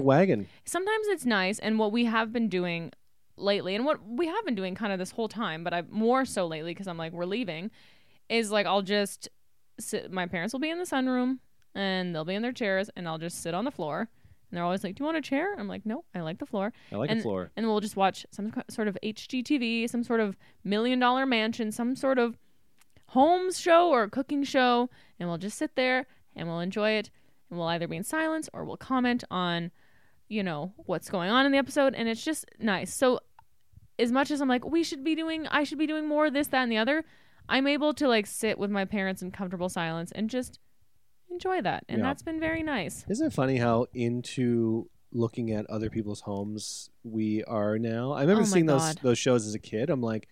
Sometimes 0.66 1.06
it's 1.06 1.24
nice, 1.24 1.58
and 1.58 1.78
what 1.78 1.90
we 1.90 2.04
have 2.04 2.34
been 2.34 2.48
doing 2.48 2.92
lately, 3.40 3.74
and 3.74 3.84
what 3.84 4.00
we 4.06 4.26
have 4.26 4.44
been 4.44 4.54
doing 4.54 4.74
kind 4.74 4.92
of 4.92 4.98
this 4.98 5.10
whole 5.10 5.28
time, 5.28 5.64
but 5.64 5.72
I 5.74 5.82
more 5.90 6.24
so 6.24 6.46
lately 6.46 6.72
because 6.72 6.88
I'm 6.88 6.98
like, 6.98 7.12
we're 7.12 7.24
leaving, 7.24 7.70
is 8.28 8.50
like 8.50 8.66
I'll 8.66 8.82
just 8.82 9.28
sit. 9.78 10.10
My 10.12 10.26
parents 10.26 10.52
will 10.52 10.60
be 10.60 10.70
in 10.70 10.78
the 10.78 10.84
sunroom, 10.84 11.38
and 11.74 12.14
they'll 12.14 12.24
be 12.24 12.34
in 12.34 12.42
their 12.42 12.52
chairs, 12.52 12.90
and 12.96 13.08
I'll 13.08 13.18
just 13.18 13.42
sit 13.42 13.54
on 13.54 13.64
the 13.64 13.70
floor. 13.70 14.08
And 14.50 14.56
they're 14.56 14.64
always 14.64 14.82
like, 14.82 14.94
"Do 14.94 15.02
you 15.02 15.06
want 15.06 15.18
a 15.18 15.22
chair?" 15.22 15.54
I'm 15.58 15.68
like, 15.68 15.84
"No, 15.84 16.04
I 16.14 16.20
like 16.20 16.38
the 16.38 16.46
floor." 16.46 16.72
I 16.90 16.96
like 16.96 17.10
and, 17.10 17.20
the 17.20 17.22
floor. 17.22 17.50
And 17.56 17.66
we'll 17.66 17.80
just 17.80 17.96
watch 17.96 18.24
some 18.30 18.52
sort 18.70 18.88
of 18.88 18.96
HGTV, 19.02 19.88
some 19.88 20.02
sort 20.02 20.20
of 20.20 20.36
million 20.64 20.98
dollar 20.98 21.26
mansion, 21.26 21.70
some 21.72 21.94
sort 21.96 22.18
of 22.18 22.38
homes 23.08 23.58
show 23.58 23.90
or 23.90 24.08
cooking 24.08 24.44
show, 24.44 24.88
and 25.18 25.28
we'll 25.28 25.38
just 25.38 25.58
sit 25.58 25.74
there 25.76 26.06
and 26.36 26.48
we'll 26.48 26.60
enjoy 26.60 26.90
it. 26.92 27.10
And 27.50 27.58
we'll 27.58 27.68
either 27.68 27.88
be 27.88 27.96
in 27.96 28.04
silence 28.04 28.48
or 28.52 28.64
we'll 28.64 28.76
comment 28.76 29.24
on, 29.30 29.70
you 30.28 30.42
know, 30.42 30.72
what's 30.76 31.08
going 31.08 31.30
on 31.30 31.46
in 31.46 31.52
the 31.52 31.58
episode. 31.58 31.94
And 31.94 32.08
it's 32.08 32.24
just 32.24 32.44
nice. 32.58 32.92
So, 32.92 33.20
as 33.98 34.12
much 34.12 34.30
as 34.30 34.40
I'm 34.40 34.48
like, 34.48 34.64
we 34.64 34.82
should 34.82 35.02
be 35.04 35.14
doing, 35.14 35.46
I 35.48 35.64
should 35.64 35.78
be 35.78 35.86
doing 35.86 36.06
more 36.06 36.30
this, 36.30 36.48
that, 36.48 36.62
and 36.62 36.72
the 36.72 36.78
other, 36.78 37.04
I'm 37.48 37.66
able 37.66 37.94
to 37.94 38.08
like 38.08 38.26
sit 38.26 38.58
with 38.58 38.70
my 38.70 38.84
parents 38.84 39.22
in 39.22 39.30
comfortable 39.30 39.68
silence 39.68 40.12
and 40.12 40.28
just 40.30 40.58
enjoy 41.30 41.60
that. 41.62 41.84
And 41.88 41.98
Yeah. 41.98 42.04
that's 42.04 42.22
been 42.22 42.40
very 42.40 42.62
nice. 42.62 43.04
Isn't 43.08 43.26
it 43.28 43.32
funny 43.32 43.56
how 43.58 43.86
into 43.94 44.88
looking 45.12 45.50
at 45.52 45.64
other 45.66 45.88
people's 45.90 46.20
homes 46.20 46.90
we 47.02 47.42
are 47.44 47.78
now? 47.78 48.12
I 48.12 48.20
remember 48.22 48.42
Oh 48.42 48.46
seeing 48.46 48.66
those 48.66 48.94
those 48.96 49.18
shows 49.18 49.46
as 49.46 49.54
a 49.54 49.58
kid. 49.58 49.90
I'm 49.90 50.02
like, 50.02 50.28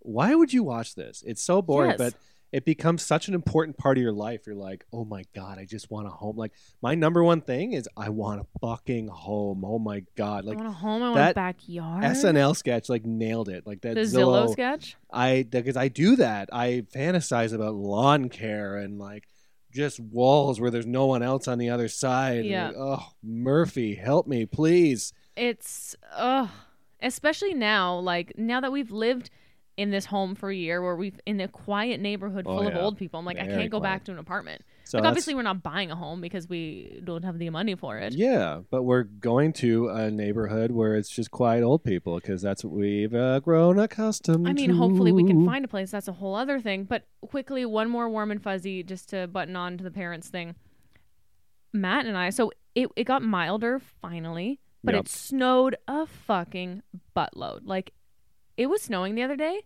why 0.00 0.34
would 0.34 0.52
you 0.52 0.62
watch 0.64 0.94
this? 0.94 1.22
It's 1.26 1.42
so 1.42 1.62
boring, 1.62 1.90
Yes. 1.90 1.98
but 1.98 2.14
it 2.52 2.66
becomes 2.66 3.02
such 3.02 3.28
an 3.28 3.34
important 3.34 3.78
part 3.78 3.96
of 3.96 4.02
your 4.02 4.12
life. 4.12 4.46
You're 4.46 4.54
like, 4.54 4.84
oh 4.92 5.06
my 5.06 5.24
god, 5.34 5.58
I 5.58 5.64
just 5.64 5.90
want 5.90 6.06
a 6.06 6.10
home. 6.10 6.36
Like 6.36 6.52
my 6.82 6.94
number 6.94 7.24
one 7.24 7.40
thing 7.40 7.72
is 7.72 7.88
I 7.96 8.10
want 8.10 8.42
a 8.42 8.46
fucking 8.60 9.08
home. 9.08 9.64
Oh 9.64 9.78
my 9.78 10.04
god, 10.16 10.44
I 10.44 10.48
like 10.48 10.58
want 10.58 10.68
a 10.68 10.72
home, 10.72 11.02
I 11.02 11.06
want 11.06 11.16
that 11.16 11.30
a 11.32 11.34
backyard. 11.34 12.04
SNL 12.04 12.54
sketch 12.54 12.90
like 12.90 13.06
nailed 13.06 13.48
it. 13.48 13.66
Like 13.66 13.80
that 13.82 13.94
the 13.94 14.02
Zillow, 14.02 14.46
Zillow 14.48 14.52
sketch. 14.52 14.96
I 15.10 15.46
because 15.48 15.78
I 15.78 15.88
do 15.88 16.16
that. 16.16 16.50
I 16.52 16.84
fantasize 16.94 17.54
about 17.54 17.74
lawn 17.74 18.28
care 18.28 18.76
and 18.76 18.98
like 18.98 19.26
just 19.72 19.98
walls 19.98 20.60
where 20.60 20.70
there's 20.70 20.86
no 20.86 21.06
one 21.06 21.22
else 21.22 21.48
on 21.48 21.56
the 21.56 21.70
other 21.70 21.88
side. 21.88 22.44
Yeah. 22.44 22.68
like, 22.68 22.76
oh, 22.76 23.06
Murphy, 23.22 23.94
help 23.94 24.26
me, 24.26 24.44
please. 24.44 25.14
It's 25.36 25.96
ugh. 26.14 26.50
Especially 27.00 27.54
now, 27.54 27.98
like 27.98 28.34
now 28.36 28.60
that 28.60 28.70
we've 28.70 28.92
lived 28.92 29.30
in 29.78 29.90
this 29.90 30.04
home 30.04 30.34
for 30.34 30.50
a 30.50 30.54
year 30.54 30.82
where 30.82 30.94
we've 30.94 31.18
in 31.24 31.40
a 31.40 31.48
quiet 31.48 31.98
neighborhood 32.00 32.44
Oh, 32.46 32.58
full 32.58 32.68
of 32.68 32.76
old 32.76 32.98
people. 32.98 33.18
I'm 33.18 33.24
like, 33.26 33.38
I 33.38 33.46
can't 33.46 33.70
go 33.70 33.80
back 33.80 34.04
to 34.04 34.12
an 34.12 34.18
apartment. 34.18 34.62
So 34.84 34.98
like 34.98 35.06
obviously 35.08 35.34
we're 35.34 35.42
not 35.42 35.62
buying 35.62 35.90
a 35.90 35.96
home 35.96 36.20
because 36.20 36.46
we 36.48 37.00
don't 37.02 37.24
have 37.24 37.38
the 37.38 37.48
money 37.48 37.74
for 37.74 37.96
it. 37.96 38.12
Yeah, 38.12 38.60
but 38.70 38.82
we're 38.82 39.04
going 39.04 39.54
to 39.54 39.88
a 39.88 40.10
neighborhood 40.10 40.72
where 40.72 40.94
it's 40.96 41.08
just 41.08 41.30
quiet 41.30 41.62
old 41.62 41.84
people 41.84 42.16
because 42.16 42.42
that's 42.42 42.62
what 42.64 42.74
we've 42.74 43.14
uh, 43.14 43.40
grown 43.40 43.78
accustomed 43.78 44.46
I 44.46 44.52
mean, 44.52 44.68
to. 44.70 44.76
hopefully 44.76 45.12
we 45.12 45.24
can 45.24 45.46
find 45.46 45.64
a 45.64 45.68
place. 45.68 45.90
That's 45.90 46.08
a 46.08 46.12
whole 46.12 46.34
other 46.34 46.60
thing. 46.60 46.84
But 46.84 47.06
quickly, 47.22 47.64
one 47.64 47.88
more 47.88 48.10
warm 48.10 48.30
and 48.30 48.42
fuzzy 48.42 48.82
just 48.82 49.08
to 49.10 49.26
button 49.26 49.56
on 49.56 49.78
to 49.78 49.84
the 49.84 49.90
parents 49.90 50.28
thing. 50.28 50.54
Matt 51.72 52.04
and 52.06 52.16
I, 52.18 52.28
so 52.30 52.52
it, 52.74 52.88
it 52.96 53.04
got 53.04 53.22
milder 53.22 53.80
finally, 54.02 54.60
but 54.84 54.94
Yep. 54.94 55.04
it 55.06 55.08
snowed 55.08 55.76
a 55.88 56.06
fucking 56.06 56.82
buttload. 57.16 57.60
Like, 57.64 57.92
it 58.56 58.66
was 58.66 58.82
snowing 58.82 59.14
the 59.14 59.22
other 59.22 59.36
day. 59.36 59.62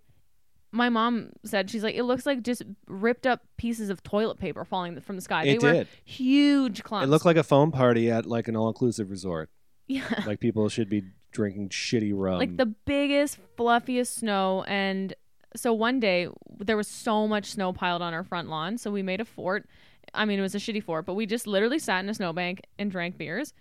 My 0.72 0.88
mom 0.88 1.30
said, 1.44 1.70
she's 1.70 1.82
like, 1.82 1.94
it 1.94 2.02
looks 2.02 2.26
like 2.26 2.42
just 2.42 2.62
ripped 2.86 3.26
up 3.26 3.40
pieces 3.56 3.88
of 3.88 4.02
toilet 4.02 4.38
paper 4.38 4.64
falling 4.64 5.00
from 5.00 5.16
the 5.16 5.22
sky. 5.22 5.44
It 5.44 5.60
they 5.60 5.72
were 5.72 5.86
huge 6.04 6.82
clumps. 6.82 7.06
It 7.06 7.10
looked 7.10 7.24
like 7.24 7.36
a 7.36 7.42
foam 7.44 7.70
party 7.72 8.10
at 8.10 8.26
like 8.26 8.48
an 8.48 8.56
all-inclusive 8.56 9.08
resort. 9.10 9.48
yeah. 9.86 10.02
Like 10.26 10.40
people 10.40 10.68
should 10.68 10.88
be 10.90 11.04
drinking 11.32 11.68
shitty 11.68 12.12
rum. 12.14 12.38
like 12.38 12.56
the 12.56 12.64
biggest 12.66 13.38
fluffiest 13.58 14.14
snow 14.16 14.64
and 14.66 15.12
so 15.54 15.70
one 15.72 16.00
day 16.00 16.28
there 16.60 16.78
was 16.78 16.88
so 16.88 17.28
much 17.28 17.50
snow 17.50 17.74
piled 17.74 18.00
on 18.00 18.14
our 18.14 18.24
front 18.24 18.48
lawn 18.48 18.78
so 18.78 18.90
we 18.90 19.02
made 19.02 19.20
a 19.20 19.24
fort 19.26 19.68
i 20.14 20.24
mean 20.24 20.38
it 20.38 20.42
was 20.42 20.54
a 20.54 20.58
shitty 20.58 20.82
fort 20.82 21.04
but 21.04 21.12
we 21.12 21.26
just 21.26 21.46
literally 21.46 21.78
sat 21.78 22.02
in 22.02 22.08
a 22.08 22.14
snowbank 22.14 22.62
and 22.78 22.90
drank 22.90 23.18
beers 23.18 23.52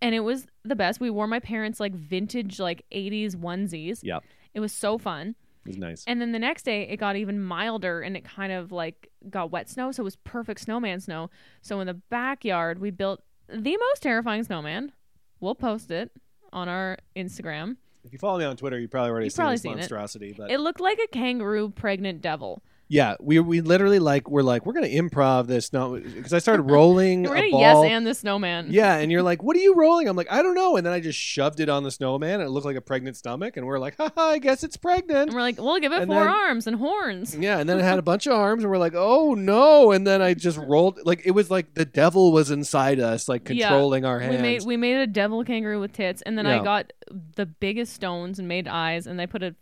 and 0.00 0.14
it 0.14 0.20
was 0.20 0.46
the 0.64 0.74
best 0.74 1.00
we 1.00 1.10
wore 1.10 1.26
my 1.26 1.38
parents 1.38 1.78
like 1.80 1.92
vintage 1.94 2.58
like 2.58 2.82
80s 2.90 3.36
onesies 3.36 3.98
Yep. 4.02 4.24
It 4.54 4.60
was 4.60 4.72
so 4.72 4.98
fun 4.98 5.34
it 5.64 5.68
was 5.68 5.78
nice. 5.78 6.04
and 6.06 6.20
then 6.20 6.32
the 6.32 6.38
next 6.38 6.64
day 6.64 6.82
it 6.88 6.96
got 6.96 7.16
even 7.16 7.40
milder 7.40 8.00
and 8.00 8.16
it 8.16 8.24
kind 8.24 8.52
of 8.52 8.72
like 8.72 9.08
got 9.30 9.50
wet 9.50 9.68
snow 9.68 9.92
so 9.92 10.02
it 10.02 10.04
was 10.04 10.16
perfect 10.16 10.60
snowman 10.60 11.00
snow 11.00 11.30
so 11.60 11.80
in 11.80 11.86
the 11.86 11.94
backyard 11.94 12.78
we 12.78 12.90
built 12.90 13.22
the 13.48 13.76
most 13.76 14.02
terrifying 14.02 14.42
snowman 14.42 14.92
we'll 15.40 15.54
post 15.54 15.90
it 15.90 16.10
on 16.52 16.68
our 16.68 16.98
instagram 17.16 17.76
If 18.04 18.12
you 18.12 18.18
follow 18.18 18.38
me 18.38 18.44
on 18.44 18.56
Twitter, 18.56 18.78
you 18.78 18.88
probably 18.88 19.10
already 19.10 19.26
You've 19.26 19.32
seen 19.32 19.42
probably 19.42 19.54
this 19.54 19.62
seen 19.62 19.72
it. 19.72 19.76
monstrosity. 19.76 20.34
But 20.36 20.50
It 20.50 20.58
looked 20.58 20.80
like 20.80 20.98
a 20.98 21.06
kangaroo 21.08 21.70
pregnant 21.70 22.20
devil. 22.20 22.62
Yeah, 22.92 23.14
we 23.20 23.40
we 23.40 23.62
literally 23.62 23.98
like 23.98 24.28
we're 24.28 24.42
like 24.42 24.66
we're 24.66 24.74
gonna 24.74 24.86
improv 24.86 25.46
this 25.46 25.72
now 25.72 25.94
because 25.96 26.34
I 26.34 26.38
started 26.40 26.64
rolling 26.64 27.22
We're 27.28 27.36
a 27.36 27.38
gonna 27.38 27.50
ball. 27.52 27.84
yes 27.84 27.90
and 27.90 28.06
the 28.06 28.12
snowman. 28.14 28.66
Yeah, 28.68 28.96
and 28.98 29.10
you're 29.10 29.22
like, 29.22 29.42
"What 29.42 29.56
are 29.56 29.60
you 29.60 29.74
rolling?" 29.74 30.08
I'm 30.08 30.14
like, 30.16 30.30
"I 30.30 30.42
don't 30.42 30.54
know." 30.54 30.76
And 30.76 30.84
then 30.84 30.92
I 30.92 31.00
just 31.00 31.18
shoved 31.18 31.58
it 31.60 31.70
on 31.70 31.84
the 31.84 31.90
snowman, 31.90 32.34
and 32.34 32.42
it 32.42 32.50
looked 32.50 32.66
like 32.66 32.76
a 32.76 32.82
pregnant 32.82 33.16
stomach, 33.16 33.56
and 33.56 33.66
we're 33.66 33.78
like, 33.78 33.96
"Haha, 33.96 34.20
I 34.32 34.38
guess 34.38 34.62
it's 34.62 34.76
pregnant. 34.76 35.28
And 35.28 35.32
we're 35.34 35.40
like, 35.40 35.58
we'll 35.58 35.80
give 35.80 35.92
it 35.92 36.02
And 36.02 36.06
four 36.10 36.20
then- 36.24 36.28
arms 36.34 36.66
and 36.66 36.76
horns. 36.76 37.34
Yeah, 37.34 37.58
and 37.60 37.66
then 37.66 37.78
it 37.78 37.82
had 37.82 37.98
a 37.98 38.02
bunch 38.12 38.26
of 38.26 38.34
arms, 38.34 38.62
and 38.62 38.70
we're 38.70 38.76
like, 38.76 38.94
"Oh 38.94 39.32
no!" 39.32 39.92
And 39.92 40.06
then 40.06 40.20
I 40.20 40.34
just 40.34 40.58
rolled 40.58 41.00
like 41.06 41.22
it 41.24 41.30
was 41.30 41.50
like 41.50 41.72
the 41.72 41.86
devil 41.86 42.30
was 42.30 42.50
inside 42.50 43.00
us, 43.00 43.26
like 43.26 43.48
Yeah, 43.48 43.68
controlling 43.70 44.04
our 44.04 44.20
hands. 44.20 44.36
We 44.36 44.42
made 44.42 44.62
we 44.66 44.76
made 44.76 44.96
a 44.98 45.06
devil 45.06 45.44
kangaroo 45.44 45.80
with 45.80 45.94
tits, 45.94 46.20
and 46.20 46.36
then 46.36 46.44
Yeah. 46.44 46.60
I 46.60 46.62
got 46.62 46.92
the 47.36 47.46
biggest 47.46 47.94
stones 47.94 48.38
and 48.38 48.46
made 48.46 48.68
eyes, 48.68 49.06
and 49.06 49.18
I 49.18 49.24
put 49.24 49.42
a 49.42 49.54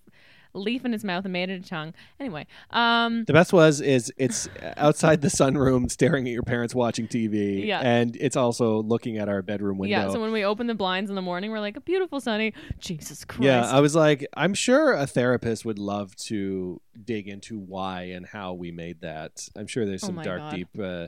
leaf 0.53 0.85
in 0.85 0.93
his 0.93 1.05
mouth 1.05 1.25
and 1.25 1.33
made 1.33 1.49
it 1.51 1.65
a 1.65 1.69
tongue. 1.69 1.95
Anyway, 2.19 2.47
um, 2.71 3.25
the 3.25 3.33
best 3.33 3.53
was 3.53 3.81
is 3.81 4.13
it's 4.17 4.49
outside 4.77 5.21
the 5.21 5.29
sunroom, 5.29 5.91
staring 5.91 6.27
at 6.27 6.33
your 6.33 6.43
parents 6.43 6.75
watching 6.75 7.07
TV, 7.07 7.67
Yeah. 7.67 7.81
and 7.81 8.17
it's 8.17 8.37
also 8.37 8.83
looking 8.83 9.19
at 9.19 9.29
our 9.29 9.43
bedroom 9.43 9.79
window. 9.79 9.97
yeah. 10.07 10.11
So 10.11 10.21
when 10.21 10.33
we 10.33 10.45
open 10.45 10.67
the 10.67 10.75
blinds 10.75 11.11
in 11.11 11.17
the 11.17 11.23
morning, 11.23 11.51
we're 11.51 11.61
like 11.61 11.77
a 11.77 11.81
beautiful 11.81 12.21
sunny. 12.21 12.53
Jesus 12.79 13.25
Christ. 13.25 13.43
Yeah, 13.45 13.67
I 13.71 13.81
was 13.81 13.95
like, 13.95 14.27
I'm 14.37 14.55
sure 14.55 14.93
a 14.93 15.07
therapist 15.07 15.65
would 15.65 15.79
love 15.79 16.17
to 16.17 16.81
dig 17.05 17.29
into 17.29 17.59
why 17.59 18.03
and 18.15 18.27
how 18.27 18.53
we 18.55 18.71
made 18.73 19.01
that. 19.03 19.49
I'm 19.57 19.67
sure 19.67 19.87
there's 19.87 20.03
Oh 20.05 20.09
some 20.09 20.17
my 20.17 20.23
dark, 20.25 20.39
God. 20.41 20.55
deep 20.55 20.69
uh, 20.83 21.07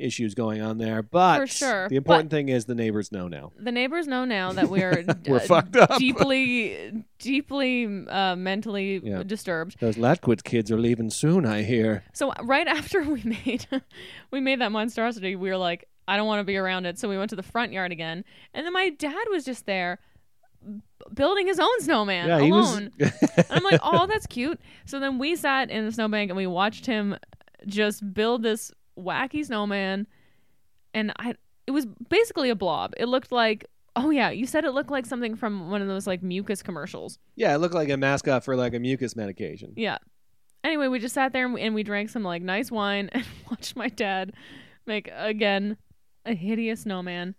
issues 0.00 0.34
going 0.34 0.60
on 0.62 0.78
there, 0.78 1.02
but 1.02 1.38
For 1.40 1.46
sure, 1.46 1.88
the 1.88 1.96
important 1.96 2.30
thing 2.30 2.48
is 2.48 2.64
the 2.64 2.74
neighbors 2.74 3.12
know 3.12 3.28
now. 3.28 3.52
the 3.58 3.72
neighbors 3.72 4.06
know 4.06 4.24
now 4.24 4.52
that 4.52 4.68
we're 4.74 5.04
We're 5.26 5.36
uh, 5.36 5.40
fucked 5.40 5.76
up. 5.76 5.98
deeply, 5.98 7.04
deeply 7.18 8.06
uh, 8.08 8.36
mentally 8.36 9.00
Yeah. 9.02 9.22
disturbed. 9.22 9.76
Those 9.80 9.96
Latquid 9.96 10.44
kids 10.44 10.70
are 10.70 10.78
leaving 10.78 11.10
soon, 11.10 11.46
I 11.46 11.62
hear. 11.62 12.04
So 12.12 12.32
right 12.42 12.66
after 12.78 13.02
we 13.02 13.22
made 13.24 13.66
we 14.30 14.40
made 14.40 14.60
that 14.60 14.72
monstrosity, 14.72 15.36
we 15.36 15.48
were 15.50 15.56
like, 15.56 15.86
I 16.08 16.16
don't 16.16 16.26
want 16.26 16.40
to 16.40 16.44
be 16.44 16.56
around 16.56 16.86
it. 16.86 16.98
So 16.98 17.08
we 17.08 17.16
went 17.18 17.30
to 17.30 17.36
the 17.36 17.42
front 17.42 17.72
yard 17.72 17.92
again, 17.92 18.24
and 18.54 18.66
then 18.66 18.72
my 18.72 18.90
dad 18.90 19.24
was 19.30 19.44
just 19.44 19.66
there, 19.66 20.00
b- 20.66 20.80
building 21.14 21.46
his 21.46 21.60
own 21.60 21.80
snowman 21.80 22.26
yeah, 22.28 22.40
he 22.40 22.50
alone. 22.50 22.90
was. 22.98 23.12
and 23.36 23.46
I'm 23.50 23.62
like, 23.62 23.80
oh, 23.82 24.06
that's 24.06 24.26
cute. 24.26 24.60
So 24.86 24.98
then 24.98 25.18
we 25.18 25.36
sat 25.36 25.70
in 25.70 25.84
the 25.86 25.92
snowbank 25.92 26.30
and 26.30 26.36
we 26.36 26.46
watched 26.48 26.86
him 26.86 27.16
just 27.66 28.12
build 28.14 28.42
this 28.42 28.72
wacky 29.00 29.44
snowman, 29.44 30.06
and 30.94 31.12
I 31.18 31.34
it 31.66 31.72
was 31.72 31.86
basically 32.08 32.50
a 32.50 32.54
blob. 32.54 32.94
It 32.96 33.06
looked 33.06 33.32
like. 33.32 33.66
Oh 33.96 34.10
yeah, 34.10 34.30
you 34.30 34.46
said 34.46 34.64
it 34.64 34.70
looked 34.70 34.90
like 34.90 35.04
something 35.04 35.34
from 35.34 35.68
one 35.68 35.82
of 35.82 35.88
those 35.88 36.06
like 36.06 36.22
mucus 36.22 36.62
commercials. 36.62 37.18
yeah, 37.34 37.52
it 37.54 37.58
looked 37.58 37.74
like 37.74 37.88
a 37.90 37.96
mascot 37.96 38.44
for 38.44 38.54
like 38.54 38.72
a 38.72 38.78
mucus 38.78 39.16
medication. 39.16 39.72
Yeah. 39.76 39.98
Anyway, 40.62 40.86
we 40.86 41.00
just 41.00 41.12
sat 41.14 41.32
there 41.32 41.44
and 41.44 41.54
we, 41.54 41.60
and 41.62 41.74
we 41.74 41.82
drank 41.82 42.08
some 42.08 42.22
like 42.22 42.40
nice 42.40 42.70
wine 42.70 43.08
and 43.12 43.24
watched 43.50 43.74
my 43.74 43.88
dad 43.88 44.32
make 44.86 45.10
again 45.12 45.76
a 46.24 46.34
hideous 46.34 46.82
snowman, 46.82 47.34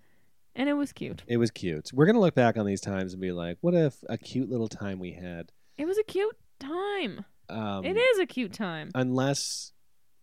and 0.54 0.68
it 0.68 0.74
was 0.74 0.92
cute. 0.92 1.24
It 1.26 1.38
was 1.38 1.52
cute. 1.52 1.90
We're 1.94 2.06
gonna 2.06 2.20
look 2.20 2.36
back 2.36 2.58
on 2.58 2.66
these 2.66 2.82
times 2.82 3.14
and 3.14 3.22
be 3.22 3.32
like, 3.32 3.58
what 3.62 3.74
if 3.74 3.96
a 4.10 4.18
cute 4.18 4.50
little 4.50 4.68
time 4.68 5.00
we 5.00 5.14
had? 5.14 5.52
It 5.78 5.86
was 5.86 5.98
a 5.98 6.04
cute 6.04 6.36
time. 6.60 7.24
Um, 7.50 7.86
it 7.86 7.96
is 7.98 8.20
a 8.20 8.26
cute 8.26 8.54
time. 8.54 8.92
Unless 8.94 9.72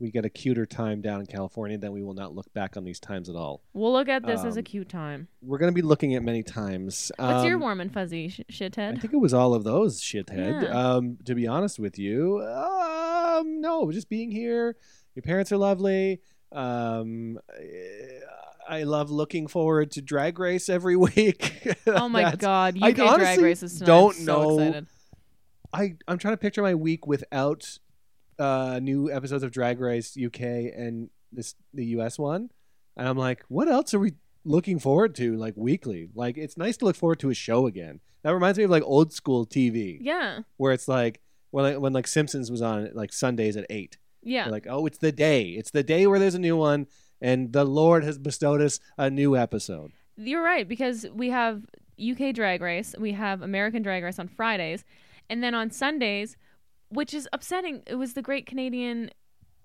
we 0.00 0.10
get 0.10 0.24
a 0.24 0.28
cuter 0.30 0.64
time 0.64 1.00
down 1.00 1.20
in 1.20 1.26
California, 1.26 1.76
then 1.76 1.92
we 1.92 2.02
will 2.02 2.14
not 2.14 2.34
look 2.34 2.52
back 2.54 2.76
on 2.76 2.84
these 2.84 3.00
times 3.00 3.28
at 3.28 3.34
all. 3.34 3.62
We'll 3.72 3.92
look 3.92 4.08
at 4.08 4.24
this 4.24 4.44
as 4.44 4.56
a 4.56 4.60
um, 4.60 4.64
cute 4.64 4.88
time. 4.88 5.28
We're 5.42 5.58
going 5.58 5.72
to 5.72 5.74
be 5.74 5.82
looking 5.82 6.14
at 6.14 6.22
many 6.22 6.42
times. 6.42 7.10
What's 7.16 7.44
your 7.44 7.56
Um, 7.56 7.60
warm 7.60 7.80
and 7.80 7.92
fuzzy 7.92 8.28
sh- 8.28 8.62
I 8.62 8.68
think 8.70 9.12
it 9.12 9.16
was 9.20 9.34
all 9.34 9.54
of 9.54 9.64
those, 9.64 10.00
shithead. 10.00 10.62
Yeah. 10.62 10.68
Um, 10.94 11.18
to 11.24 11.34
be 11.34 11.46
honest 11.46 11.78
with 11.78 11.98
you, 11.98 12.40
um, 12.42 13.60
no, 13.60 13.90
just 13.90 14.08
being 14.08 14.30
here. 14.30 14.76
Your 15.14 15.22
parents 15.22 15.50
are 15.50 15.56
lovely. 15.56 16.20
Um, 16.52 17.38
I 18.68 18.82
love 18.84 19.10
looking 19.10 19.46
forward 19.48 19.90
to 19.92 20.02
Drag 20.02 20.38
Race 20.38 20.68
every 20.68 20.96
week. 21.08 21.74
Oh 21.86 22.08
my 22.08 22.34
god, 22.36 22.76
I 22.80 22.90
UK 22.90 22.96
Drag 22.96 23.08
honestly 23.08 23.44
Races 23.44 23.74
tonight. 23.78 23.86
don't 23.86 24.16
I'm 24.16 24.22
so 24.24 24.42
know 24.42 24.58
excited. 24.60 24.86
I 25.72 25.94
I'm 26.06 26.18
trying 26.18 26.34
to 26.34 26.38
picture 26.38 26.62
my 26.62 26.74
week 26.74 27.06
without 27.06 27.78
uh, 28.38 28.78
new 28.82 29.10
episodes 29.10 29.42
of 29.42 29.50
Drag 29.50 29.80
Race 29.80 30.16
UK 30.16 30.40
and 30.40 31.10
this 31.32 31.54
the 31.74 31.86
US 31.86 32.18
one, 32.18 32.50
and 32.96 33.06
I'm 33.08 33.18
like, 33.18 33.44
what 33.48 33.68
else 33.68 33.92
are 33.94 33.98
we 33.98 34.14
looking 34.44 34.78
forward 34.78 35.14
to 35.16 35.36
like 35.36 35.54
weekly? 35.56 36.08
Like 36.14 36.38
it's 36.38 36.56
nice 36.56 36.76
to 36.78 36.84
look 36.84 36.96
forward 36.96 37.20
to 37.20 37.30
a 37.30 37.34
show 37.34 37.66
again. 37.66 38.00
That 38.22 38.30
reminds 38.34 38.58
me 38.58 38.64
of 38.64 38.70
like 38.70 38.82
old 38.82 39.12
school 39.12 39.46
TV 39.46 39.98
Yeah, 40.00 40.40
where 40.56 40.72
it's 40.72 40.88
like 40.88 41.20
when 41.50 41.64
I, 41.64 41.76
when 41.76 41.92
like 41.92 42.06
Simpsons 42.06 42.50
was 42.50 42.62
on 42.62 42.90
like 42.94 43.12
Sundays 43.12 43.56
at 43.56 43.66
eight. 43.70 43.98
yeah. 44.22 44.48
Like, 44.48 44.66
oh, 44.68 44.86
it's 44.86 44.98
the 44.98 45.12
day. 45.12 45.50
It's 45.50 45.70
the 45.70 45.82
day 45.82 46.06
where 46.06 46.18
there's 46.18 46.34
a 46.34 46.38
new 46.40 46.56
one, 46.56 46.86
and 47.20 47.52
the 47.52 47.64
Lord 47.64 48.04
has 48.04 48.18
bestowed 48.18 48.60
us 48.60 48.80
a 48.96 49.08
new 49.10 49.36
episode. 49.36 49.92
You're 50.16 50.42
right 50.42 50.66
because 50.68 51.06
we 51.14 51.30
have 51.30 51.62
UK 52.00 52.34
Drag 52.34 52.60
Race, 52.60 52.94
we 52.98 53.12
have 53.12 53.40
American 53.42 53.82
Drag 53.82 54.02
Race 54.02 54.18
on 54.18 54.28
Fridays, 54.28 54.84
and 55.30 55.42
then 55.42 55.54
on 55.54 55.70
Sundays, 55.70 56.36
which 56.90 57.12
is 57.14 57.28
upsetting. 57.32 57.82
It 57.86 57.96
was 57.96 58.14
the 58.14 58.22
Great 58.22 58.46
Canadian 58.46 59.10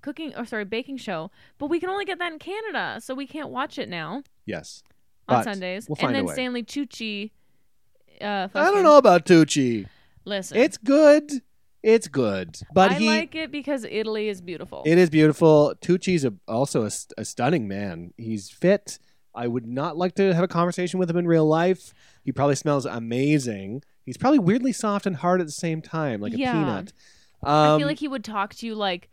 Cooking, 0.01 0.35
or 0.35 0.45
sorry, 0.45 0.65
Baking 0.65 0.97
Show, 0.97 1.31
but 1.57 1.67
we 1.67 1.79
can 1.79 1.89
only 1.89 2.05
get 2.05 2.19
that 2.19 2.31
in 2.33 2.39
Canada, 2.39 2.99
so 3.01 3.15
we 3.15 3.25
can't 3.27 3.49
watch 3.49 3.77
it 3.79 3.87
now 3.89 4.23
Yes, 4.45 4.83
on 5.29 5.37
But 5.37 5.43
Sundays. 5.45 5.87
we'll 5.87 5.95
find 5.95 6.15
and 6.15 6.25
a 6.25 6.27
then. 6.27 6.35
Stanley 6.35 6.63
Tucci. 6.63 7.31
Uh, 8.21 8.47
I 8.53 8.71
don't 8.71 8.83
know 8.83 8.97
about 8.97 9.25
Tucci. 9.25 9.87
Listen, 10.25 10.57
It's 10.57 10.77
good. 10.77 11.31
It's 11.81 12.07
good, 12.07 12.57
but 12.73 12.91
I 12.91 12.93
he 12.93 13.07
like 13.07 13.35
it 13.35 13.51
because 13.51 13.83
Italy 13.83 14.29
is 14.29 14.39
beautiful. 14.39 14.83
It 14.85 14.97
is 14.97 15.09
beautiful. 15.09 15.73
Tucci's 15.81 16.23
a, 16.23 16.33
also 16.47 16.83
a, 16.85 16.91
a 17.17 17.25
stunning 17.25 17.67
man. 17.67 18.13
He's 18.15 18.49
fit. 18.49 18.99
I 19.35 19.47
would 19.47 19.65
not 19.67 19.97
like 19.97 20.15
to 20.15 20.33
have 20.33 20.45
a 20.45 20.47
conversation 20.47 20.97
with 20.97 21.09
him 21.09 21.17
in 21.17 21.27
real 21.27 21.45
life. 21.45 21.93
He 22.23 22.31
probably 22.31 22.55
smells 22.55 22.85
amazing. 22.85 23.83
He's 24.05 24.15
probably 24.15 24.39
weirdly 24.39 24.71
soft 24.71 25.05
and 25.05 25.17
hard 25.17 25.41
at 25.41 25.47
the 25.47 25.51
same 25.51 25.81
time, 25.81 26.21
like 26.21 26.31
Yeah. 26.37 26.51
a 26.51 26.91
peanut. 27.43 27.57
I 27.57 27.73
Um, 27.73 27.79
feel 27.79 27.87
like 27.87 27.99
he 27.99 28.07
would 28.07 28.23
talk 28.23 28.53
to 28.55 28.65
you 28.65 28.75
like, 28.75 29.09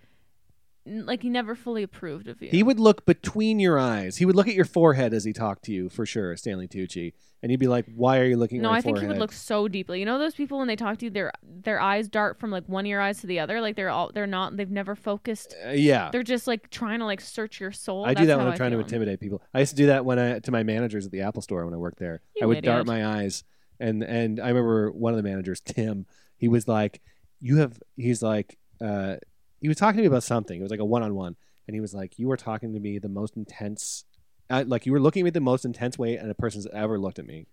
like 0.87 1.23
he 1.23 1.29
never 1.29 1.55
fully 1.55 1.83
approved 1.83 2.27
of 2.27 2.41
you. 2.41 2.49
he 2.49 2.63
would 2.63 2.81
look 2.81 3.05
between 3.05 3.61
your 3.61 3.79
eyes. 3.79 4.17
He 4.17 4.25
would 4.25 4.35
look 4.35 4.49
at 4.49 4.55
your 4.55 4.65
forehead 4.65 5.13
as 5.13 5.25
he 5.25 5.33
talked 5.33 5.65
to 5.65 5.73
you, 5.73 5.89
for 5.91 6.07
sure, 6.07 6.35
Stanley 6.37 6.67
Tucci. 6.69 7.13
And 7.43 7.51
you'd 7.51 7.61
be 7.61 7.69
like, 7.69 7.87
"Why 7.95 8.19
are 8.19 8.25
you 8.25 8.37
looking 8.37 8.59
at 8.59 8.63
No, 8.63 8.71
my 8.71 8.79
I 8.79 8.81
think 8.83 8.97
forehead?" 8.97 9.09
he 9.11 9.13
would 9.15 9.21
look 9.21 9.33
so 9.33 9.67
deeply. 9.69 10.01
You 10.01 10.05
know 10.07 10.19
those 10.19 10.35
people 10.35 10.59
when 10.59 10.69
they 10.69 10.77
talk 10.77 10.99
to 10.99 11.07
you, 11.07 11.11
their 11.11 11.33
their 11.43 11.81
eyes 11.81 12.07
dart 12.09 12.39
from 12.39 12.51
like 12.51 12.65
one 12.69 12.85
of 12.85 12.89
your 12.89 13.01
eyes 13.01 13.21
to 13.21 13.27
the 13.27 13.41
other. 13.41 13.61
Like 13.63 13.77
they're 13.77 13.89
all 13.89 14.11
they're 14.13 14.27
not. 14.27 14.57
They've 14.59 14.71
never 14.71 14.95
focused. 14.95 15.55
Uh, 15.67 15.71
yeah, 15.71 16.11
They're 16.11 16.23
just 16.23 16.47
like 16.47 16.69
trying 16.71 16.99
to 16.99 17.07
like 17.07 17.21
search 17.23 17.59
your 17.61 17.73
soul. 17.73 18.05
I 18.05 18.13
do 18.15 18.27
that 18.27 18.37
when 18.39 18.47
I'm 18.47 18.57
trying 18.57 18.73
to 18.73 18.79
intimidate 18.81 19.21
people. 19.21 19.43
I 19.55 19.61
used 19.61 19.71
to 19.71 19.77
do 19.77 19.87
that 19.87 20.05
when 20.05 20.19
I 20.19 20.39
to 20.41 20.51
my 20.51 20.63
managers 20.65 21.07
at 21.07 21.13
the 21.13 21.23
Apple 21.23 21.41
Store 21.43 21.65
when 21.65 21.73
I 21.73 21.79
worked 21.79 21.99
there. 21.99 22.21
You 22.37 22.43
I 22.43 22.47
would 22.47 22.63
dart 22.65 22.87
my 22.87 23.07
eyes, 23.07 23.45
and 23.79 24.03
and 24.03 24.39
I 24.41 24.49
remember 24.49 24.91
one 24.93 25.13
of 25.15 25.17
the 25.17 25.23
managers, 25.29 25.61
Tim. 25.61 26.05
He 26.37 26.49
was 26.49 26.67
like, 26.69 27.01
you 27.41 27.57
have. 27.59 27.79
He's 27.97 28.23
like, 28.23 28.59
uh, 28.81 29.17
he 29.61 29.69
was 29.69 29.77
talking 29.77 29.97
to 29.97 30.03
me 30.03 30.07
about 30.07 30.23
something. 30.23 30.59
It 30.59 30.63
was 30.63 30.71
like 30.71 30.81
a 30.81 30.85
one 30.85 31.03
on 31.03 31.15
one, 31.15 31.37
and 31.67 31.75
he 31.75 31.81
was 31.81 31.95
like, 31.95 32.19
you 32.19 32.29
were 32.29 32.37
talking 32.37 32.73
to 32.73 32.81
me 32.81 32.99
the 32.99 33.09
most 33.09 33.37
intense, 33.37 34.05
uh, 34.49 34.65
like 34.67 34.87
you 34.87 34.93
were 34.93 35.01
looking 35.01 35.23
at 35.23 35.25
me 35.25 35.31
the 35.31 35.41
most 35.41 35.65
intense 35.65 35.99
way, 35.99 36.17
and 36.17 36.31
a 36.31 36.35
person's 36.35 36.67
ever 36.73 36.99
looked 36.99 37.19
at 37.19 37.27
me. 37.27 37.47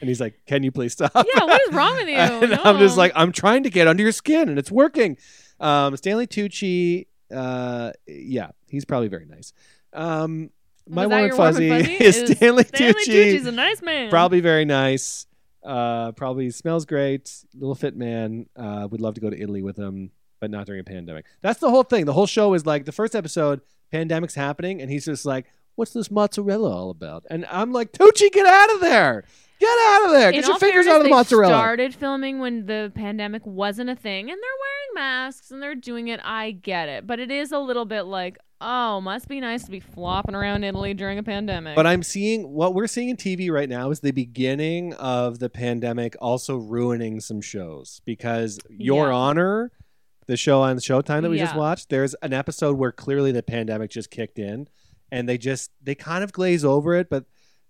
And 0.00 0.08
he's 0.08 0.20
like, 0.20 0.40
"Can 0.46 0.62
you 0.64 0.72
please 0.72 0.92
stop?" 0.92 1.12
Yeah, 1.14 1.44
what 1.44 1.60
is 1.68 1.72
wrong 1.72 1.94
with 1.94 2.08
you? 2.08 2.14
and 2.16 2.54
I'm 2.54 2.78
just 2.78 2.96
like, 2.96 3.12
I'm 3.14 3.32
trying 3.32 3.62
to 3.62 3.70
get 3.70 3.86
under 3.86 4.02
your 4.02 4.12
skin, 4.12 4.48
and 4.48 4.58
it's 4.58 4.70
working. 4.70 5.16
Um, 5.60 5.96
Stanley 5.96 6.26
Tucci, 6.26 7.06
uh, 7.32 7.92
yeah, 8.06 8.48
he's 8.68 8.84
probably 8.84 9.08
very 9.08 9.24
nice. 9.26 9.52
Um, 9.92 10.50
my 10.88 11.06
warm 11.06 11.20
and 11.20 11.28
your 11.28 11.36
warm 11.36 11.48
and 11.48 11.56
fuzzy, 11.56 11.68
fuzzy? 11.68 11.94
is 12.04 12.16
Is 12.16 12.36
Stanley, 12.36 12.64
Stanley 12.64 12.94
Tucci. 12.94 13.34
Tucci's 13.34 13.46
a 13.46 13.52
nice 13.52 13.80
man. 13.82 14.10
Probably 14.10 14.40
very 14.40 14.64
nice. 14.64 15.26
Uh, 15.64 16.12
probably 16.12 16.50
smells 16.50 16.84
great. 16.84 17.32
Little 17.54 17.74
fit 17.74 17.96
man. 17.96 18.46
Uh, 18.54 18.86
would 18.90 19.00
love 19.00 19.14
to 19.14 19.20
go 19.20 19.30
to 19.30 19.40
Italy 19.40 19.62
with 19.62 19.76
him, 19.76 20.10
but 20.40 20.50
not 20.50 20.66
during 20.66 20.80
a 20.80 20.84
pandemic. 20.84 21.24
That's 21.40 21.60
the 21.60 21.70
whole 21.70 21.84
thing. 21.84 22.04
The 22.04 22.12
whole 22.12 22.26
show 22.26 22.52
is 22.54 22.66
like 22.66 22.84
the 22.84 22.92
first 22.92 23.14
episode, 23.14 23.60
pandemic's 23.90 24.34
happening, 24.34 24.82
and 24.82 24.90
he's 24.90 25.06
just 25.06 25.24
like, 25.24 25.46
"What's 25.76 25.92
this 25.92 26.10
mozzarella 26.10 26.70
all 26.70 26.90
about?" 26.90 27.24
And 27.30 27.46
I'm 27.50 27.72
like, 27.72 27.92
"Tucci, 27.92 28.30
get 28.30 28.46
out 28.46 28.74
of 28.74 28.80
there! 28.80 29.24
Get 29.58 29.78
out 29.88 30.06
of 30.06 30.10
there! 30.12 30.28
In 30.28 30.34
Get 30.34 30.44
your 30.44 30.52
all 30.54 30.58
fingers 30.58 30.84
fairness, 30.84 30.92
out 30.92 30.96
of 30.96 31.02
the 31.04 31.08
they 31.08 31.14
mozzarella!" 31.14 31.52
started 31.52 31.94
filming 31.94 32.40
when 32.40 32.66
the 32.66 32.92
pandemic 32.94 33.46
wasn't 33.46 33.88
a 33.88 33.96
thing, 33.96 34.30
and 34.30 34.38
they're 34.42 34.60
wearing 34.60 34.94
masks 34.94 35.50
and 35.50 35.62
they're 35.62 35.74
doing 35.74 36.08
it. 36.08 36.20
I 36.22 36.50
get 36.50 36.88
it, 36.88 37.06
but 37.06 37.18
it 37.20 37.30
is 37.30 37.52
a 37.52 37.58
little 37.58 37.84
bit 37.86 38.02
like, 38.02 38.38
oh, 38.60 39.00
must 39.00 39.28
be 39.28 39.40
nice 39.40 39.64
to 39.64 39.70
be 39.70 39.80
flopping 39.80 40.34
around 40.34 40.64
Italy 40.64 40.94
during 40.94 41.18
a 41.18 41.22
pandemic. 41.22 41.76
But 41.76 41.86
I'm 41.86 42.02
seeing 42.02 42.48
what 42.48 42.74
we're 42.74 42.86
seeing 42.86 43.08
in 43.10 43.16
TV 43.16 43.50
right 43.50 43.68
now 43.68 43.90
is 43.90 44.00
the 44.00 44.12
beginning 44.12 44.94
of 44.94 45.38
the 45.38 45.50
pandemic 45.50 46.16
also 46.20 46.56
ruining 46.56 47.20
some 47.20 47.40
shows 47.40 48.00
because 48.04 48.58
Your 48.70 49.08
Yeah. 49.08 49.14
Honor, 49.14 49.72
the 50.26 50.36
show 50.36 50.62
on 50.62 50.76
Showtime 50.78 51.22
that 51.22 51.30
we 51.30 51.38
just 51.38 51.56
watched, 51.56 51.90
there's 51.90 52.14
an 52.14 52.32
episode 52.32 52.78
where 52.78 52.92
clearly 52.92 53.32
the 53.32 53.42
pandemic 53.42 53.90
just 53.90 54.10
kicked 54.10 54.38
in 54.38 54.68
and 55.12 55.28
they 55.28 55.36
just 55.38 55.70
they 55.82 55.94
kind 55.94 56.24
of 56.24 56.32
glaze 56.32 56.64
over 56.64 56.94
it, 56.94 57.10
but 57.10 57.24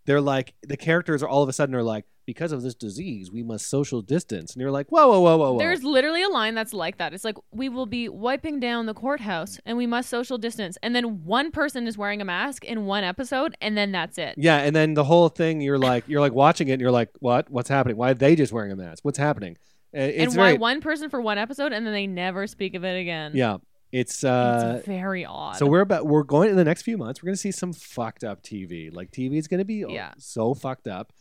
they're 0.07 0.21
like 0.21 0.55
the 0.63 0.77
characters 0.77 1.23
are 1.23 1.29
all 1.29 1.43
of 1.43 1.49
a 1.49 1.53
sudden 1.53 1.75
are 1.75 1.83
like 1.83 2.05
because 2.27 2.53
of 2.53 2.63
this 2.63 2.75
disease 2.75 3.31
we 3.31 3.43
must 3.43 3.67
social 3.69 4.01
distance 4.03 4.53
and 4.55 4.61
you're 4.61 4.71
like 4.71 4.89
whoa 4.89 5.09
whoa 5.09 5.21
whoa 5.21 5.37
whoa 5.37 5.53
whoa 5.53 5.59
There's 5.59 5.83
literally 5.85 6.23
a 6.23 6.29
line 6.29 6.55
that's 6.55 6.73
like 6.73 6.99
that. 6.99 7.13
It's 7.15 7.25
like 7.25 7.37
we 7.53 7.69
will 7.69 7.87
be 7.87 8.09
wiping 8.09 8.61
down 8.61 8.87
the 8.87 8.95
courthouse 8.95 9.59
and 9.67 9.77
we 9.77 9.87
must 9.87 10.09
social 10.09 10.39
distance. 10.39 10.79
And 10.83 10.95
then 10.97 11.25
one 11.25 11.51
person 11.51 11.87
is 11.87 11.99
wearing 11.99 12.21
a 12.21 12.25
mask 12.25 12.65
in 12.65 12.87
one 12.87 13.05
episode 13.05 13.57
and 13.61 13.77
then 13.77 13.93
that's 13.93 14.19
it. 14.19 14.35
Yeah, 14.37 14.59
and 14.59 14.75
then 14.75 14.95
the 14.95 15.05
whole 15.05 15.29
thing, 15.29 15.61
you're 15.61 15.79
like, 15.79 16.05
you're 16.09 16.21
like 16.21 16.33
watching 16.33 16.69
it, 16.69 16.73
and 16.73 16.81
you're 16.81 16.91
like, 16.91 17.11
what? 17.21 17.51
What's 17.51 17.69
happening? 17.69 17.97
Why 17.97 18.11
are 18.11 18.15
they 18.15 18.37
just 18.37 18.53
wearing 18.53 18.73
a 18.73 18.77
mask? 18.77 19.05
What's 19.05 19.19
happening? 19.19 19.57
Uh, 19.97 20.01
It's 20.01 20.25
and 20.25 20.33
very, 20.33 20.53
why 20.55 20.59
one 20.59 20.81
person 20.81 21.09
for 21.11 21.21
one 21.21 21.39
episode 21.39 21.73
and 21.73 21.87
then 21.87 21.93
they 21.93 22.07
never 22.07 22.47
speak 22.47 22.75
of 22.75 22.85
it 22.85 22.99
again. 23.01 23.33
yeah, 23.35 23.59
it's 23.93 24.25
uh. 24.25 24.77
It's 24.79 24.87
very 24.87 25.25
odd. 25.25 25.57
So 25.57 25.67
we're 25.67 25.81
about 25.83 26.07
we're 26.07 26.25
going 26.25 26.51
in 26.51 26.57
the 26.57 26.65
next 26.65 26.83
few 26.83 26.97
months. 26.99 27.23
We're 27.23 27.29
going 27.29 27.35
to 27.37 27.41
see 27.41 27.53
some 27.53 27.73
fucked 27.73 28.25
up 28.25 28.43
TV. 28.43 28.93
Like 28.93 29.11
TV 29.13 29.37
is 29.37 29.47
going 29.47 29.59
to 29.59 29.65
be 29.65 29.85
Yeah. 29.89 30.13
so 30.19 30.55
fucked 30.55 30.89
up. 30.89 31.13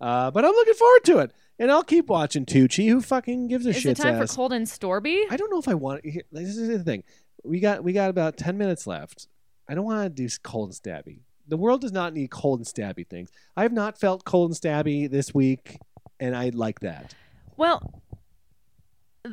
Uh, 0.00 0.30
but 0.30 0.44
I'm 0.44 0.52
looking 0.52 0.74
forward 0.74 1.04
to 1.04 1.18
it, 1.18 1.32
and 1.58 1.70
I'll 1.70 1.84
keep 1.84 2.08
watching 2.08 2.44
Tucci. 2.44 2.88
Who 2.88 3.00
fucking 3.00 3.48
gives 3.48 3.64
a 3.66 3.72
shit. 3.72 3.92
is 3.92 4.00
it 4.00 4.02
time 4.02 4.26
for 4.26 4.32
Cold 4.32 4.52
and 4.52 4.66
Stabby? 4.66 5.24
I 5.30 5.36
don't 5.36 5.50
know 5.50 5.58
if 5.58 5.68
I 5.68 5.74
want. 5.74 6.04
Here, 6.04 6.22
this 6.32 6.56
is 6.56 6.68
the 6.68 6.82
thing. 6.82 7.04
We 7.44 7.60
got 7.60 7.84
we 7.84 7.92
got 7.92 8.10
about 8.10 8.36
ten 8.36 8.58
minutes 8.58 8.86
left. 8.86 9.28
I 9.68 9.74
don't 9.74 9.84
want 9.84 10.04
to 10.04 10.10
do 10.10 10.28
cold 10.42 10.70
and 10.70 10.76
stabby. 10.76 11.20
The 11.46 11.56
world 11.56 11.80
does 11.80 11.92
not 11.92 12.12
need 12.12 12.30
cold 12.30 12.60
and 12.60 12.66
stabby 12.66 13.06
things. 13.08 13.30
I 13.56 13.62
have 13.62 13.72
not 13.72 13.98
felt 13.98 14.24
cold 14.24 14.50
and 14.50 14.60
stabby 14.60 15.10
this 15.10 15.34
week, 15.34 15.78
and 16.20 16.36
I 16.36 16.50
like 16.50 16.80
that. 16.80 17.14
Well, 17.56 18.02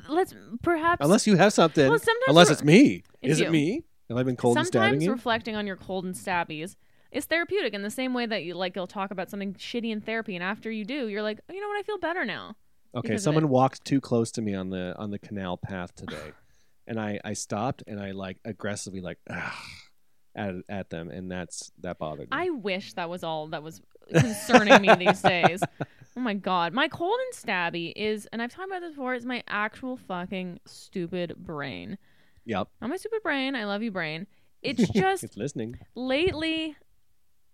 let's 0.07 0.34
perhaps 0.62 1.03
Unless 1.03 1.28
you 1.28 1.36
have 1.38 1.53
something. 1.53 1.89
Well, 1.89 1.99
sometimes 1.99 2.26
unless 2.28 2.47
we're- 2.47 2.53
it's 2.53 2.64
me. 2.64 3.03
It's 3.22 3.34
Is 3.34 3.41
it 3.41 3.51
me? 3.51 3.84
Have 4.09 4.18
I 4.18 4.24
been 4.24 4.36
cold 4.36 4.57
and 4.57 4.68
stabbing 4.68 4.88
sometimes 4.89 5.05
you? 5.05 5.12
reflecting 5.12 5.55
on 5.55 5.66
your 5.66 5.78
cold 5.78 6.03
and 6.05 6.14
stabbies 6.16 6.76
is 7.12 7.26
therapeutic 7.26 7.74
in 7.74 7.82
the 7.82 7.89
same 7.89 8.14
way 8.14 8.26
that 8.26 8.43
you 8.43 8.53
like 8.53 8.76
you'll 8.76 8.88
talk 8.88 9.12
about 9.12 9.30
something 9.30 9.53
shitty 9.55 9.91
in 9.91 10.01
therapy 10.01 10.36
and 10.36 10.43
after 10.43 10.72
you 10.72 10.86
do 10.86 11.07
you're 11.07 11.22
like 11.22 11.39
oh, 11.49 11.53
you 11.53 11.62
know 11.62 11.68
what 11.68 11.80
I 11.80 11.84
feel 11.84 11.97
better 11.97 12.26
now. 12.26 12.55
Okay, 12.93 13.18
someone 13.18 13.47
walked 13.47 13.86
too 13.86 14.01
close 14.01 14.32
to 14.32 14.41
me 14.41 14.53
on 14.53 14.70
the 14.70 14.93
on 14.97 15.12
the 15.12 15.20
canal 15.20 15.55
path 15.57 15.95
today, 15.95 16.34
and 16.88 16.99
I 16.99 17.20
I 17.24 17.34
stopped 17.34 17.84
and 17.88 17.99
I 17.99 18.12
like 18.12 18.38
aggressively 18.43 18.99
like 18.99 19.18
at 20.36 20.55
at 20.68 20.89
them, 20.89 21.09
and 21.09 21.32
that's 21.32 21.72
that 21.80 21.97
bothered 21.99 22.30
me. 22.30 22.38
I 22.38 22.49
wish 22.49 22.93
that 22.93 23.09
was 23.09 23.24
all 23.24 23.47
that 23.47 23.64
was 23.64 23.82
concerning 24.14 24.82
me 24.82 24.93
these 24.95 25.22
days. 25.22 25.62
Oh 26.18 26.20
my 26.20 26.34
god, 26.34 26.74
my 26.74 26.89
cold 26.89 27.18
and 27.22 27.34
stabby 27.34 27.93
is 27.95 28.28
and 28.34 28.41
I've 28.41 28.51
talked 28.53 28.68
about 28.68 28.82
this 28.82 28.91
before 28.91 29.14
is 29.14 29.26
my 29.26 29.43
actual 29.47 29.95
fucking 29.95 30.59
stupid 30.66 31.36
brain. 31.38 31.97
yep, 32.43 32.68
Not 32.82 32.89
my 32.89 32.97
stupid 32.97 33.24
brain. 33.24 33.55
I 33.55 33.64
love 33.64 33.82
you 33.82 33.91
brain. 33.91 34.28
It's 34.62 34.89
just 34.89 35.24
it's 35.24 35.38
listening. 35.38 35.80
lately 35.95 36.76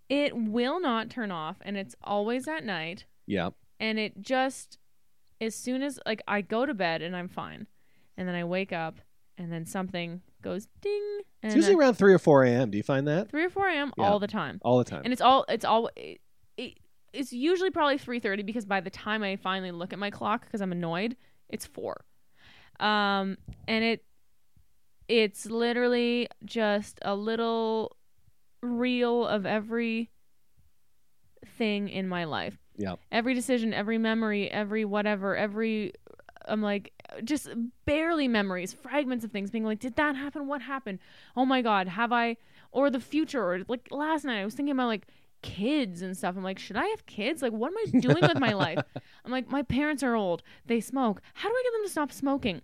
it 0.10 0.36
will 0.36 0.80
not 0.80 1.10
turn 1.10 1.32
off 1.32 1.58
and 1.62 1.76
it's 1.78 1.96
always 2.04 2.48
at 2.48 2.64
night 2.64 3.06
Yep. 3.26 3.54
and 3.80 4.00
it 4.00 4.22
just 4.22 4.78
as 5.42 5.54
soon 5.56 5.84
as 5.84 6.00
like 6.06 6.22
I 6.28 6.42
go 6.42 6.66
to 6.66 6.74
bed 6.74 7.02
and 7.02 7.16
I'm 7.16 7.28
fine, 7.28 7.68
and 8.18 8.28
then 8.28 8.34
I 8.36 8.44
wake 8.44 8.72
up 8.74 9.00
and 9.38 9.52
then 9.52 9.66
something 9.66 10.22
goes 10.42 10.68
ding, 10.82 11.20
and 11.44 11.52
It's 11.52 11.56
usually 11.56 11.76
I- 11.76 11.80
around 11.80 11.94
three 11.96 12.14
or 12.14 12.18
four 12.20 12.44
a.m. 12.44 12.72
Do 12.72 12.78
you 12.78 12.84
find 12.84 13.08
that 13.08 13.30
three 13.30 13.44
or 13.46 13.50
four 13.50 13.68
a.m. 13.68 13.92
Yeah. 13.98 14.06
all 14.10 14.20
the 14.20 14.28
time, 14.28 14.60
all 14.64 14.78
the 14.80 14.84
time? 14.86 15.02
and 15.04 15.14
it's 15.14 15.22
all 15.22 15.46
it's 15.50 15.66
all 15.66 15.90
it, 15.96 16.22
it, 16.58 16.80
it's 17.14 17.32
usually 17.34 17.70
probably 17.70 17.98
three 17.98 18.20
thirty 18.20 18.42
because 18.44 18.66
by 18.66 18.80
the 18.80 18.90
time 18.90 19.22
I 19.24 19.36
finally 19.36 19.72
look 19.72 19.94
at 19.94 20.00
my 20.00 20.10
clock 20.10 20.46
because 20.46 20.62
I'm 20.62 20.72
annoyed, 20.72 21.16
it's 21.50 21.66
four, 21.68 22.04
um, 22.80 23.38
and 23.68 23.84
it 23.84 24.04
it's 25.08 25.46
literally 25.46 26.28
just 26.46 27.00
a 27.04 27.16
little 27.16 27.97
reel 28.62 29.26
of 29.26 29.46
every 29.46 30.10
thing 31.58 31.88
in 31.90 32.08
my 32.08 32.24
life 32.26 32.58
Yeah. 32.78 32.96
every 33.12 33.34
decision, 33.34 33.74
every 33.74 33.98
memory, 33.98 34.50
every 34.52 34.86
whatever, 34.86 35.36
every 35.36 35.94
I'm 36.50 36.62
like 36.62 36.94
just 37.24 37.50
barely 37.86 38.28
memories, 38.28 38.74
fragments 38.74 39.26
of 39.26 39.32
things 39.32 39.52
being 39.52 39.66
like, 39.66 39.80
did 39.80 39.96
that 39.98 40.16
happen? 40.16 40.48
What 40.48 40.62
happened? 40.62 41.00
Oh 41.36 41.46
my 41.46 41.62
god, 41.62 41.88
have 41.90 42.12
I 42.12 42.38
or 42.72 42.90
the 42.90 43.00
future 43.00 43.44
or 43.44 43.60
like 43.68 43.88
last 43.92 44.24
night 44.26 44.40
I 44.42 44.46
was 44.46 44.54
thinking 44.56 44.72
about 44.72 44.88
like 44.88 45.08
kids 45.42 46.02
and 46.02 46.16
stuff. 46.18 46.36
I'm 46.38 46.44
like, 46.44 46.58
should 46.60 46.76
I 46.78 46.86
have 46.88 47.06
kids? 47.06 47.42
Like 47.42 47.52
what 47.54 47.72
am 47.72 47.78
I 47.78 48.00
doing 48.00 48.22
with 48.22 48.40
my 48.40 48.54
life? 48.54 48.80
I'm 49.26 49.32
like, 49.32 49.50
my 49.50 49.62
parents 49.62 50.04
are 50.04 50.16
old. 50.16 50.42
They 50.66 50.80
smoke. 50.80 51.22
How 51.34 51.50
do 51.50 51.56
I 51.56 51.62
get 51.64 51.74
them 51.74 51.86
to 51.86 51.92
stop 51.92 52.12
smoking? 52.12 52.62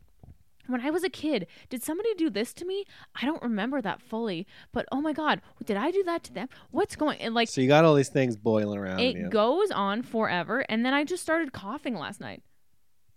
When 0.67 0.81
I 0.81 0.91
was 0.91 1.03
a 1.03 1.09
kid, 1.09 1.47
did 1.69 1.83
somebody 1.83 2.13
do 2.15 2.29
this 2.29 2.53
to 2.53 2.65
me? 2.65 2.85
I 3.21 3.25
don't 3.25 3.41
remember 3.41 3.81
that 3.81 4.01
fully, 4.01 4.47
but 4.71 4.85
oh 4.91 5.01
my 5.01 5.13
god, 5.13 5.41
did 5.65 5.77
I 5.77 5.91
do 5.91 6.03
that 6.03 6.23
to 6.25 6.33
them? 6.33 6.47
What's 6.71 6.95
going 6.95 7.19
and 7.19 7.33
like 7.33 7.49
so 7.49 7.61
you 7.61 7.67
got 7.67 7.85
all 7.85 7.95
these 7.95 8.09
things 8.09 8.35
boiling 8.35 8.79
around. 8.79 8.99
it 8.99 9.15
you. 9.15 9.29
goes 9.29 9.71
on 9.71 10.01
forever 10.03 10.65
and 10.69 10.85
then 10.85 10.93
i 10.93 11.03
just 11.03 11.23
started 11.23 11.53
coughing 11.53 11.95
last 11.95 12.19
night 12.19 12.43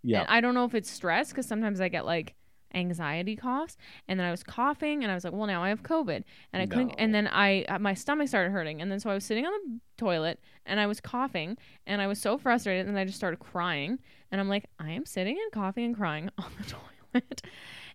yeah. 0.03 0.21
and 0.21 0.29
i 0.29 0.41
don't 0.41 0.55
know 0.55 0.65
if 0.65 0.75
it's 0.75 0.91
stress 0.91 1.31
because 1.31 1.47
sometimes 1.47 1.81
i 1.81 1.89
get 1.89 2.07
like 2.07 2.35
anxiety 2.75 3.37
coughs 3.37 3.77
and 4.09 4.19
then 4.19 4.27
i 4.27 4.31
was 4.31 4.43
coughing 4.43 5.03
and 5.03 5.11
i 5.11 5.15
was 5.15 5.25
like 5.25 5.33
well 5.33 5.47
now 5.47 5.63
i 5.63 5.69
have 5.69 5.83
covid 5.83 6.25
and 6.53 6.63
i 6.63 6.67
couldn't 6.67 6.95
and 6.99 7.15
then 7.15 7.27
i 7.29 7.63
uh, 7.69 7.79
my 7.79 7.95
stomach 7.95 8.29
started 8.29 8.51
hurting 8.51 8.83
and 8.83 8.91
then 8.91 9.01
so 9.01 9.09
i 9.09 9.15
was 9.15 9.25
sitting 9.25 9.47
on 9.47 9.53
the 9.53 9.81
toilet 9.97 10.41
and 10.67 10.79
i 10.79 10.87
was 10.87 11.01
coughing 11.01 11.57
and 11.87 12.03
i 12.03 12.07
was 12.07 12.21
so 12.21 12.37
frustrated 12.37 12.87
and 12.87 12.99
i 12.99 13.05
just 13.05 13.17
started 13.17 13.39
crying 13.39 13.99
and 14.31 14.41
i'm 14.41 14.49
like 14.49 14.67
i 14.79 14.91
am 14.91 15.07
sitting 15.07 15.39
and 15.41 15.53
coughing 15.53 15.85
and 15.85 15.97
crying 15.97 16.29
on 16.39 16.51
the 16.59 16.65
toilet 16.65 16.96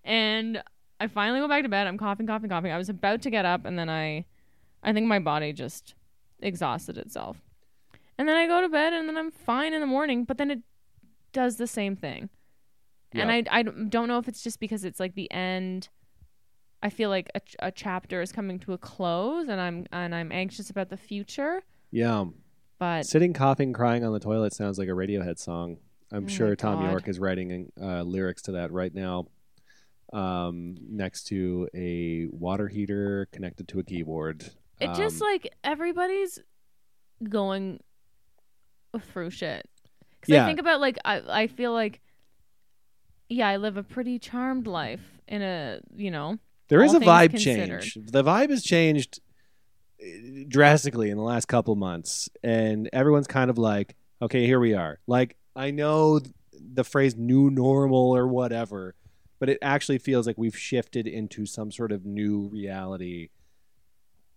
and 0.03 0.61
i 0.99 1.07
finally 1.07 1.39
go 1.39 1.47
back 1.47 1.63
to 1.63 1.69
bed 1.69 1.88
i'm 1.88 1.97
coughing 1.97 2.28
coughing 2.28 2.49
coughing 2.49 2.72
i 2.72 2.78
was 2.78 2.89
about 2.89 3.22
to 3.22 3.30
get 3.30 3.45
up 3.45 3.65
and 3.65 3.78
then 3.78 3.89
i 3.89 4.26
i 4.84 4.93
think 4.93 5.07
my 5.07 5.19
body 5.19 5.53
just 5.53 5.95
exhausted 6.39 6.97
itself 6.97 7.38
and 8.22 8.30
then 8.30 8.38
I 8.38 8.45
go 8.45 8.61
to 8.61 8.69
bed 8.69 8.93
and 8.93 9.09
then 9.09 9.17
I'm 9.17 9.32
fine 9.32 9.74
in 9.74 9.82
the 9.82 9.88
morning, 9.88 10.26
but 10.26 10.38
then 10.38 10.51
it 10.51 10.59
does 11.34 11.55
the 11.55 11.65
same 11.65 11.95
thing. 11.95 12.30
And 13.13 13.32
I, 13.32 13.43
I 13.49 13.63
don't 13.63 14.07
know 14.07 14.19
if 14.19 14.28
it's 14.28 14.43
just 14.43 14.59
because 14.59 14.86
it's 14.86 14.99
like 14.99 15.15
the 15.15 15.30
end. 15.32 15.89
I 16.84 16.91
feel 16.91 17.09
like 17.09 17.32
a, 17.34 17.39
ch- 17.39 17.55
a 17.57 17.72
chapter 17.72 18.22
is 18.22 18.32
coming 18.32 18.59
to 18.59 18.74
a 18.74 18.78
close 18.78 19.49
and 19.49 19.59
I'm 19.59 19.88
and 19.91 20.13
I'm 20.13 20.32
anxious 20.32 20.69
about 20.69 20.89
the 20.89 20.97
future, 20.97 21.63
yeah. 21.89 22.26
but 22.78 23.07
Sitting, 23.07 23.34
coughing, 23.34 23.74
crying 23.74 24.05
on 24.05 24.13
the 24.13 24.19
toilet 24.19 24.53
sounds 24.53 24.78
like 24.78 24.88
a 24.88 24.91
Radiohead 24.91 25.39
song. 25.39 25.78
I'm 26.12 26.26
Oh 26.26 26.28
sure 26.28 26.55
Thom. 26.55 26.84
Yorke 26.84 27.07
is 27.07 27.20
writing 27.20 27.72
uh, 27.82 28.01
lyrics 28.03 28.41
to 28.43 28.53
that 28.53 28.72
right 28.72 28.93
now. 28.93 29.28
Um, 30.14 30.76
next 30.89 31.24
to 31.28 31.70
a 31.74 32.26
water 32.32 32.68
heater 32.68 33.28
connected 33.32 33.68
to 33.70 33.80
a 33.80 33.84
keyboard. 33.84 34.49
it 34.80 34.93
just 34.95 35.22
Um, 35.22 35.28
like 35.30 35.53
everybody's 35.64 36.39
going 37.28 37.80
through 38.99 39.30
shit. 39.30 39.68
Cuz 40.22 40.36
I 40.36 40.45
think 40.45 40.59
about 40.59 40.82
like 40.82 40.97
I 41.05 41.22
I 41.43 41.47
feel 41.47 41.72
like 41.74 42.01
yeah, 43.30 43.47
I 43.47 43.55
live 43.57 43.78
a 43.78 43.84
pretty 43.84 44.20
charmed 44.20 44.68
life 44.68 44.99
in 45.30 45.41
a, 45.41 45.80
you 45.95 46.12
know, 46.12 46.38
There 46.68 46.84
is 46.84 46.93
a 46.93 46.99
vibe 46.99 47.30
considered. 47.30 47.82
change. 47.84 47.97
The 48.12 48.24
vibe 48.26 48.49
has 48.49 48.62
changed 48.64 49.22
uh, 50.03 50.05
drastically 50.49 51.09
in 51.09 51.16
the 51.16 51.24
last 51.24 51.47
couple 51.47 51.74
months, 51.78 52.28
and 52.43 52.89
everyone's 52.91 53.28
kind 53.28 53.49
of 53.49 53.57
like, 53.57 53.95
"Okay, 54.22 54.45
here 54.45 54.59
we 54.59 54.74
are." 54.74 54.99
Like 55.07 55.38
I 55.56 55.72
know 55.72 56.20
the 56.54 56.84
phrase 56.84 57.16
"new 57.16 57.49
normal" 57.49 58.16
or 58.16 58.28
whatever, 58.28 58.95
but 59.39 59.49
it 59.49 59.58
actually 59.62 59.97
feels 59.97 60.28
like 60.28 60.38
we've 60.38 60.58
shifted 60.58 61.08
into 61.08 61.45
some 61.45 61.72
sort 61.72 61.91
of 61.91 62.06
new 62.06 62.47
reality. 62.47 63.30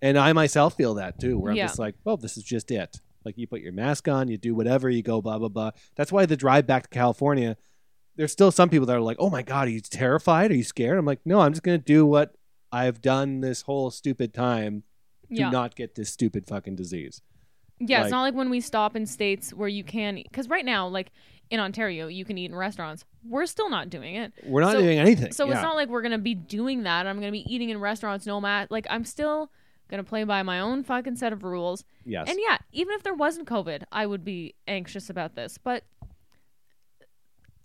And 0.03 0.19
I 0.19 0.33
myself 0.33 0.77
feel 0.77 0.95
that 0.95 1.19
too, 1.21 1.39
where 1.39 1.51
I'm 1.53 1.57
Yeah. 1.57 1.67
just 1.67 1.79
like, 1.79 1.95
well, 2.05 2.17
this 2.17 2.37
is 2.37 2.43
just 2.43 2.71
it. 2.71 3.01
Like 3.25 3.39
you 3.39 3.47
put 3.47 3.61
your 3.63 3.73
mask 3.73 4.07
on, 4.09 4.29
you 4.29 4.37
do 4.37 4.55
whatever, 4.55 4.91
you 4.91 5.03
go 5.03 5.23
blah 5.23 5.39
blah 5.39 5.49
blah. 5.49 5.71
That's 5.97 6.13
why 6.13 6.27
the 6.27 6.37
drive 6.37 6.67
back 6.67 6.85
to 6.85 6.89
California, 6.91 7.57
there's 8.17 8.33
still 8.33 8.51
some 8.51 8.69
people 8.69 8.87
that 8.87 8.97
are 8.97 9.01
like, 9.01 9.17
"Oh 9.19 9.31
my 9.31 9.43
god, 9.43 9.69
are 9.69 9.71
you 9.71 9.81
terrified? 9.81 10.51
Are 10.51 10.57
you 10.57 10.63
scared?" 10.65 10.99
I'm 10.99 11.07
like, 11.07 11.21
"No, 11.25 11.41
I'm 11.41 11.53
just 11.53 11.63
gonna 11.63 11.79
do 11.79 12.05
what 12.05 12.37
I've 12.71 13.01
done 13.01 13.41
this 13.41 13.63
whole 13.63 13.91
stupid 13.91 14.35
time 14.35 14.83
to 15.31 15.37
Yeah. 15.37 15.51
not 15.51 15.75
get 15.75 15.95
this 15.95 16.11
stupid 16.11 16.47
fucking 16.47 16.77
disease." 16.77 17.23
Yeah, 17.87 17.99
Like- 17.99 18.05
it's 18.07 18.11
not 18.13 18.23
like 18.23 18.35
when 18.35 18.51
we 18.51 18.61
stop 18.61 18.97
in 18.97 19.07
states 19.07 19.53
where 19.53 19.69
you 19.69 19.85
can, 19.85 20.17
because 20.17 20.49
right 20.49 20.65
now, 20.65 20.87
like 20.89 21.11
in 21.51 21.61
Ontario, 21.61 22.07
you 22.09 22.25
can 22.25 22.39
eat 22.39 22.51
in 22.51 22.57
restaurants. 22.57 23.05
We're 23.29 23.47
still 23.47 23.69
not 23.71 23.91
doing 23.91 24.17
it. 24.17 24.33
We're 24.45 24.63
not 24.63 24.73
So- 24.73 24.81
doing 24.81 24.99
anything. 24.99 25.33
So 25.33 25.45
yeah. 25.47 25.53
it's 25.53 25.63
not 25.63 25.77
like 25.77 25.89
we're 25.89 26.03
gonna 26.03 26.19
be 26.19 26.35
doing 26.35 26.83
that. 26.85 27.07
I'm 27.07 27.17
gonna 27.21 27.33
be 27.33 27.45
eating 27.53 27.71
in 27.71 27.79
restaurants, 27.81 28.27
no 28.27 28.41
matter. 28.41 28.67
Like 28.71 28.87
I'm 28.91 29.05
still 29.05 29.51
gonna 29.89 30.05
play 30.05 30.25
by 30.25 30.43
my 30.43 30.61
own 30.61 30.83
fucking 30.83 31.17
set 31.17 31.33
of 31.33 31.45
rules. 31.45 31.85
yes. 32.05 32.29
And 32.29 32.39
yeah, 32.41 32.59
even 32.73 32.95
if 32.95 33.03
there 33.03 33.15
wasn't 33.15 33.47
COVID, 33.49 33.85
I 33.93 34.07
would 34.07 34.25
be 34.25 34.55
anxious 34.67 35.11
about 35.11 35.35
this. 35.35 35.59
But 35.59 35.85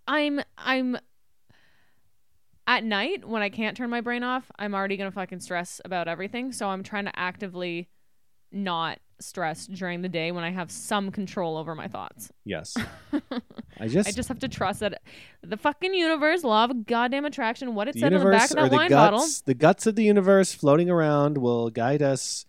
I'm 0.07 0.41
I'm 0.57 0.97
at 2.67 2.83
night 2.83 3.27
when 3.27 3.41
I 3.41 3.49
can't 3.49 3.75
turn 3.75 3.89
my 3.89 4.01
brain 4.01 4.23
off, 4.23 4.51
I'm 4.59 4.75
already 4.75 4.97
gonna 4.97 5.11
fucking 5.11 5.39
stress 5.39 5.81
about 5.85 6.07
everything. 6.07 6.51
So 6.51 6.67
I'm 6.69 6.83
trying 6.83 7.05
to 7.05 7.17
actively 7.19 7.89
not 8.51 8.99
stress 9.19 9.67
during 9.67 10.01
the 10.01 10.09
day 10.09 10.31
when 10.31 10.43
I 10.43 10.51
have 10.51 10.71
some 10.71 11.11
control 11.11 11.57
over 11.57 11.75
my 11.75 11.87
thoughts. 11.87 12.31
yes. 12.45 12.75
I 13.79 13.87
just, 13.87 14.09
I 14.09 14.11
just 14.11 14.29
have 14.29 14.39
to 14.39 14.47
trust 14.47 14.81
that 14.81 15.01
the 15.41 15.57
fucking 15.57 15.93
universe, 15.93 16.43
law 16.43 16.65
of 16.65 16.85
goddamn 16.85 17.25
attraction, 17.25 17.75
what 17.75 17.87
it 17.87 17.93
the 17.93 18.01
said 18.01 18.13
on 18.13 18.23
the 18.23 18.31
back 18.31 18.49
of 18.51 18.57
that 18.57 18.69
the 18.69 18.75
wine 18.75 18.89
bottle. 18.89 19.19
guts, 19.19 19.41
the 19.41 19.53
guts 19.53 19.87
of 19.87 19.95
the 19.95 20.03
universe 20.03 20.53
floating 20.53 20.89
around 20.89 21.37
will 21.37 21.69
guide 21.69 22.01
us 22.01 22.45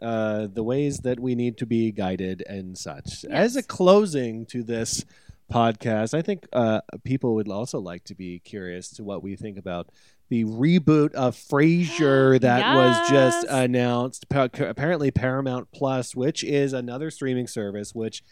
uh, 0.00 0.48
the 0.52 0.64
ways 0.64 0.98
that 0.98 1.20
we 1.20 1.34
need 1.34 1.58
to 1.58 1.66
be 1.66 1.92
guided 1.92 2.42
and 2.48 2.76
such. 2.76 3.24
As 3.24 3.56
a 3.56 3.62
closing 3.62 4.46
to 4.46 4.62
this 4.62 5.04
podcast, 5.52 6.14
I 6.14 6.22
think 6.22 6.46
uh, 6.52 6.80
people 7.04 7.34
would 7.36 7.48
also 7.48 7.78
like 7.78 8.04
to 8.04 8.14
be 8.14 8.40
curious 8.40 8.88
to 8.94 9.04
what 9.04 9.22
we 9.22 9.36
think 9.36 9.58
about 9.58 9.88
the 10.28 10.44
reboot 10.44 11.12
of 11.14 11.36
Frasier 11.36 12.40
that 12.40 12.74
was 12.74 13.08
just 13.08 13.46
announced. 13.48 14.28
Pa- 14.28 14.48
apparently, 14.58 15.10
Paramount 15.10 15.68
Plus, 15.72 16.14
which 16.14 16.42
is 16.44 16.72
another 16.72 17.10
streaming 17.10 17.46
service, 17.46 17.94
which 17.94 18.22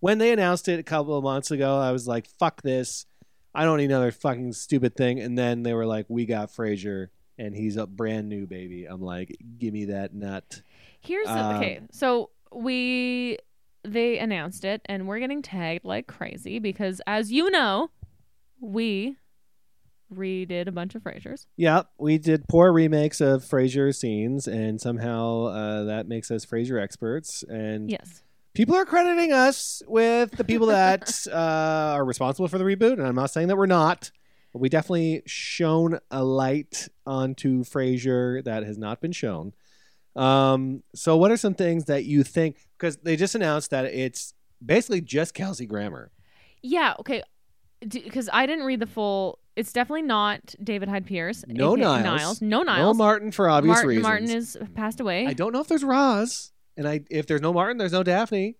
when 0.00 0.18
they 0.18 0.32
announced 0.32 0.68
it 0.68 0.78
a 0.78 0.84
couple 0.84 1.16
of 1.16 1.24
months 1.24 1.50
ago, 1.50 1.78
I 1.78 1.92
was 1.92 2.06
like, 2.06 2.28
"Fuck 2.38 2.62
this." 2.62 3.06
I 3.54 3.64
don't 3.64 3.78
need 3.78 3.86
another 3.86 4.12
fucking 4.12 4.52
stupid 4.52 4.94
thing. 4.94 5.18
And 5.20 5.36
then 5.36 5.62
they 5.62 5.74
were 5.74 5.86
like, 5.86 6.06
"We 6.08 6.26
got 6.26 6.50
Frasier, 6.52 7.08
and 7.38 7.54
he's 7.54 7.76
a 7.76 7.86
brand 7.86 8.28
new 8.28 8.46
baby." 8.46 8.84
I'm 8.84 9.00
like, 9.00 9.36
"Give 9.58 9.72
me 9.72 9.86
that 9.86 10.14
nut." 10.14 10.62
Here's 11.00 11.28
Um, 11.28 11.56
okay. 11.56 11.80
So 11.90 12.30
we 12.52 13.38
they 13.84 14.18
announced 14.18 14.64
it, 14.64 14.82
and 14.86 15.08
we're 15.08 15.18
getting 15.18 15.42
tagged 15.42 15.84
like 15.84 16.06
crazy 16.06 16.58
because, 16.58 17.00
as 17.06 17.32
you 17.32 17.50
know, 17.50 17.90
we 18.60 19.16
redid 20.14 20.66
a 20.68 20.72
bunch 20.72 20.94
of 20.94 21.02
Frasiers. 21.02 21.46
Yeah, 21.56 21.82
we 21.98 22.18
did 22.18 22.48
poor 22.48 22.72
remakes 22.72 23.20
of 23.20 23.44
Frasier 23.44 23.94
scenes, 23.94 24.46
and 24.46 24.80
somehow 24.80 25.44
uh, 25.46 25.84
that 25.84 26.08
makes 26.08 26.30
us 26.30 26.44
Frasier 26.46 26.82
experts. 26.82 27.42
And 27.48 27.90
Yes. 27.90 28.22
people 28.54 28.74
are 28.74 28.84
crediting 28.84 29.32
us 29.32 29.82
with 29.86 30.30
the 30.32 30.44
people 30.44 30.68
that 30.68 31.12
uh, 31.32 31.94
are 31.94 32.04
responsible 32.04 32.48
for 32.48 32.58
the 32.58 32.64
reboot. 32.64 32.94
And 32.94 33.06
I'm 33.06 33.14
not 33.14 33.30
saying 33.30 33.48
that 33.48 33.56
we're 33.56 33.66
not, 33.66 34.10
but 34.52 34.60
we 34.60 34.68
definitely 34.68 35.22
shone 35.26 35.98
a 36.10 36.24
light 36.24 36.88
onto 37.06 37.62
Frasier 37.64 38.42
that 38.44 38.62
has 38.64 38.78
not 38.78 39.00
been 39.00 39.12
shown. 39.12 39.52
Um, 40.16 40.82
so, 40.94 41.16
what 41.16 41.30
are 41.30 41.36
some 41.36 41.54
things 41.54 41.84
that 41.84 42.04
you 42.04 42.24
think? 42.24 42.66
Because 42.76 42.96
they 42.98 43.14
just 43.14 43.34
announced 43.34 43.70
that 43.70 43.84
it's 43.84 44.34
basically 44.64 45.00
just 45.00 45.34
Kelsey 45.34 45.66
Grammer. 45.66 46.10
Yeah. 46.62 46.94
Okay. 46.98 47.22
Because 47.80 48.28
I 48.32 48.46
didn't 48.46 48.64
read 48.64 48.80
the 48.80 48.86
full. 48.86 49.38
It's 49.56 49.72
definitely 49.72 50.02
not 50.02 50.54
David 50.62 50.88
Hyde 50.88 51.06
Pierce. 51.06 51.44
No 51.48 51.74
aka 51.76 52.02
Niles. 52.02 52.40
No 52.42 52.62
Niles. 52.62 52.80
No 52.80 52.94
Martin 52.94 53.30
for 53.32 53.48
obvious 53.48 53.74
Martin, 53.74 53.88
reasons. 53.88 54.02
Martin 54.04 54.30
is 54.30 54.58
passed 54.74 55.00
away. 55.00 55.26
I 55.26 55.32
don't 55.32 55.52
know 55.52 55.60
if 55.60 55.68
there's 55.68 55.84
Roz, 55.84 56.52
and 56.76 56.86
I 56.88 57.00
if 57.10 57.26
there's 57.26 57.40
no 57.40 57.52
Martin, 57.52 57.76
there's 57.78 57.92
no 57.92 58.02
Daphne. 58.02 58.56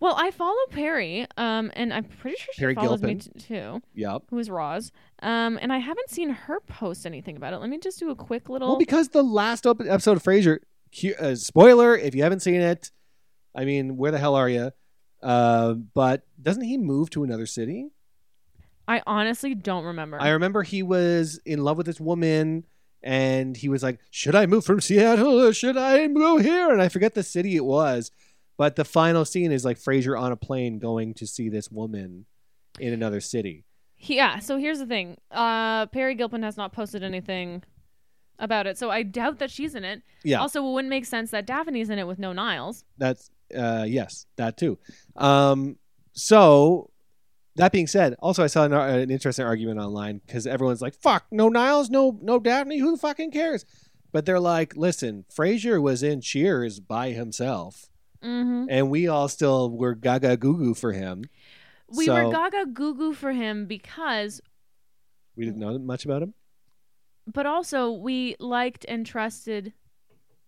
well, 0.00 0.14
I 0.18 0.30
follow 0.30 0.58
Peri, 0.70 1.26
um, 1.38 1.70
and 1.74 1.92
I'm 1.92 2.04
pretty 2.04 2.36
sure 2.38 2.52
she 2.54 2.60
Peri 2.60 2.74
follows 2.74 3.02
me 3.02 3.14
Gilpin. 3.14 3.32
t- 3.40 3.46
too. 3.46 3.82
Yep. 3.94 4.22
Who 4.30 4.38
is 4.38 4.50
Roz? 4.50 4.92
Um, 5.22 5.58
and 5.60 5.72
I 5.72 5.78
haven't 5.78 6.10
seen 6.10 6.30
her 6.30 6.60
post 6.60 7.06
anything 7.06 7.36
about 7.36 7.54
it. 7.54 7.58
Let 7.58 7.70
me 7.70 7.78
just 7.78 7.98
do 7.98 8.10
a 8.10 8.14
quick 8.16 8.48
little. 8.50 8.68
Well, 8.68 8.78
because 8.78 9.08
the 9.08 9.22
last 9.22 9.66
op- 9.66 9.80
episode 9.80 10.18
of 10.18 10.22
Frasier, 10.22 10.58
uh, 11.18 11.34
spoiler 11.34 11.96
if 11.96 12.14
you 12.14 12.22
haven't 12.22 12.40
seen 12.40 12.60
it, 12.60 12.90
I 13.54 13.64
mean, 13.64 13.96
where 13.96 14.10
the 14.10 14.18
hell 14.18 14.34
are 14.34 14.48
you? 14.50 14.70
Uh, 15.22 15.72
but 15.72 16.26
doesn't 16.40 16.64
he 16.64 16.76
move 16.76 17.08
to 17.10 17.24
another 17.24 17.46
city? 17.46 17.88
I 18.88 19.02
honestly 19.06 19.54
don't 19.54 19.84
remember. 19.84 20.20
I 20.20 20.30
remember 20.30 20.62
he 20.62 20.82
was 20.82 21.40
in 21.44 21.62
love 21.64 21.76
with 21.76 21.86
this 21.86 22.00
woman, 22.00 22.64
and 23.02 23.56
he 23.56 23.68
was 23.68 23.82
like, 23.82 23.98
"Should 24.10 24.34
I 24.34 24.46
move 24.46 24.64
from 24.64 24.80
Seattle 24.80 25.40
or 25.42 25.52
should 25.52 25.76
I 25.76 26.06
go 26.06 26.38
here?" 26.38 26.70
And 26.70 26.80
I 26.80 26.88
forget 26.88 27.14
the 27.14 27.22
city 27.22 27.56
it 27.56 27.64
was, 27.64 28.10
but 28.56 28.76
the 28.76 28.84
final 28.84 29.24
scene 29.24 29.52
is 29.52 29.64
like 29.64 29.78
Frasier 29.78 30.18
on 30.20 30.32
a 30.32 30.36
plane 30.36 30.78
going 30.78 31.14
to 31.14 31.26
see 31.26 31.48
this 31.48 31.70
woman 31.70 32.26
in 32.78 32.92
another 32.92 33.20
city. 33.20 33.64
Yeah, 33.98 34.38
so 34.40 34.58
here's 34.58 34.78
the 34.78 34.86
thing. 34.86 35.16
Uh 35.30 35.86
Peri 35.86 36.14
Gilpin 36.14 36.42
has 36.42 36.56
not 36.56 36.72
posted 36.72 37.02
anything 37.02 37.62
about 38.38 38.66
it, 38.66 38.76
so 38.76 38.90
I 38.90 39.02
doubt 39.02 39.38
that 39.38 39.50
she's 39.50 39.74
in 39.74 39.82
it. 39.84 40.02
Yeah, 40.22 40.40
Also, 40.42 40.62
it 40.66 40.70
wouldn't 40.72 40.90
make 40.90 41.06
sense 41.06 41.30
that 41.30 41.46
Daphne's 41.46 41.88
in 41.88 41.98
it 41.98 42.06
with 42.06 42.18
no 42.18 42.32
Niles. 42.34 42.84
that's 42.98 43.30
uh, 43.56 43.84
yes, 43.88 44.26
that 44.36 44.56
too. 44.58 44.76
Um, 45.14 45.76
so 46.12 46.90
that 47.56 47.72
being 47.72 47.86
said, 47.86 48.14
also 48.20 48.44
I 48.44 48.46
saw 48.46 48.64
an, 48.64 48.72
an 48.72 49.10
interesting 49.10 49.44
argument 49.44 49.78
online 49.80 50.20
because 50.26 50.46
everyone's 50.46 50.80
like, 50.82 50.94
"Fuck, 50.94 51.26
no 51.30 51.48
Niles, 51.48 51.90
no 51.90 52.18
no 52.22 52.38
Daphne, 52.38 52.78
who 52.78 52.96
fucking 52.96 53.30
cares?" 53.32 53.64
But 54.12 54.24
they're 54.24 54.40
like, 54.40 54.76
"Listen, 54.76 55.24
Frasier 55.34 55.80
was 55.82 56.02
in 56.02 56.20
Cheers 56.20 56.80
by 56.80 57.10
himself." 57.10 57.86
Mm-hmm. 58.24 58.64
and 58.70 58.90
we 58.90 59.06
all 59.06 59.28
still 59.28 59.70
were 59.70 59.94
gaga 59.94 60.36
goo 60.38 60.56
goo 60.56 60.74
for 60.74 60.92
him. 60.92 61.24
We 61.94 62.06
So- 62.06 62.14
were 62.14 62.32
gaga 62.32 62.64
goo 62.66 62.94
goo 62.94 63.12
for 63.12 63.32
him 63.32 63.66
because, 63.66 64.40
We 65.36 65.44
didn't 65.44 65.60
know 65.60 65.78
much 65.78 66.04
about 66.06 66.22
him. 66.22 66.34
but 67.26 67.44
also 67.46 67.92
we 67.92 68.34
liked 68.40 68.84
and 68.88 69.04
trusted 69.06 69.74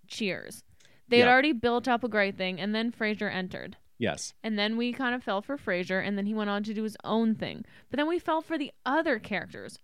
Cheers. 0.08 0.64
They 1.08 1.18
had 1.18 1.28
already 1.28 1.52
built 1.52 1.86
up 1.86 2.02
a 2.02 2.08
great 2.08 2.36
thing, 2.36 2.58
and 2.58 2.74
then 2.74 2.90
Frasier 2.90 3.32
entered. 3.32 3.76
Yes, 3.98 4.32
And 4.44 4.56
then 4.58 4.76
we 4.76 4.92
kind 4.92 5.14
of 5.14 5.24
fell 5.24 5.42
for 5.42 5.56
Frasier, 5.56 6.06
and 6.06 6.16
then 6.16 6.26
he 6.26 6.34
went 6.34 6.50
on 6.50 6.62
to 6.64 6.72
do 6.74 6.84
his 6.84 6.96
own 7.02 7.34
thing. 7.34 7.64
But 7.90 7.96
then 7.96 8.06
we 8.06 8.18
fell 8.18 8.40
for 8.40 8.56
the 8.56 8.70
other 8.86 9.18
characters. 9.18 9.78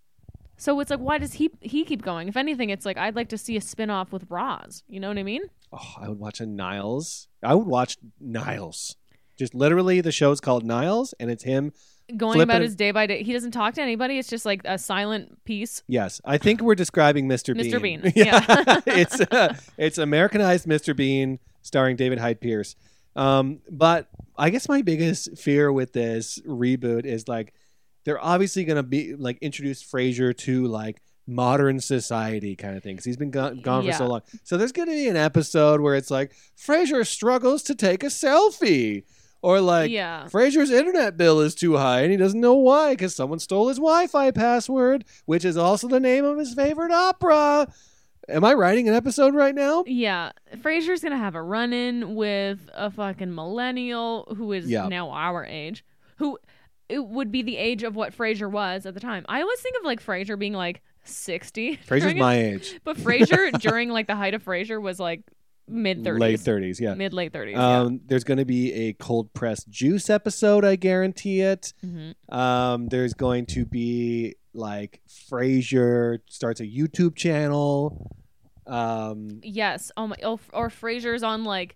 So 0.57 0.79
it's 0.79 0.89
like, 0.89 1.01
why 1.01 1.17
does 1.17 1.33
he 1.33 1.51
he 1.59 1.83
keep 1.83 2.01
going? 2.01 2.29
If 2.29 2.37
anything, 2.37 2.69
it's 2.69 2.85
like 2.85 2.97
I'd 2.97 3.15
like 3.15 3.27
to 3.29 3.37
see 3.37 3.57
a 3.57 3.61
spin 3.61 3.89
off 3.89 4.13
with 4.13 4.25
Roz. 4.29 4.83
You 4.87 5.01
know 5.01 5.09
what 5.09 5.17
I 5.17 5.23
mean? 5.23 5.41
oh, 5.73 5.95
I 5.99 6.07
would 6.07 6.19
watch 6.19 6.39
a 6.39 6.45
Niles. 6.45 7.27
I 7.43 7.55
would 7.55 7.67
watch 7.67 7.97
Niles. 8.21 8.95
Just 9.37 9.53
literally, 9.53 9.99
the 9.99 10.13
show's 10.13 10.39
called 10.39 10.63
Niles, 10.63 11.13
and 11.19 11.29
it's 11.29 11.43
him. 11.43 11.73
Going 12.15 12.39
about 12.39 12.61
his 12.61 12.75
day 12.75 12.91
by 12.91 13.07
day. 13.07 13.23
He 13.23 13.33
doesn't 13.33 13.51
talk 13.51 13.73
to 13.73 13.81
anybody. 13.81 14.17
It's 14.19 14.29
just 14.29 14.45
like 14.45 14.61
a 14.63 14.77
silent 14.77 15.43
piece. 15.43 15.81
Yes, 15.87 16.21
I 16.23 16.37
think 16.37 16.61
we're 16.61 16.75
describing 16.75 17.27
Mr. 17.27 17.53
Bean. 17.53 17.71
Mr. 17.71 17.81
Bean, 17.81 18.13
yeah, 18.15 18.79
it's 18.85 19.19
uh, 19.19 19.55
it's 19.77 19.97
Americanized 19.97 20.67
Mr. 20.67 20.95
Bean, 20.95 21.39
starring 21.63 21.95
David 21.97 22.19
Hyde 22.19 22.39
Pierce. 22.39 22.75
Um, 23.15 23.61
but 23.69 24.09
I 24.37 24.49
guess 24.49 24.67
my 24.67 24.81
biggest 24.81 25.37
fear 25.37 25.71
with 25.71 25.93
this 25.93 26.39
reboot 26.45 27.05
is 27.05 27.27
like 27.27 27.53
they're 28.03 28.23
obviously 28.23 28.65
going 28.65 28.77
to 28.77 28.83
be 28.83 29.15
like 29.15 29.37
introduce 29.41 29.83
Frasier 29.83 30.35
to 30.39 30.67
like 30.67 31.01
modern 31.27 31.79
society 31.79 32.55
kind 32.55 32.77
of 32.77 32.83
thing 32.83 32.95
because 32.95 33.05
he's 33.05 33.17
been 33.17 33.31
gone, 33.31 33.61
gone 33.61 33.85
for 33.85 33.91
so 33.93 34.07
long. 34.07 34.21
So 34.43 34.57
there's 34.57 34.71
going 34.71 34.89
to 34.89 34.93
be 34.93 35.07
an 35.07 35.17
episode 35.17 35.81
where 35.81 35.95
it's 35.95 36.11
like 36.11 36.33
Frasier 36.57 37.05
struggles 37.05 37.63
to 37.63 37.75
take 37.75 38.03
a 38.03 38.07
selfie, 38.07 39.03
or 39.41 39.59
like 39.61 39.91
yeah. 39.91 40.25
Frasier's 40.25 40.71
internet 40.71 41.17
bill 41.17 41.39
is 41.39 41.55
too 41.55 41.77
high 41.77 42.01
and 42.01 42.11
he 42.11 42.17
doesn't 42.17 42.41
know 42.41 42.55
why 42.55 42.93
because 42.93 43.15
someone 43.15 43.39
stole 43.39 43.69
his 43.69 43.77
Wi-Fi 43.77 44.31
password, 44.31 45.05
which 45.25 45.45
is 45.45 45.57
also 45.57 45.87
the 45.87 45.99
name 45.99 46.25
of 46.25 46.37
his 46.37 46.53
favorite 46.53 46.91
opera. 46.91 47.71
Am 48.27 48.43
I 48.43 48.53
writing 48.53 48.87
an 48.89 48.95
episode 48.95 49.35
right 49.35 49.53
now? 49.53 49.83
Yeah. 49.87 50.31
Frasier's 50.57 51.01
gonna 51.01 51.17
have 51.17 51.35
a 51.35 51.41
run 51.41 51.73
in 51.73 52.15
with 52.15 52.69
a 52.73 52.89
fucking 52.89 53.33
millennial 53.33 54.33
who 54.35 54.51
is 54.51 54.67
Yeah. 54.69 54.87
now 54.87 55.09
our 55.11 55.45
age. 55.45 55.85
Who 56.17 56.37
it 56.89 57.03
would 57.05 57.31
be 57.31 57.41
the 57.41 57.57
age 57.57 57.83
of 57.83 57.95
what 57.95 58.15
Frasier 58.15 58.49
was 58.49 58.85
at 58.85 58.93
the 58.93 58.99
time. 58.99 59.25
I 59.27 59.41
always 59.41 59.59
think 59.59 59.75
of 59.77 59.83
like 59.85 60.03
Frasier 60.03 60.37
being 60.37 60.53
like 60.53 60.81
sixty. 61.03 61.77
Frasier's 61.87 62.01
during 62.03 62.17
my 62.19 62.35
age. 62.37 62.79
But 62.83 62.97
Frasier 62.97 63.51
during 63.59 63.89
like 63.89 64.07
the 64.07 64.15
height 64.15 64.33
of 64.33 64.43
Frasier 64.43 64.81
was 64.81 64.99
like 64.99 65.21
mid 65.67 66.03
thirties, 66.03 66.19
late 66.21 66.39
thirties. 66.39 66.79
Yeah. 66.79 66.93
mid 66.95 67.13
late 67.13 67.33
thirties. 67.33 67.57
Um, 67.57 68.01
there's 68.05 68.23
going 68.23 68.37
to 68.37 68.45
be 68.45 68.71
a 68.73 68.93
cold 68.93 69.33
pressed 69.33 69.69
juice 69.69 70.09
episode. 70.09 70.63
I 70.65 70.75
guarantee 70.75 71.41
it. 71.41 71.73
yeah. 71.81 71.89
hmm 71.89 72.35
Um, 72.35 72.87
there's 72.89 73.13
going 73.13 73.45
to 73.47 73.65
be 73.65 74.35
like 74.53 75.01
Frasier 75.09 76.19
starts 76.29 76.59
a 76.61 76.65
YouTube 76.65 77.15
channel. 77.15 78.15
Um, 78.67 79.39
Yes. 79.43 79.91
Oh 79.97 80.07
my. 80.07 80.15
Oh, 80.23 80.39
or 80.53 80.69
Frasier's 80.69 81.23
on 81.23 81.43
like 81.43 81.75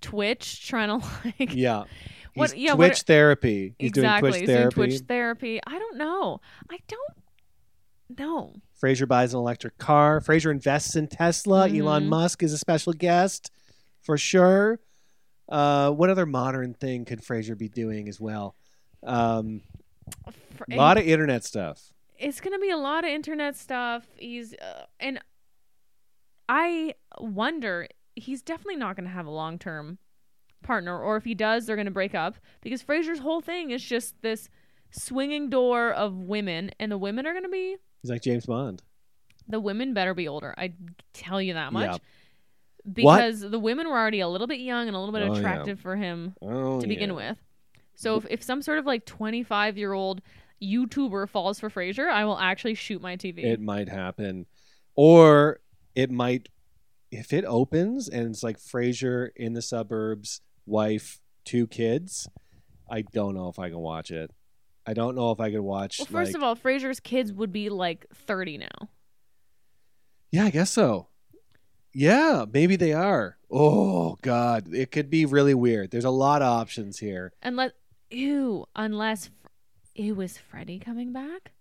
Twitch 0.00 0.66
trying 0.68 1.00
to 1.00 1.06
like 1.38 1.54
yeah. 1.54 1.84
What- 2.34 2.52
He's 2.52 2.62
yeah, 2.62 2.74
what- 2.74 2.86
Twitch 2.86 3.02
therapy. 3.02 3.74
He's 3.78 3.88
exactly. 3.88 4.30
doing 4.30 4.44
Twitch 4.44 4.48
He's 4.48 4.56
doing. 4.56 4.70
Twitch 4.70 5.00
therapy. 5.08 5.60
I 5.66 5.78
don't 5.80 5.96
know. 5.98 6.40
I 6.70 6.78
don't 6.86 8.18
know. 8.18 8.54
Frasier 8.82 9.06
buys 9.06 9.34
an 9.34 9.40
electric 9.40 9.76
car. 9.78 10.20
Frasier 10.20 10.50
invests 10.50 10.96
in 10.96 11.06
Tesla. 11.06 11.68
Elon 11.68 12.04
Mhm. 12.04 12.08
Musk 12.08 12.42
is 12.42 12.52
a 12.52 12.58
special 12.58 12.92
guest 12.92 13.50
for 14.00 14.16
sure. 14.16 14.80
Uh, 15.48 15.90
what 15.90 16.08
other 16.08 16.24
modern 16.26 16.72
thing 16.74 17.04
could 17.04 17.20
Frasier 17.20 17.58
be 17.58 17.68
doing 17.68 18.08
as 18.08 18.20
well? 18.20 18.54
Um, 19.02 19.62
a 20.70 20.76
lot 20.76 20.96
of 20.98 21.04
internet 21.06 21.44
stuff. 21.44 21.92
it's 22.18 22.40
gonna 22.40 22.58
be 22.58 22.70
a 22.70 22.76
lot 22.76 23.02
of 23.04 23.10
internet 23.10 23.56
stuff. 23.56 24.06
He's 24.16 24.52
uh, 24.54 24.84
and 24.98 25.18
I 26.48 26.94
wonder 27.18 27.86
he's 28.16 28.42
definitely 28.42 28.76
not 28.76 28.96
gonna 28.96 29.08
have 29.08 29.26
a 29.26 29.30
long 29.30 29.58
term 29.58 29.98
partner, 30.62 30.98
or 31.00 31.16
if 31.16 31.24
he 31.24 31.34
does, 31.34 31.64
they're 31.66 31.76
gonna 31.76 31.90
break 31.90 32.14
up 32.14 32.36
because 32.60 32.82
Frasier's 32.82 33.20
whole 33.20 33.40
thing 33.40 33.70
is 33.70 33.82
just 33.82 34.20
this 34.22 34.48
swinging 34.90 35.48
door 35.48 35.90
of 35.92 36.14
women, 36.16 36.70
and 36.78 36.92
the 36.92 36.98
women 36.98 37.26
are 37.26 37.32
gonna 37.32 37.48
be 37.48 37.76
He's 38.02 38.10
like 38.10 38.22
James 38.22 38.46
Bond. 38.46 38.82
the 39.48 39.60
women 39.60 39.94
better 39.94 40.14
be 40.14 40.28
older. 40.28 40.54
I 40.56 40.72
tell 41.12 41.40
you 41.42 41.54
that 41.54 41.72
much. 41.72 41.90
Yeah. 41.92 41.98
Because 42.92 43.40
the 43.40 43.58
women 43.58 43.88
were 43.88 43.98
already 43.98 44.20
a 44.20 44.28
little 44.28 44.46
bit 44.46 44.60
young 44.60 44.86
and 44.86 44.96
a 44.96 44.98
little 44.98 45.12
bit 45.12 45.22
Oh, 45.22 45.32
yeah. 45.34 45.38
attractive 45.38 45.80
for 45.80 45.96
him 45.96 46.34
Oh, 46.40 46.80
to 46.80 46.86
begin 46.86 47.10
yeah. 47.10 47.16
with. 47.16 47.38
So 47.94 48.16
if, 48.16 48.26
if 48.30 48.42
some 48.42 48.62
sort 48.62 48.78
of 48.78 48.86
like 48.86 49.04
25 49.04 49.76
year 49.76 49.92
old 49.92 50.22
YouTuber 50.62 51.28
falls 51.28 51.60
for 51.60 51.68
Frasier, 51.68 52.08
I 52.08 52.24
will 52.24 52.38
actually 52.38 52.74
shoot 52.74 53.02
my 53.02 53.16
TV. 53.16 53.44
It 53.44 53.60
might 53.60 53.88
happen, 53.88 54.46
or 54.94 55.60
it 55.94 56.10
might 56.10 56.48
if 57.10 57.32
it 57.32 57.44
opens 57.44 58.08
and 58.08 58.28
it's 58.28 58.42
like 58.42 58.58
Frasier 58.58 59.30
in 59.36 59.52
the 59.52 59.62
suburbs, 59.62 60.40
wife, 60.64 61.20
two 61.44 61.66
kids. 61.66 62.28
I 62.90 63.02
don't 63.02 63.34
know 63.34 63.48
if 63.48 63.58
I 63.58 63.68
can 63.68 63.78
watch 63.80 64.10
it. 64.10 64.30
I 64.90 64.92
don't 64.92 65.14
know 65.14 65.30
if 65.30 65.38
I 65.38 65.52
could 65.52 65.60
watch. 65.60 66.00
well, 66.00 66.06
first 66.06 66.32
like, 66.32 66.36
of 66.36 66.42
all, 66.42 66.56
Frasier's 66.56 66.98
kids 66.98 67.32
would 67.32 67.52
be 67.52 67.68
like 67.68 68.06
30 68.12 68.58
now. 68.58 68.88
Yeah, 70.32 70.46
I 70.46 70.50
guess 70.50 70.70
so. 70.70 71.06
Yeah, 71.92 72.44
maybe 72.52 72.74
they 72.74 72.92
are. 72.92 73.36
Oh 73.50 74.16
God, 74.22 74.74
it 74.74 74.90
could 74.90 75.08
be 75.08 75.26
really 75.26 75.54
weird. 75.54 75.92
There's 75.92 76.04
a 76.04 76.10
lot 76.10 76.42
of 76.42 76.48
options 76.48 76.98
here. 76.98 77.32
Unless, 77.40 77.70
ew, 78.10 78.66
unless, 78.74 79.30
ew, 79.94 80.20
is 80.20 80.38
Freddy 80.38 80.80
coming 80.80 81.12
back? 81.12 81.52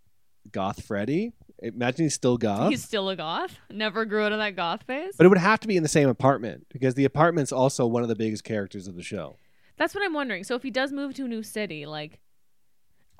Goth 0.51 0.83
Freddy. 0.83 1.33
Imagine 1.61 2.05
he's 2.05 2.15
still 2.15 2.37
goth, 2.37 2.71
He's 2.71 2.83
still 2.83 3.09
a 3.09 3.15
goth. 3.15 3.57
Never 3.69 4.05
grew 4.05 4.23
out 4.23 4.31
of 4.31 4.39
that 4.39 4.55
goth 4.55 4.83
phase. 4.83 5.13
but 5.17 5.25
it 5.25 5.29
would 5.29 5.37
have 5.37 5.59
to 5.59 5.67
be 5.67 5.77
in 5.77 5.83
the 5.83 5.89
same 5.89 6.09
apartment 6.09 6.65
because 6.69 6.95
the 6.95 7.05
apartment's 7.05 7.51
also 7.51 7.85
one 7.85 8.01
of 8.01 8.09
the 8.09 8.15
biggest 8.15 8.43
characters 8.43 8.87
of 8.87 8.95
the 8.95 9.03
show. 9.03 9.37
That's 9.77 9.93
what 9.93 10.03
I'm 10.03 10.13
wondering. 10.13 10.43
So 10.43 10.55
if 10.55 10.63
he 10.63 10.71
does 10.71 10.91
move 10.91 11.13
to 11.15 11.25
a 11.25 11.27
new 11.27 11.43
city, 11.43 11.85
like, 11.85 12.19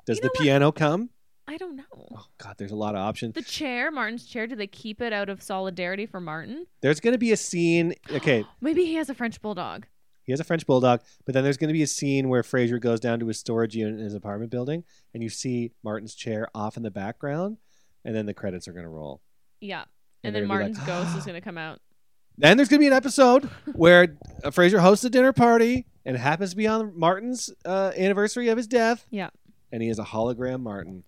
Does 0.06 0.18
You 0.18 0.22
the 0.22 0.26
know 0.28 0.30
what? 0.34 0.42
piano 0.42 0.72
come? 0.72 1.10
I 1.48 1.56
don't 1.56 1.74
know. 1.76 1.82
Oh 1.92 2.24
God, 2.38 2.54
there's 2.58 2.70
a 2.70 2.76
lot 2.76 2.94
of 2.94 3.00
options. 3.00 3.34
The 3.34 3.42
chair, 3.42 3.90
Martin's 3.90 4.24
chair, 4.26 4.46
do 4.46 4.54
they 4.54 4.66
keep 4.68 5.00
it 5.00 5.12
out 5.12 5.28
of 5.28 5.42
solidarity 5.42 6.06
for 6.06 6.20
Martin? 6.20 6.66
There's 6.80 7.00
going 7.00 7.12
to 7.12 7.18
be 7.18 7.32
a 7.32 7.36
scene. 7.36 7.94
Okay, 8.12 8.44
Maybe 8.60 8.84
he 8.84 8.94
has 8.94 9.10
a 9.10 9.14
French 9.14 9.40
bulldog. 9.42 9.86
he 10.24 10.32
has 10.32 10.38
a 10.40 10.44
French 10.44 10.64
bulldog, 10.66 11.00
but 11.24 11.34
then 11.34 11.42
there's 11.42 11.56
going 11.56 11.68
to 11.68 11.72
be 11.74 11.82
a 11.82 11.86
scene 11.88 12.28
where 12.28 12.42
Frasier 12.42 12.80
goes 12.80 13.00
down 13.00 13.18
to 13.20 13.26
his 13.26 13.38
storage 13.38 13.74
unit 13.74 13.94
in 13.98 14.04
his 14.04 14.14
apartment 14.14 14.50
building, 14.52 14.84
and 15.12 15.22
you 15.24 15.28
see 15.28 15.72
Martin's 15.82 16.14
chair 16.14 16.46
off 16.54 16.76
in 16.76 16.82
the 16.84 16.90
background, 16.90 17.56
and 18.04 18.14
then 18.14 18.26
the 18.26 18.34
credits 18.34 18.68
are 18.68 18.72
going 18.72 18.84
to 18.84 18.88
roll. 18.90 19.20
Yeah. 19.60 19.80
And 20.22 20.34
And, 20.34 20.36
then 20.36 20.46
Martin's 20.46 20.78
like, 20.78 20.86
ghost 20.86 21.16
is 21.16 21.24
going 21.26 21.34
to 21.34 21.40
come 21.40 21.58
out. 21.58 21.80
Then 22.38 22.56
there's 22.56 22.68
going 22.68 22.78
to 22.78 22.82
be 22.84 22.86
an 22.86 22.92
episode 22.92 23.44
where 23.74 24.16
uh, 24.44 24.50
Frasier 24.50 24.78
hosts 24.80 25.04
a 25.04 25.10
dinner 25.10 25.32
party, 25.32 25.86
and 26.06 26.16
happens 26.16 26.50
to 26.50 26.56
be 26.56 26.66
on 26.68 26.98
Martin's 26.98 27.50
uh, 27.64 27.92
anniversary 27.96 28.48
of 28.48 28.56
his 28.56 28.66
death. 28.68 29.04
Yeah. 29.10 29.30
And 29.72 29.82
he 29.82 29.88
has 29.88 29.98
a 29.98 30.04
hologram 30.04 30.60
Martin. 30.60 31.04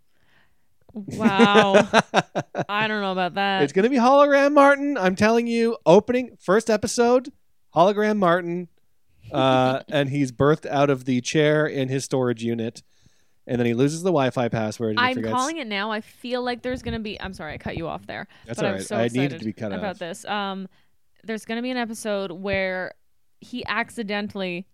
Wow. 0.95 1.75
I 2.69 2.87
don't 2.87 3.01
know 3.01 3.13
about 3.13 3.35
that. 3.35 3.63
it's 3.63 3.73
going 3.73 3.85
to 3.85 3.91
be 3.91 3.97
hologram 3.97 4.53
Martin. 4.53 4.97
I'm 4.99 5.17
telling 5.17 5.47
you, 5.47 5.77
opening 5.87 6.37
first 6.41 6.71
episode, 6.71 7.33
hologram 7.75 8.19
Martin, 8.19 8.69
uh, 9.33 9.81
and 9.89 10.11
he's 10.11 10.33
birthed 10.33 10.67
out 10.67 10.91
of 10.91 11.05
the 11.05 11.21
chair 11.21 11.67
in 11.67 11.89
his 11.89 12.05
storage 12.05 12.43
unit, 12.45 12.83
and 13.47 13.59
then 13.59 13.67
he 13.67 13.75
loses 13.75 14.03
the 14.03 14.11
Wi-Fi 14.11 14.49
password. 14.49 14.97
I'm 14.99 15.15
forgets. 15.15 15.33
calling 15.33 15.57
it 15.57 15.67
now. 15.67 15.91
I 15.91 16.01
feel 16.01 16.43
like 16.43 16.63
there's 16.63 16.83
going 16.83 16.95
to 16.95 17.01
be. 17.01 17.21
I'm 17.21 17.33
sorry, 17.33 17.55
I 17.55 17.59
cut 17.59 17.77
you 17.77 17.89
off 17.89 18.07
there. 18.07 18.29
That's 18.47 18.59
but 18.59 18.67
all 18.67 18.73
right. 18.73 18.83
so 18.83 18.97
I 18.97 19.09
needed 19.09 19.39
to 19.39 19.45
be 19.45 19.53
cut 19.53 19.73
about 19.73 19.93
off. 19.93 19.99
this. 19.99 20.25
Um, 20.27 20.69
there's 21.25 21.45
going 21.45 21.57
to 21.57 21.63
be 21.63 21.71
an 21.71 21.77
episode 21.77 22.33
where 22.33 22.95
he 23.41 23.65
accidentally 23.67 24.67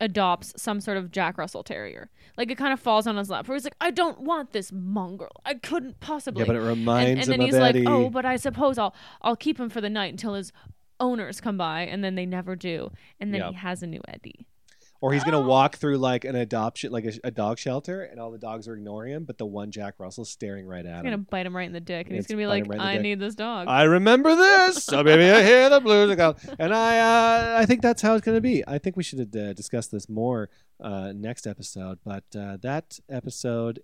adopts 0.00 0.52
some 0.60 0.80
sort 0.80 0.96
of 0.96 1.10
Jack 1.10 1.38
Russell 1.38 1.62
Terrier. 1.62 2.10
Like 2.36 2.50
it 2.50 2.58
kind 2.58 2.72
of 2.72 2.80
falls 2.80 3.06
on 3.06 3.16
his 3.16 3.30
lap. 3.30 3.46
Where 3.48 3.54
he's 3.56 3.64
like, 3.64 3.76
"I 3.80 3.90
don't 3.90 4.20
want 4.20 4.52
this 4.52 4.72
mongrel. 4.72 5.40
I 5.44 5.54
couldn't 5.54 6.00
possibly." 6.00 6.42
Yeah, 6.42 6.46
but 6.46 6.56
it 6.56 6.60
reminds 6.60 7.10
and, 7.10 7.20
and 7.20 7.28
then 7.28 7.40
he's 7.40 7.56
like. 7.56 7.76
"Oh, 7.86 8.10
but 8.10 8.24
I 8.24 8.36
suppose 8.36 8.78
I'll 8.78 8.94
I'll 9.22 9.36
keep 9.36 9.58
him 9.58 9.68
for 9.70 9.80
the 9.80 9.90
night 9.90 10.12
until 10.12 10.34
his 10.34 10.52
owners 11.00 11.40
come 11.40 11.56
by." 11.56 11.82
And 11.82 12.02
then 12.02 12.14
they 12.14 12.26
never 12.26 12.56
do. 12.56 12.90
And 13.20 13.32
then 13.32 13.40
Yeah. 13.40 13.48
he 13.50 13.54
has 13.56 13.82
a 13.82 13.86
new 13.86 14.00
Eddie. 14.08 14.46
Or 15.04 15.12
he's 15.12 15.22
gonna 15.22 15.40
walk 15.46 15.76
through 15.76 15.98
like 15.98 16.24
an 16.24 16.34
adoption, 16.34 16.90
like 16.90 17.04
a, 17.04 17.12
a 17.24 17.30
dog 17.30 17.58
shelter, 17.58 18.04
and 18.04 18.18
all 18.18 18.30
the 18.30 18.38
dogs 18.38 18.66
are 18.68 18.74
ignoring 18.74 19.12
him, 19.12 19.24
but 19.24 19.36
the 19.36 19.44
one 19.44 19.70
Jack 19.70 19.96
Russell's 19.98 20.30
staring 20.30 20.66
right 20.66 20.78
at 20.86 20.86
him. 20.86 20.94
He's 20.94 21.02
gonna 21.02 21.14
him. 21.16 21.26
bite 21.30 21.44
him 21.44 21.54
right 21.54 21.66
in 21.66 21.74
the 21.74 21.80
dick, 21.80 22.06
and 22.06 22.14
he's 22.16 22.24
It's 22.24 22.32
gonna 22.32 22.38
be 22.38 22.44
bite 22.46 22.48
like, 22.48 22.64
him 22.64 22.70
right 22.70 22.76
in 22.80 22.82
the 22.86 22.88
"I 22.90 22.94
dick. 22.94 23.02
need 23.02 23.20
this 23.20 23.34
dog." 23.34 23.68
I 23.68 23.82
remember 23.82 24.34
this. 24.34 24.82
So 24.82 25.02
maybe 25.02 25.24
I 25.30 25.42
hear 25.42 25.68
the 25.68 25.80
blues 25.80 26.16
gone. 26.16 26.36
And 26.58 26.72
I, 26.74 26.98
uh, 27.00 27.58
I 27.60 27.66
think 27.66 27.82
that's 27.82 28.00
how 28.00 28.14
it's 28.14 28.24
gonna 28.24 28.40
be. 28.40 28.64
I 28.66 28.78
think 28.78 28.96
we 28.96 29.02
should 29.02 29.36
uh, 29.36 29.52
discuss 29.52 29.88
this 29.88 30.08
more 30.08 30.48
uh, 30.80 31.12
next 31.14 31.46
episode. 31.46 31.98
But 32.02 32.24
uh, 32.34 32.56
that 32.62 32.98
episode, 33.10 33.80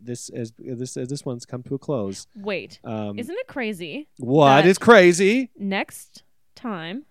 this 0.00 0.28
is 0.30 0.52
this 0.58 0.94
this 0.94 1.24
one's 1.24 1.46
come 1.46 1.62
to 1.62 1.76
a 1.76 1.78
close. 1.78 2.26
Wait, 2.34 2.80
Um, 2.82 3.16
isn't 3.16 3.36
it 3.38 3.46
crazy? 3.46 4.08
what 4.18 4.62
that- 4.62 4.66
is 4.66 4.78
crazy 4.78 5.50
Next 5.56 6.24
time 6.56 7.04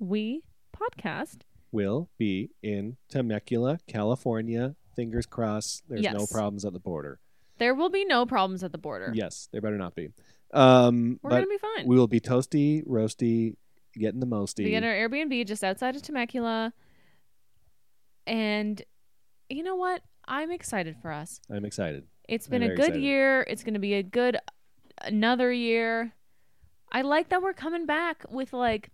we 0.00 0.42
podcast, 0.76 1.42
will 1.72 2.08
be 2.18 2.50
in 2.62 2.96
Temecula, 3.08 3.78
California. 3.86 4.76
Fingers 4.94 5.26
crossed. 5.26 5.82
There's 5.88 6.02
no 6.04 6.26
problems 6.26 6.64
at 6.64 6.72
the 6.72 6.78
border. 6.80 7.18
there 7.58 7.74
will 7.74 7.90
be 7.90 8.04
no 8.04 8.24
problems 8.26 8.62
at 8.64 8.72
the 8.72 8.78
border. 8.78 9.12
Yes, 9.14 9.48
there 9.52 9.60
better 9.60 9.76
not 9.78 9.94
be. 9.94 10.10
Um, 10.54 11.18
We're 11.22 11.30
but 11.30 11.36
gonna 11.36 11.46
be 11.48 11.58
fine. 11.58 11.86
we 11.86 11.96
will 11.96 12.06
be 12.06 12.20
toasty, 12.20 12.86
roasty, 12.86 13.56
getting 13.94 14.20
the 14.20 14.26
mosty. 14.26 14.64
We 14.64 14.70
get 14.70 14.84
our 14.84 14.92
Airbnb 14.92 15.46
just 15.46 15.62
outside 15.64 15.96
of 15.96 16.02
Temecula, 16.02 16.72
and 18.26 18.80
you 19.48 19.62
know 19.62 19.76
what? 19.76 20.02
I'm 20.26 20.50
excited 20.50 20.96
for 21.00 21.10
us. 21.12 21.40
I'm 21.50 21.64
excited. 21.64 22.04
It's 22.28 22.46
I'm 22.46 22.50
been 22.52 22.62
a 22.62 22.68
good 22.68 22.78
excited. 22.78 23.02
year. 23.02 23.42
It's 23.48 23.62
going 23.62 23.74
to 23.74 23.80
be 23.80 23.94
a 23.94 24.02
good 24.02 24.38
another 25.02 25.52
year. 25.52 26.12
I 26.90 27.02
like 27.02 27.28
that 27.28 27.42
we're 27.42 27.52
coming 27.52 27.86
back 27.86 28.24
with 28.28 28.52
like 28.52 28.90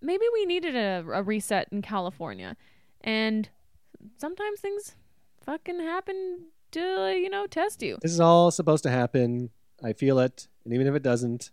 maybe 0.00 0.24
we 0.32 0.46
needed 0.46 0.76
a, 0.76 1.04
a 1.12 1.22
reset 1.22 1.68
in 1.72 1.82
California, 1.82 2.56
and 3.00 3.48
sometimes 4.16 4.60
things 4.60 4.94
fucking 5.42 5.80
happen 5.80 6.46
to 6.72 7.14
you 7.16 7.30
know 7.30 7.46
test 7.46 7.82
you. 7.82 7.98
This 8.02 8.12
is 8.12 8.20
all 8.20 8.50
supposed 8.50 8.82
to 8.84 8.90
happen. 8.90 9.50
I 9.82 9.92
feel 9.92 10.18
it, 10.18 10.48
and 10.64 10.74
even 10.74 10.86
if 10.86 10.94
it 10.94 11.02
doesn't, 11.02 11.50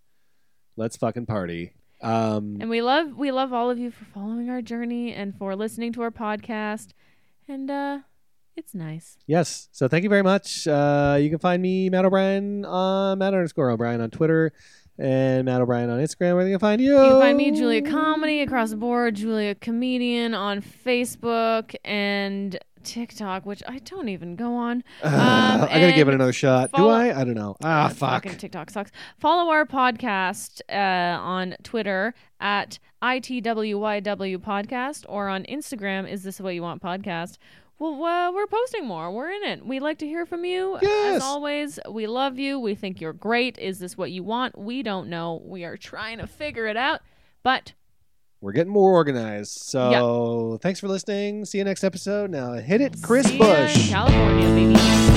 let's 0.76 0.98
fucking 0.98 1.26
party. 1.28 1.74
Um, 2.02 2.58
And 2.60 2.70
we 2.70 2.82
love 2.82 3.16
we 3.16 3.32
love 3.32 3.54
all 3.54 3.70
of 3.70 3.78
you 3.80 3.89
for 3.91 4.06
following 4.06 4.50
our 4.50 4.62
journey 4.62 5.14
and 5.14 5.36
for 5.36 5.56
listening 5.56 5.93
to 5.93 6.02
our 6.02 6.12
podcast. 6.12 6.89
And 7.48 7.70
uh 7.72 8.00
it's 8.58 8.74
nice. 8.74 9.18
yes. 9.28 9.68
So 9.74 9.88
thank 9.89 10.04
you 10.04 10.10
very 10.10 10.24
much. 10.24 10.66
Uh, 10.66 11.18
you 11.20 11.30
can 11.30 11.39
find 11.39 11.62
me, 11.62 11.89
Matt 11.89 12.06
O'Brien, 12.06 12.64
on 12.64 13.18
Matt 13.20 13.34
underscore 13.34 13.70
O'Brien 13.70 14.00
on 14.00 14.10
Twitter, 14.12 14.54
and 14.98 15.46
Matt 15.46 15.62
O'Brien 15.62 15.89
on 15.89 16.00
Instagram. 16.00 16.36
Where 16.36 16.43
they 16.43 16.52
can 16.52 16.60
find 16.60 16.82
you? 16.82 16.93
You 16.93 17.10
can 17.10 17.22
find 17.22 17.38
me 17.38 17.52
Julia 17.52 17.82
Comedy 17.82 18.41
across 18.41 18.72
the 18.72 18.78
board, 18.78 19.16
Julia 19.16 19.56
Comedian 19.56 20.34
on 20.34 20.62
Facebook 20.62 21.76
and 21.84 22.58
TikTok, 22.84 23.46
which 23.46 23.64
I 23.68 23.80
don't 23.80 24.10
even 24.10 24.36
go 24.36 24.56
on. 24.56 24.84
I 25.04 25.68
gotta 25.70 25.93
give 25.93 26.08
it 26.08 26.14
another 26.14 26.34
shot. 26.34 26.72
Do 26.72 26.88
I? 26.88 27.20
I 27.20 27.24
don't 27.24 27.34
know. 27.34 27.56
Ah, 27.64 27.88
God, 27.88 27.98
fuck. 27.98 28.24
Fucking 28.24 28.38
TikTok 28.38 28.70
sucks. 28.70 28.91
Follow 29.18 29.52
our 29.52 29.66
podcast 29.66 30.62
uh, 30.70 31.20
on 31.20 31.56
Twitter 31.64 32.14
at 32.39 32.80
ITWYW 33.02 34.38
Podcast 34.38 35.06
or 35.10 35.28
on 35.28 35.43
Instagram, 35.46 36.10
Is 36.10 36.24
This 36.24 36.39
What 36.39 36.54
You 36.54 36.62
Want 36.62 36.82
Podcast. 36.82 37.38
Well, 37.78 38.34
we're 38.34 38.47
posting 38.47 38.86
more. 38.86 39.11
We're 39.11 39.32
in 39.32 39.43
it. 39.43 39.65
We'd 39.65 39.82
like 39.82 39.97
to 39.99 40.07
hear 40.07 40.26
from 40.26 40.45
you. 40.45 40.78
Yes. 40.82 41.17
As 41.17 41.21
always, 41.21 41.78
we 41.89 42.07
love 42.07 42.39
you. 42.39 42.57
We 42.59 42.73
think 42.73 43.01
you're 43.01 43.13
great. 43.13 43.57
Is 43.57 43.80
this 43.80 43.97
what 43.97 44.11
you 44.11 44.23
want? 44.23 44.57
We 44.57 44.82
don't 44.82 45.09
know. 45.09 45.41
We 45.45 45.65
are 45.65 45.76
trying 45.76 46.19
to 46.19 46.28
figure 46.28 46.67
it 46.67 46.78
out, 46.78 47.01
but 47.43 47.73
we're 48.39 48.53
getting 48.53 48.71
more 48.71 48.91
organized. 48.93 49.59
So 49.59 50.57
thanks 50.61 50.80
for 50.80 50.88
listening. 50.88 51.43
See 51.45 51.57
you 51.57 51.63
next 51.65 51.84
episode. 51.84 52.32
Now 52.32 52.53
hit 52.53 52.80
it, 52.80 53.01
Chris 53.01 53.28
See 53.28 53.38
Bush. 53.38 53.89
California, 53.89 54.47
baby. 54.47 55.14